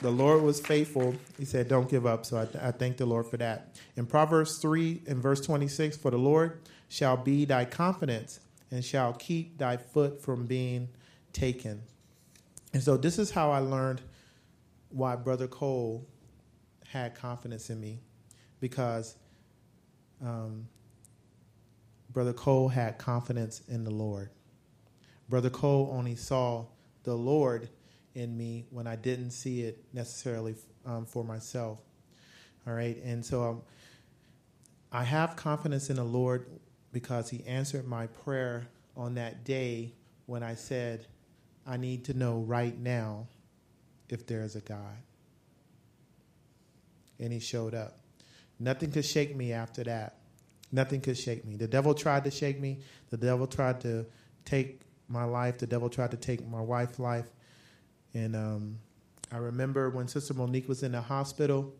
the 0.00 0.10
Lord 0.10 0.42
was 0.42 0.60
faithful. 0.60 1.14
He 1.38 1.44
said, 1.44 1.68
Don't 1.68 1.88
give 1.88 2.06
up. 2.06 2.24
So 2.24 2.38
I, 2.38 2.68
I, 2.68 2.70
thank 2.70 2.96
the 2.96 3.06
Lord 3.06 3.26
for 3.26 3.36
that. 3.36 3.76
In 3.96 4.06
Proverbs 4.06 4.58
3 4.58 5.02
and 5.06 5.18
verse 5.18 5.40
26, 5.40 5.96
for 5.96 6.10
the 6.10 6.18
Lord 6.18 6.60
shall 6.88 7.16
be 7.16 7.44
thy 7.44 7.64
confidence 7.64 8.40
and 8.70 8.84
shall 8.84 9.12
keep 9.12 9.58
thy 9.58 9.76
foot 9.76 10.22
from 10.22 10.46
being 10.46 10.88
taken. 11.32 11.82
And 12.72 12.82
so 12.82 12.96
this 12.96 13.18
is 13.18 13.30
how 13.30 13.50
I 13.50 13.58
learned 13.58 14.00
why 14.88 15.16
Brother 15.16 15.46
Cole 15.46 16.06
had 16.88 17.14
confidence 17.14 17.70
in 17.70 17.80
me 17.80 18.00
because 18.62 19.16
um, 20.24 20.68
Brother 22.12 22.32
Cole 22.32 22.68
had 22.68 22.96
confidence 22.96 23.60
in 23.66 23.82
the 23.82 23.90
Lord. 23.90 24.30
Brother 25.28 25.50
Cole 25.50 25.90
only 25.92 26.14
saw 26.14 26.66
the 27.02 27.14
Lord 27.14 27.68
in 28.14 28.36
me 28.38 28.66
when 28.70 28.86
I 28.86 28.94
didn't 28.94 29.32
see 29.32 29.62
it 29.62 29.84
necessarily 29.92 30.54
um, 30.86 31.06
for 31.06 31.24
myself. 31.24 31.80
All 32.64 32.72
right, 32.72 32.96
and 33.02 33.26
so 33.26 33.42
um, 33.42 33.62
I 34.92 35.02
have 35.02 35.34
confidence 35.34 35.90
in 35.90 35.96
the 35.96 36.04
Lord 36.04 36.46
because 36.92 37.30
He 37.30 37.44
answered 37.44 37.88
my 37.88 38.06
prayer 38.06 38.68
on 38.96 39.16
that 39.16 39.42
day 39.42 39.92
when 40.26 40.44
I 40.44 40.54
said, 40.54 41.08
I 41.66 41.78
need 41.78 42.04
to 42.04 42.14
know 42.14 42.38
right 42.38 42.78
now 42.78 43.26
if 44.08 44.24
there 44.24 44.44
is 44.44 44.54
a 44.54 44.60
God. 44.60 44.98
And 47.18 47.32
He 47.32 47.40
showed 47.40 47.74
up. 47.74 48.01
Nothing 48.62 48.92
could 48.92 49.04
shake 49.04 49.34
me 49.34 49.52
after 49.52 49.82
that. 49.84 50.18
Nothing 50.70 51.00
could 51.00 51.18
shake 51.18 51.44
me. 51.44 51.56
The 51.56 51.66
devil 51.66 51.94
tried 51.94 52.24
to 52.24 52.30
shake 52.30 52.60
me. 52.60 52.78
The 53.10 53.16
devil 53.16 53.46
tried 53.46 53.80
to 53.80 54.06
take 54.44 54.82
my 55.08 55.24
life. 55.24 55.58
The 55.58 55.66
devil 55.66 55.90
tried 55.90 56.12
to 56.12 56.16
take 56.16 56.46
my 56.46 56.60
wife's 56.60 56.98
life. 56.98 57.26
And 58.14 58.36
um, 58.36 58.78
I 59.32 59.38
remember 59.38 59.90
when 59.90 60.06
Sister 60.06 60.32
Monique 60.32 60.68
was 60.68 60.82
in 60.82 60.92
the 60.92 61.00
hospital, 61.00 61.74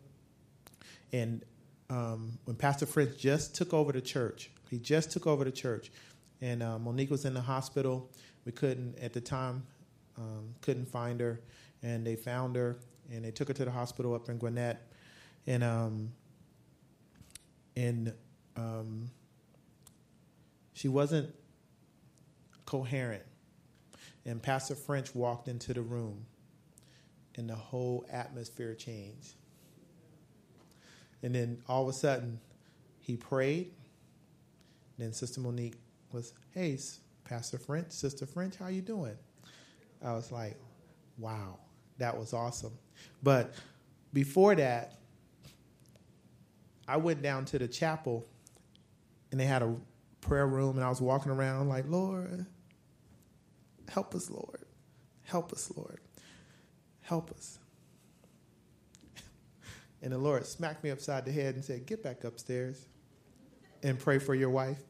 and 1.13 1.43
um, 1.89 2.37
when 2.45 2.57
Pastor 2.57 2.85
French 2.85 3.17
just 3.17 3.55
took 3.55 3.73
over 3.73 3.91
the 3.91 4.01
church, 4.01 4.51
he 4.69 4.77
just 4.77 5.11
took 5.11 5.25
over 5.25 5.43
the 5.43 5.51
church, 5.51 5.91
and 6.41 6.61
uh, 6.63 6.79
Monique 6.79 7.11
was 7.11 7.25
in 7.25 7.33
the 7.33 7.41
hospital. 7.41 8.09
We 8.45 8.51
couldn't 8.51 8.97
at 8.99 9.13
the 9.13 9.21
time 9.21 9.63
um, 10.17 10.55
couldn't 10.61 10.87
find 10.87 11.19
her, 11.21 11.39
and 11.81 12.05
they 12.05 12.15
found 12.15 12.55
her, 12.55 12.77
and 13.11 13.23
they 13.23 13.31
took 13.31 13.47
her 13.47 13.53
to 13.53 13.65
the 13.65 13.71
hospital 13.71 14.15
up 14.15 14.29
in 14.29 14.37
Gwinnett, 14.37 14.81
and 15.45 15.63
um, 15.63 16.11
and 17.75 18.13
um, 18.55 19.09
she 20.73 20.87
wasn't 20.87 21.33
coherent 22.65 23.23
and 24.25 24.41
Pastor 24.41 24.75
French 24.75 25.13
walked 25.13 25.47
into 25.47 25.73
the 25.73 25.81
room, 25.81 26.25
and 27.35 27.49
the 27.49 27.55
whole 27.55 28.05
atmosphere 28.11 28.73
changed. 28.73 29.33
And 31.21 31.33
then 31.35 31.61
all 31.67 31.83
of 31.83 31.89
a 31.89 31.93
sudden, 31.93 32.39
he 33.01 33.17
prayed. 33.17 33.71
Then 34.97 35.13
Sister 35.13 35.41
Monique 35.41 35.77
was, 36.11 36.33
"Hey, 36.51 36.77
Pastor 37.23 37.57
French, 37.57 37.91
Sister 37.91 38.25
French, 38.25 38.55
how 38.55 38.67
you 38.67 38.81
doing?" 38.81 39.17
I 40.01 40.13
was 40.13 40.31
like, 40.31 40.57
"Wow, 41.17 41.59
that 41.97 42.17
was 42.17 42.33
awesome." 42.33 42.77
But 43.21 43.53
before 44.13 44.55
that, 44.55 44.99
I 46.87 46.97
went 46.97 47.21
down 47.21 47.45
to 47.45 47.59
the 47.59 47.67
chapel, 47.67 48.25
and 49.31 49.39
they 49.39 49.45
had 49.45 49.61
a 49.61 49.75
prayer 50.21 50.47
room, 50.47 50.77
and 50.77 50.85
I 50.85 50.89
was 50.89 51.01
walking 51.01 51.31
around 51.31 51.69
like, 51.69 51.85
"Lord, 51.87 52.45
Help 53.89 54.15
us, 54.15 54.29
Lord. 54.29 54.65
Help 55.23 55.51
us, 55.53 55.71
Lord. 55.75 55.99
Help 57.01 57.31
us. 57.31 57.59
And 60.01 60.11
the 60.11 60.17
Lord 60.17 60.45
smacked 60.45 60.83
me 60.83 60.89
upside 60.89 61.25
the 61.25 61.31
head 61.31 61.55
and 61.55 61.63
said, 61.63 61.85
Get 61.85 62.03
back 62.03 62.23
upstairs 62.23 62.87
and 63.83 63.99
pray 63.99 64.19
for 64.19 64.35
your 64.35 64.49
wife. 64.49 64.81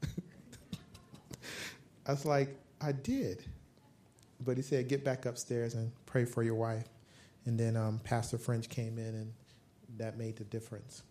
I 2.07 2.11
was 2.11 2.25
like, 2.25 2.57
I 2.81 2.93
did. 2.93 3.43
But 4.39 4.57
he 4.57 4.63
said, 4.63 4.87
Get 4.87 5.03
back 5.03 5.25
upstairs 5.25 5.73
and 5.75 5.91
pray 6.05 6.25
for 6.25 6.43
your 6.43 6.55
wife. 6.55 6.87
And 7.45 7.59
then 7.59 7.75
um, 7.75 7.99
Pastor 8.03 8.37
French 8.37 8.69
came 8.69 8.97
in, 8.97 9.15
and 9.15 9.33
that 9.97 10.17
made 10.17 10.37
the 10.37 10.45
difference. 10.45 11.03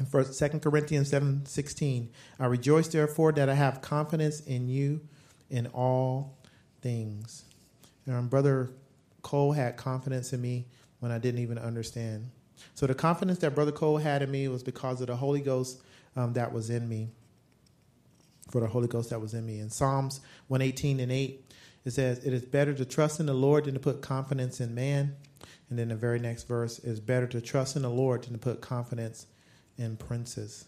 In 0.00 0.06
First, 0.06 0.32
Second 0.32 0.60
Corinthians 0.60 1.10
seven 1.10 1.44
sixteen, 1.44 2.08
I 2.38 2.46
rejoice 2.46 2.88
therefore 2.88 3.32
that 3.32 3.50
I 3.50 3.54
have 3.54 3.82
confidence 3.82 4.40
in 4.40 4.66
you 4.66 5.02
in 5.50 5.66
all 5.68 6.38
things. 6.80 7.44
Um, 8.08 8.28
Brother 8.28 8.70
Cole 9.20 9.52
had 9.52 9.76
confidence 9.76 10.32
in 10.32 10.40
me 10.40 10.66
when 11.00 11.12
I 11.12 11.18
didn't 11.18 11.40
even 11.40 11.58
understand. 11.58 12.30
So 12.74 12.86
the 12.86 12.94
confidence 12.94 13.40
that 13.40 13.54
Brother 13.54 13.72
Cole 13.72 13.98
had 13.98 14.22
in 14.22 14.30
me 14.30 14.48
was 14.48 14.62
because 14.62 15.02
of 15.02 15.08
the 15.08 15.16
Holy 15.16 15.42
Ghost 15.42 15.82
um, 16.16 16.32
that 16.32 16.50
was 16.50 16.70
in 16.70 16.88
me. 16.88 17.10
For 18.50 18.62
the 18.62 18.66
Holy 18.66 18.88
Ghost 18.88 19.10
that 19.10 19.20
was 19.20 19.34
in 19.34 19.44
me. 19.44 19.60
In 19.60 19.68
Psalms 19.68 20.20
118 20.48 20.98
and 21.00 21.12
8, 21.12 21.44
it 21.84 21.90
says, 21.90 22.24
It 22.24 22.32
is 22.32 22.44
better 22.44 22.72
to 22.72 22.86
trust 22.86 23.20
in 23.20 23.26
the 23.26 23.34
Lord 23.34 23.66
than 23.66 23.74
to 23.74 23.80
put 23.80 24.00
confidence 24.00 24.60
in 24.60 24.74
man. 24.74 25.14
And 25.68 25.78
then 25.78 25.88
the 25.88 25.94
very 25.94 26.18
next 26.18 26.48
verse 26.48 26.78
is 26.78 27.00
better 27.00 27.26
to 27.28 27.40
trust 27.42 27.76
in 27.76 27.82
the 27.82 27.90
Lord 27.90 28.24
than 28.24 28.32
to 28.32 28.38
put 28.38 28.62
confidence 28.62 29.26
in 29.80 29.96
princes. 29.96 30.66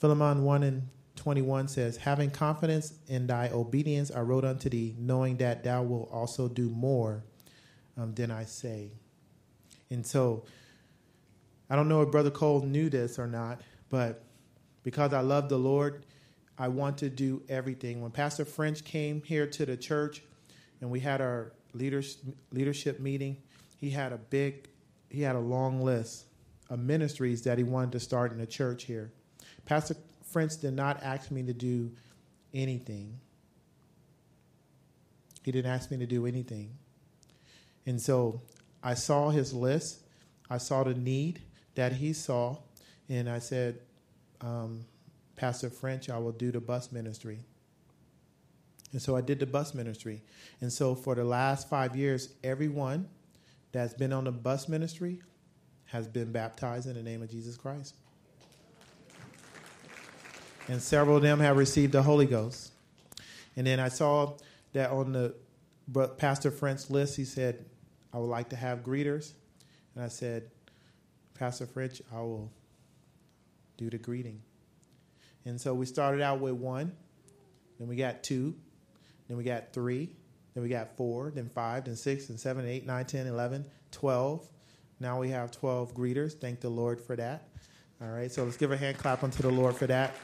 Philemon 0.00 0.42
1 0.42 0.62
and 0.64 0.88
21 1.16 1.68
says, 1.68 1.98
Having 1.98 2.30
confidence 2.30 2.94
in 3.06 3.26
thy 3.26 3.50
obedience, 3.50 4.10
I 4.10 4.20
wrote 4.20 4.44
unto 4.44 4.68
thee, 4.68 4.96
knowing 4.98 5.36
that 5.36 5.62
thou 5.62 5.82
wilt 5.82 6.08
also 6.10 6.48
do 6.48 6.68
more 6.68 7.22
um, 7.96 8.14
than 8.14 8.30
I 8.30 8.44
say. 8.44 8.90
And 9.90 10.04
so, 10.04 10.44
I 11.68 11.76
don't 11.76 11.88
know 11.88 12.02
if 12.02 12.10
Brother 12.10 12.30
Cole 12.30 12.62
knew 12.62 12.88
this 12.88 13.18
or 13.18 13.26
not, 13.26 13.60
but 13.90 14.24
because 14.82 15.12
I 15.12 15.20
love 15.20 15.48
the 15.48 15.58
Lord, 15.58 16.04
I 16.58 16.68
want 16.68 16.98
to 16.98 17.10
do 17.10 17.42
everything. 17.48 18.00
When 18.00 18.10
Pastor 18.10 18.44
French 18.44 18.84
came 18.84 19.22
here 19.22 19.46
to 19.46 19.66
the 19.66 19.76
church 19.76 20.22
and 20.80 20.90
we 20.90 21.00
had 21.00 21.20
our 21.20 21.52
leaders, 21.74 22.18
leadership 22.50 23.00
meeting, 23.00 23.36
he 23.76 23.90
had 23.90 24.12
a 24.12 24.18
big, 24.18 24.68
he 25.10 25.22
had 25.22 25.36
a 25.36 25.40
long 25.40 25.82
list 25.82 26.26
ministries 26.76 27.42
that 27.42 27.58
he 27.58 27.64
wanted 27.64 27.92
to 27.92 28.00
start 28.00 28.32
in 28.32 28.38
the 28.38 28.46
church 28.46 28.84
here. 28.84 29.12
Pastor 29.64 29.96
French 30.24 30.58
did 30.58 30.74
not 30.74 31.02
ask 31.02 31.30
me 31.30 31.42
to 31.42 31.52
do 31.52 31.92
anything. 32.54 33.18
He 35.44 35.52
didn't 35.52 35.70
ask 35.70 35.90
me 35.90 35.98
to 35.98 36.06
do 36.06 36.26
anything. 36.26 36.70
And 37.86 38.00
so 38.00 38.40
I 38.82 38.94
saw 38.94 39.30
his 39.30 39.52
list. 39.52 40.00
I 40.48 40.58
saw 40.58 40.84
the 40.84 40.94
need 40.94 41.42
that 41.74 41.92
he 41.92 42.12
saw. 42.12 42.58
And 43.08 43.28
I 43.28 43.38
said, 43.38 43.80
um, 44.40 44.84
Pastor 45.36 45.70
French, 45.70 46.08
I 46.08 46.18
will 46.18 46.32
do 46.32 46.52
the 46.52 46.60
bus 46.60 46.92
ministry. 46.92 47.40
And 48.92 49.00
so 49.00 49.16
I 49.16 49.20
did 49.20 49.40
the 49.40 49.46
bus 49.46 49.74
ministry. 49.74 50.22
And 50.60 50.72
so 50.72 50.94
for 50.94 51.14
the 51.14 51.24
last 51.24 51.68
five 51.68 51.96
years, 51.96 52.34
everyone 52.44 53.08
that's 53.72 53.94
been 53.94 54.12
on 54.12 54.24
the 54.24 54.32
bus 54.32 54.68
ministry 54.68 55.20
has 55.92 56.08
been 56.08 56.32
baptized 56.32 56.88
in 56.88 56.94
the 56.94 57.02
name 57.02 57.22
of 57.22 57.30
Jesus 57.30 57.58
Christ. 57.58 57.94
And 60.68 60.80
several 60.80 61.16
of 61.16 61.22
them 61.22 61.38
have 61.40 61.58
received 61.58 61.92
the 61.92 62.02
Holy 62.02 62.24
Ghost. 62.24 62.72
And 63.56 63.66
then 63.66 63.78
I 63.78 63.88
saw 63.88 64.32
that 64.72 64.90
on 64.90 65.12
the 65.12 65.34
Pastor 66.16 66.50
French 66.50 66.88
list, 66.88 67.16
he 67.16 67.26
said, 67.26 67.66
I 68.10 68.18
would 68.18 68.30
like 68.30 68.48
to 68.50 68.56
have 68.56 68.82
greeters. 68.82 69.32
And 69.94 70.02
I 70.02 70.08
said, 70.08 70.50
Pastor 71.34 71.66
French, 71.66 72.00
I 72.10 72.20
will 72.20 72.50
do 73.76 73.90
the 73.90 73.98
greeting. 73.98 74.40
And 75.44 75.60
so 75.60 75.74
we 75.74 75.84
started 75.84 76.22
out 76.22 76.40
with 76.40 76.54
one, 76.54 76.92
then 77.78 77.88
we 77.88 77.96
got 77.96 78.22
two, 78.22 78.54
then 79.28 79.36
we 79.36 79.44
got 79.44 79.74
three, 79.74 80.08
then 80.54 80.62
we 80.62 80.70
got 80.70 80.96
four, 80.96 81.30
then 81.34 81.50
five, 81.50 81.84
then 81.84 81.96
six, 81.96 82.28
then 82.28 82.38
seven, 82.38 82.66
eight, 82.66 82.86
nine, 82.86 83.04
10, 83.04 83.26
11, 83.26 83.66
12. 83.90 84.48
Now 85.02 85.18
we 85.18 85.30
have 85.30 85.50
12 85.50 85.94
greeters. 85.94 86.32
Thank 86.32 86.60
the 86.60 86.68
Lord 86.68 87.00
for 87.00 87.16
that. 87.16 87.48
All 88.00 88.06
right, 88.06 88.30
so 88.30 88.44
let's 88.44 88.56
give 88.56 88.70
a 88.70 88.76
hand 88.76 88.98
clap 88.98 89.24
unto 89.24 89.42
the 89.42 89.50
Lord 89.50 89.74
for 89.74 89.88
that. 89.88 90.14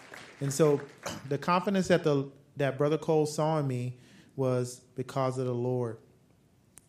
And 0.41 0.53
so 0.53 0.81
the 1.29 1.37
confidence 1.37 1.89
that 1.89 2.05
the 2.05 2.31
that 2.59 2.79
Brother 2.79 2.97
Cole 2.97 3.27
saw 3.27 3.59
in 3.59 3.67
me 3.67 3.97
was 4.37 4.83
because 4.95 5.37
of 5.37 5.47
the 5.47 5.55
Lord. 5.55 5.99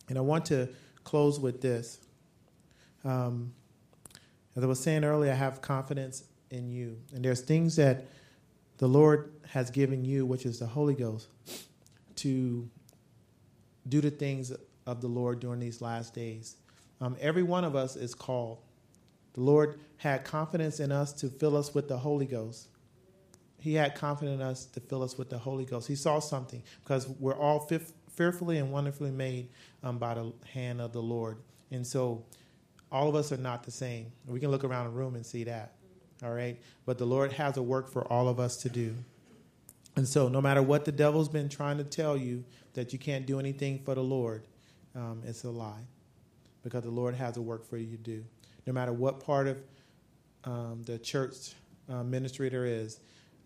And 0.07 0.19
I 0.19 0.21
want 0.21 0.45
to 0.45 0.69
close 1.03 1.39
with 1.39 1.61
this. 1.61 1.99
Um, 3.03 3.53
as 4.55 4.63
I 4.63 4.67
was 4.67 4.79
saying 4.79 5.03
earlier, 5.03 5.31
I 5.31 5.35
have 5.35 5.61
confidence 5.61 6.25
in 6.51 6.69
you. 6.69 6.97
And 7.13 7.25
there's 7.25 7.41
things 7.41 7.75
that 7.77 8.05
the 8.77 8.87
Lord 8.87 9.31
has 9.47 9.71
given 9.71 10.05
you, 10.05 10.27
which 10.27 10.45
is 10.45 10.59
the 10.59 10.67
Holy 10.67 10.93
Ghost, 10.93 11.27
to 12.17 12.69
do 13.87 13.99
the 13.99 14.11
things 14.11 14.53
of 14.85 15.01
the 15.01 15.07
Lord 15.07 15.39
during 15.39 15.59
these 15.59 15.81
last 15.81 16.13
days. 16.13 16.55
Um, 17.01 17.15
every 17.19 17.43
one 17.43 17.63
of 17.63 17.75
us 17.75 17.95
is 17.95 18.13
called. 18.13 18.59
The 19.33 19.41
Lord 19.41 19.79
had 19.97 20.23
confidence 20.23 20.79
in 20.79 20.91
us 20.91 21.13
to 21.13 21.29
fill 21.29 21.55
us 21.55 21.73
with 21.73 21.87
the 21.87 21.97
Holy 21.97 22.25
Ghost. 22.25 22.67
He 23.59 23.73
had 23.73 23.95
confidence 23.95 24.35
in 24.35 24.41
us 24.41 24.65
to 24.65 24.79
fill 24.79 25.03
us 25.03 25.17
with 25.17 25.29
the 25.29 25.37
Holy 25.37 25.65
Ghost. 25.65 25.87
He 25.87 25.95
saw 25.95 26.19
something 26.19 26.63
because 26.83 27.07
we're 27.19 27.37
all 27.37 27.69
fearfully 28.13 28.57
and 28.57 28.71
wonderfully 28.71 29.11
made 29.11 29.49
um, 29.83 29.97
by 29.97 30.13
the 30.13 30.33
hand 30.53 30.81
of 30.81 30.93
the 30.93 31.01
Lord. 31.01 31.37
And 31.71 31.85
so 31.85 32.23
all 32.91 33.07
of 33.07 33.15
us 33.15 33.31
are 33.31 33.37
not 33.37 33.63
the 33.63 33.71
same. 33.71 34.11
We 34.25 34.39
can 34.39 34.51
look 34.51 34.63
around 34.63 34.85
the 34.85 34.91
room 34.91 35.15
and 35.15 35.25
see 35.25 35.43
that. 35.45 35.73
All 36.23 36.33
right? 36.33 36.59
But 36.85 36.97
the 36.97 37.05
Lord 37.05 37.33
has 37.33 37.57
a 37.57 37.63
work 37.63 37.89
for 37.89 38.05
all 38.11 38.27
of 38.27 38.39
us 38.39 38.57
to 38.57 38.69
do. 38.69 38.95
And 39.95 40.07
so, 40.07 40.29
no 40.29 40.41
matter 40.41 40.61
what 40.61 40.85
the 40.85 40.91
devil's 40.91 41.29
been 41.29 41.49
trying 41.49 41.77
to 41.77 41.83
tell 41.83 42.15
you 42.15 42.45
that 42.73 42.93
you 42.93 42.99
can't 42.99 43.25
do 43.25 43.39
anything 43.39 43.79
for 43.83 43.95
the 43.95 44.03
Lord, 44.03 44.43
um, 44.95 45.21
it's 45.25 45.43
a 45.43 45.49
lie. 45.49 45.87
Because 46.63 46.83
the 46.83 46.91
Lord 46.91 47.15
has 47.15 47.37
a 47.37 47.41
work 47.41 47.65
for 47.65 47.77
you 47.77 47.87
to 47.87 47.97
do. 47.97 48.25
No 48.67 48.73
matter 48.73 48.93
what 48.93 49.19
part 49.19 49.47
of 49.47 49.61
um, 50.43 50.83
the 50.85 50.99
church 50.99 51.53
uh, 51.89 52.03
ministry 52.03 52.49
there 52.49 52.65
is, 52.65 52.99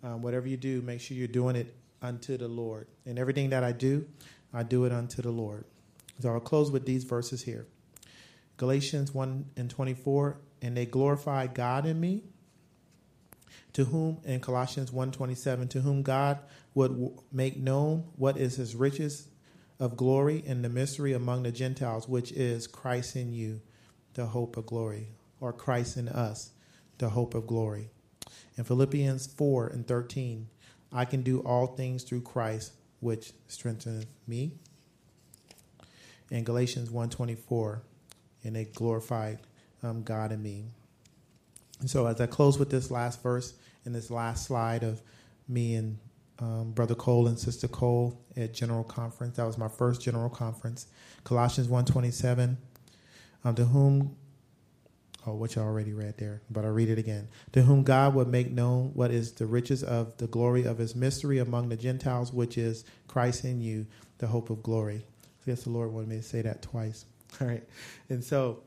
um, 0.03 0.21
whatever 0.21 0.47
you 0.47 0.57
do, 0.57 0.81
make 0.81 0.99
sure 0.99 1.15
you're 1.15 1.27
doing 1.27 1.55
it 1.55 1.73
unto 2.01 2.37
the 2.37 2.47
Lord. 2.47 2.87
And 3.05 3.17
everything 3.17 3.49
that 3.51 3.63
I 3.63 3.71
do, 3.71 4.05
I 4.53 4.63
do 4.63 4.85
it 4.85 4.91
unto 4.91 5.21
the 5.21 5.31
Lord. 5.31 5.65
So 6.19 6.31
I'll 6.31 6.39
close 6.39 6.71
with 6.71 6.85
these 6.85 7.03
verses 7.03 7.43
here. 7.43 7.65
Galatians 8.57 9.13
1 9.13 9.45
and 9.57 9.69
24, 9.69 10.39
and 10.61 10.77
they 10.77 10.85
glorify 10.85 11.47
God 11.47 11.85
in 11.85 11.99
me, 11.99 12.23
to 13.73 13.85
whom, 13.85 14.19
in 14.23 14.39
Colossians 14.39 14.91
1.27, 14.91 15.69
to 15.71 15.81
whom 15.81 16.03
God 16.03 16.39
would 16.75 17.19
make 17.31 17.57
known 17.57 18.05
what 18.15 18.37
is 18.37 18.55
his 18.55 18.75
riches 18.75 19.27
of 19.79 19.97
glory 19.97 20.43
in 20.45 20.61
the 20.61 20.69
mystery 20.69 21.13
among 21.13 21.43
the 21.43 21.51
Gentiles, 21.51 22.07
which 22.07 22.31
is 22.31 22.67
Christ 22.67 23.15
in 23.15 23.33
you, 23.33 23.61
the 24.13 24.27
hope 24.27 24.57
of 24.57 24.65
glory, 24.65 25.09
or 25.39 25.51
Christ 25.51 25.97
in 25.97 26.07
us, 26.07 26.51
the 26.97 27.09
hope 27.09 27.33
of 27.33 27.47
glory. 27.47 27.89
In 28.57 28.63
Philippians 28.63 29.27
4 29.27 29.67
and 29.67 29.87
13, 29.87 30.47
I 30.91 31.05
can 31.05 31.23
do 31.23 31.39
all 31.39 31.67
things 31.67 32.03
through 32.03 32.21
Christ, 32.21 32.73
which 32.99 33.33
strengthens 33.47 34.05
me. 34.27 34.53
In 36.29 36.43
Galatians 36.43 36.89
1.24, 36.89 37.81
and 38.43 38.55
they 38.55 38.65
glorified 38.65 39.39
um, 39.81 40.03
God 40.03 40.31
in 40.31 40.41
me. 40.41 40.65
And 41.79 41.89
so, 41.89 42.05
as 42.05 42.21
I 42.21 42.27
close 42.27 42.57
with 42.57 42.69
this 42.69 42.91
last 42.91 43.21
verse 43.21 43.53
and 43.85 43.93
this 43.93 44.09
last 44.09 44.45
slide 44.45 44.83
of 44.83 45.01
me 45.47 45.75
and 45.75 45.97
um, 46.43 46.71
Brother 46.71 46.95
Cole 46.95 47.27
and 47.27 47.39
Sister 47.39 47.69
Cole 47.69 48.19
at 48.35 48.53
General 48.53 48.83
Conference, 48.83 49.37
that 49.37 49.45
was 49.45 49.57
my 49.57 49.69
first 49.69 50.01
General 50.01 50.29
Conference. 50.29 50.87
Colossians 51.23 51.69
1.27, 51.69 52.57
um, 53.45 53.55
to 53.55 53.63
whom, 53.63 54.17
oh, 55.25 55.35
which 55.35 55.57
I 55.57 55.61
already 55.61 55.93
read 55.93 56.17
there, 56.17 56.41
but 56.49 56.65
I'll 56.65 56.71
read 56.71 56.89
it 56.89 56.99
again. 56.99 57.29
To 57.53 57.61
whom 57.61 57.83
God 57.83 58.13
would 58.15 58.27
make 58.27 58.51
known 58.51 58.91
what 58.93 59.09
is 59.09 59.31
the 59.31 59.45
riches 59.45 59.83
of 59.83 60.17
the 60.17 60.27
glory 60.27 60.65
of 60.65 60.79
his 60.79 60.95
mystery 60.95 61.39
among 61.39 61.69
the 61.69 61.77
Gentiles, 61.77 62.33
which 62.33 62.57
is 62.57 62.83
Christ 63.07 63.45
in 63.45 63.61
you, 63.61 63.87
the 64.17 64.27
hope 64.27 64.49
of 64.49 64.61
glory. 64.61 65.05
I 65.41 65.51
guess 65.51 65.63
the 65.63 65.69
Lord 65.69 65.93
wanted 65.93 66.09
me 66.09 66.17
to 66.17 66.23
say 66.23 66.41
that 66.41 66.61
twice. 66.61 67.05
All 67.41 67.47
right. 67.47 67.63
And 68.09 68.21
so 68.21 68.63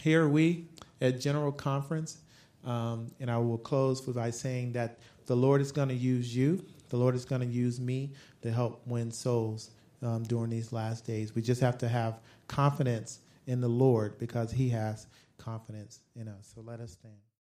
here 0.00 0.28
we 0.28 0.66
at 1.00 1.20
General 1.20 1.50
Conference, 1.50 2.18
um, 2.64 3.10
and 3.18 3.28
I 3.28 3.38
will 3.38 3.58
close 3.58 4.00
by 4.00 4.30
saying 4.30 4.74
that 4.74 5.00
the 5.26 5.36
Lord 5.36 5.60
is 5.60 5.72
going 5.72 5.88
to 5.88 5.94
use 5.94 6.34
you. 6.34 6.64
The 6.90 6.96
Lord 6.96 7.14
is 7.14 7.24
going 7.24 7.40
to 7.40 7.46
use 7.46 7.80
me 7.80 8.12
to 8.42 8.50
help 8.50 8.86
win 8.86 9.10
souls 9.10 9.70
um, 10.02 10.24
during 10.24 10.50
these 10.50 10.72
last 10.72 11.06
days. 11.06 11.34
We 11.34 11.42
just 11.42 11.60
have 11.60 11.78
to 11.78 11.88
have 11.88 12.20
confidence 12.48 13.20
in 13.46 13.60
the 13.60 13.68
Lord 13.68 14.18
because 14.18 14.52
He 14.52 14.68
has 14.70 15.06
confidence 15.38 16.00
in 16.16 16.28
us. 16.28 16.52
So 16.54 16.60
let 16.60 16.80
us 16.80 16.92
stand. 16.92 17.22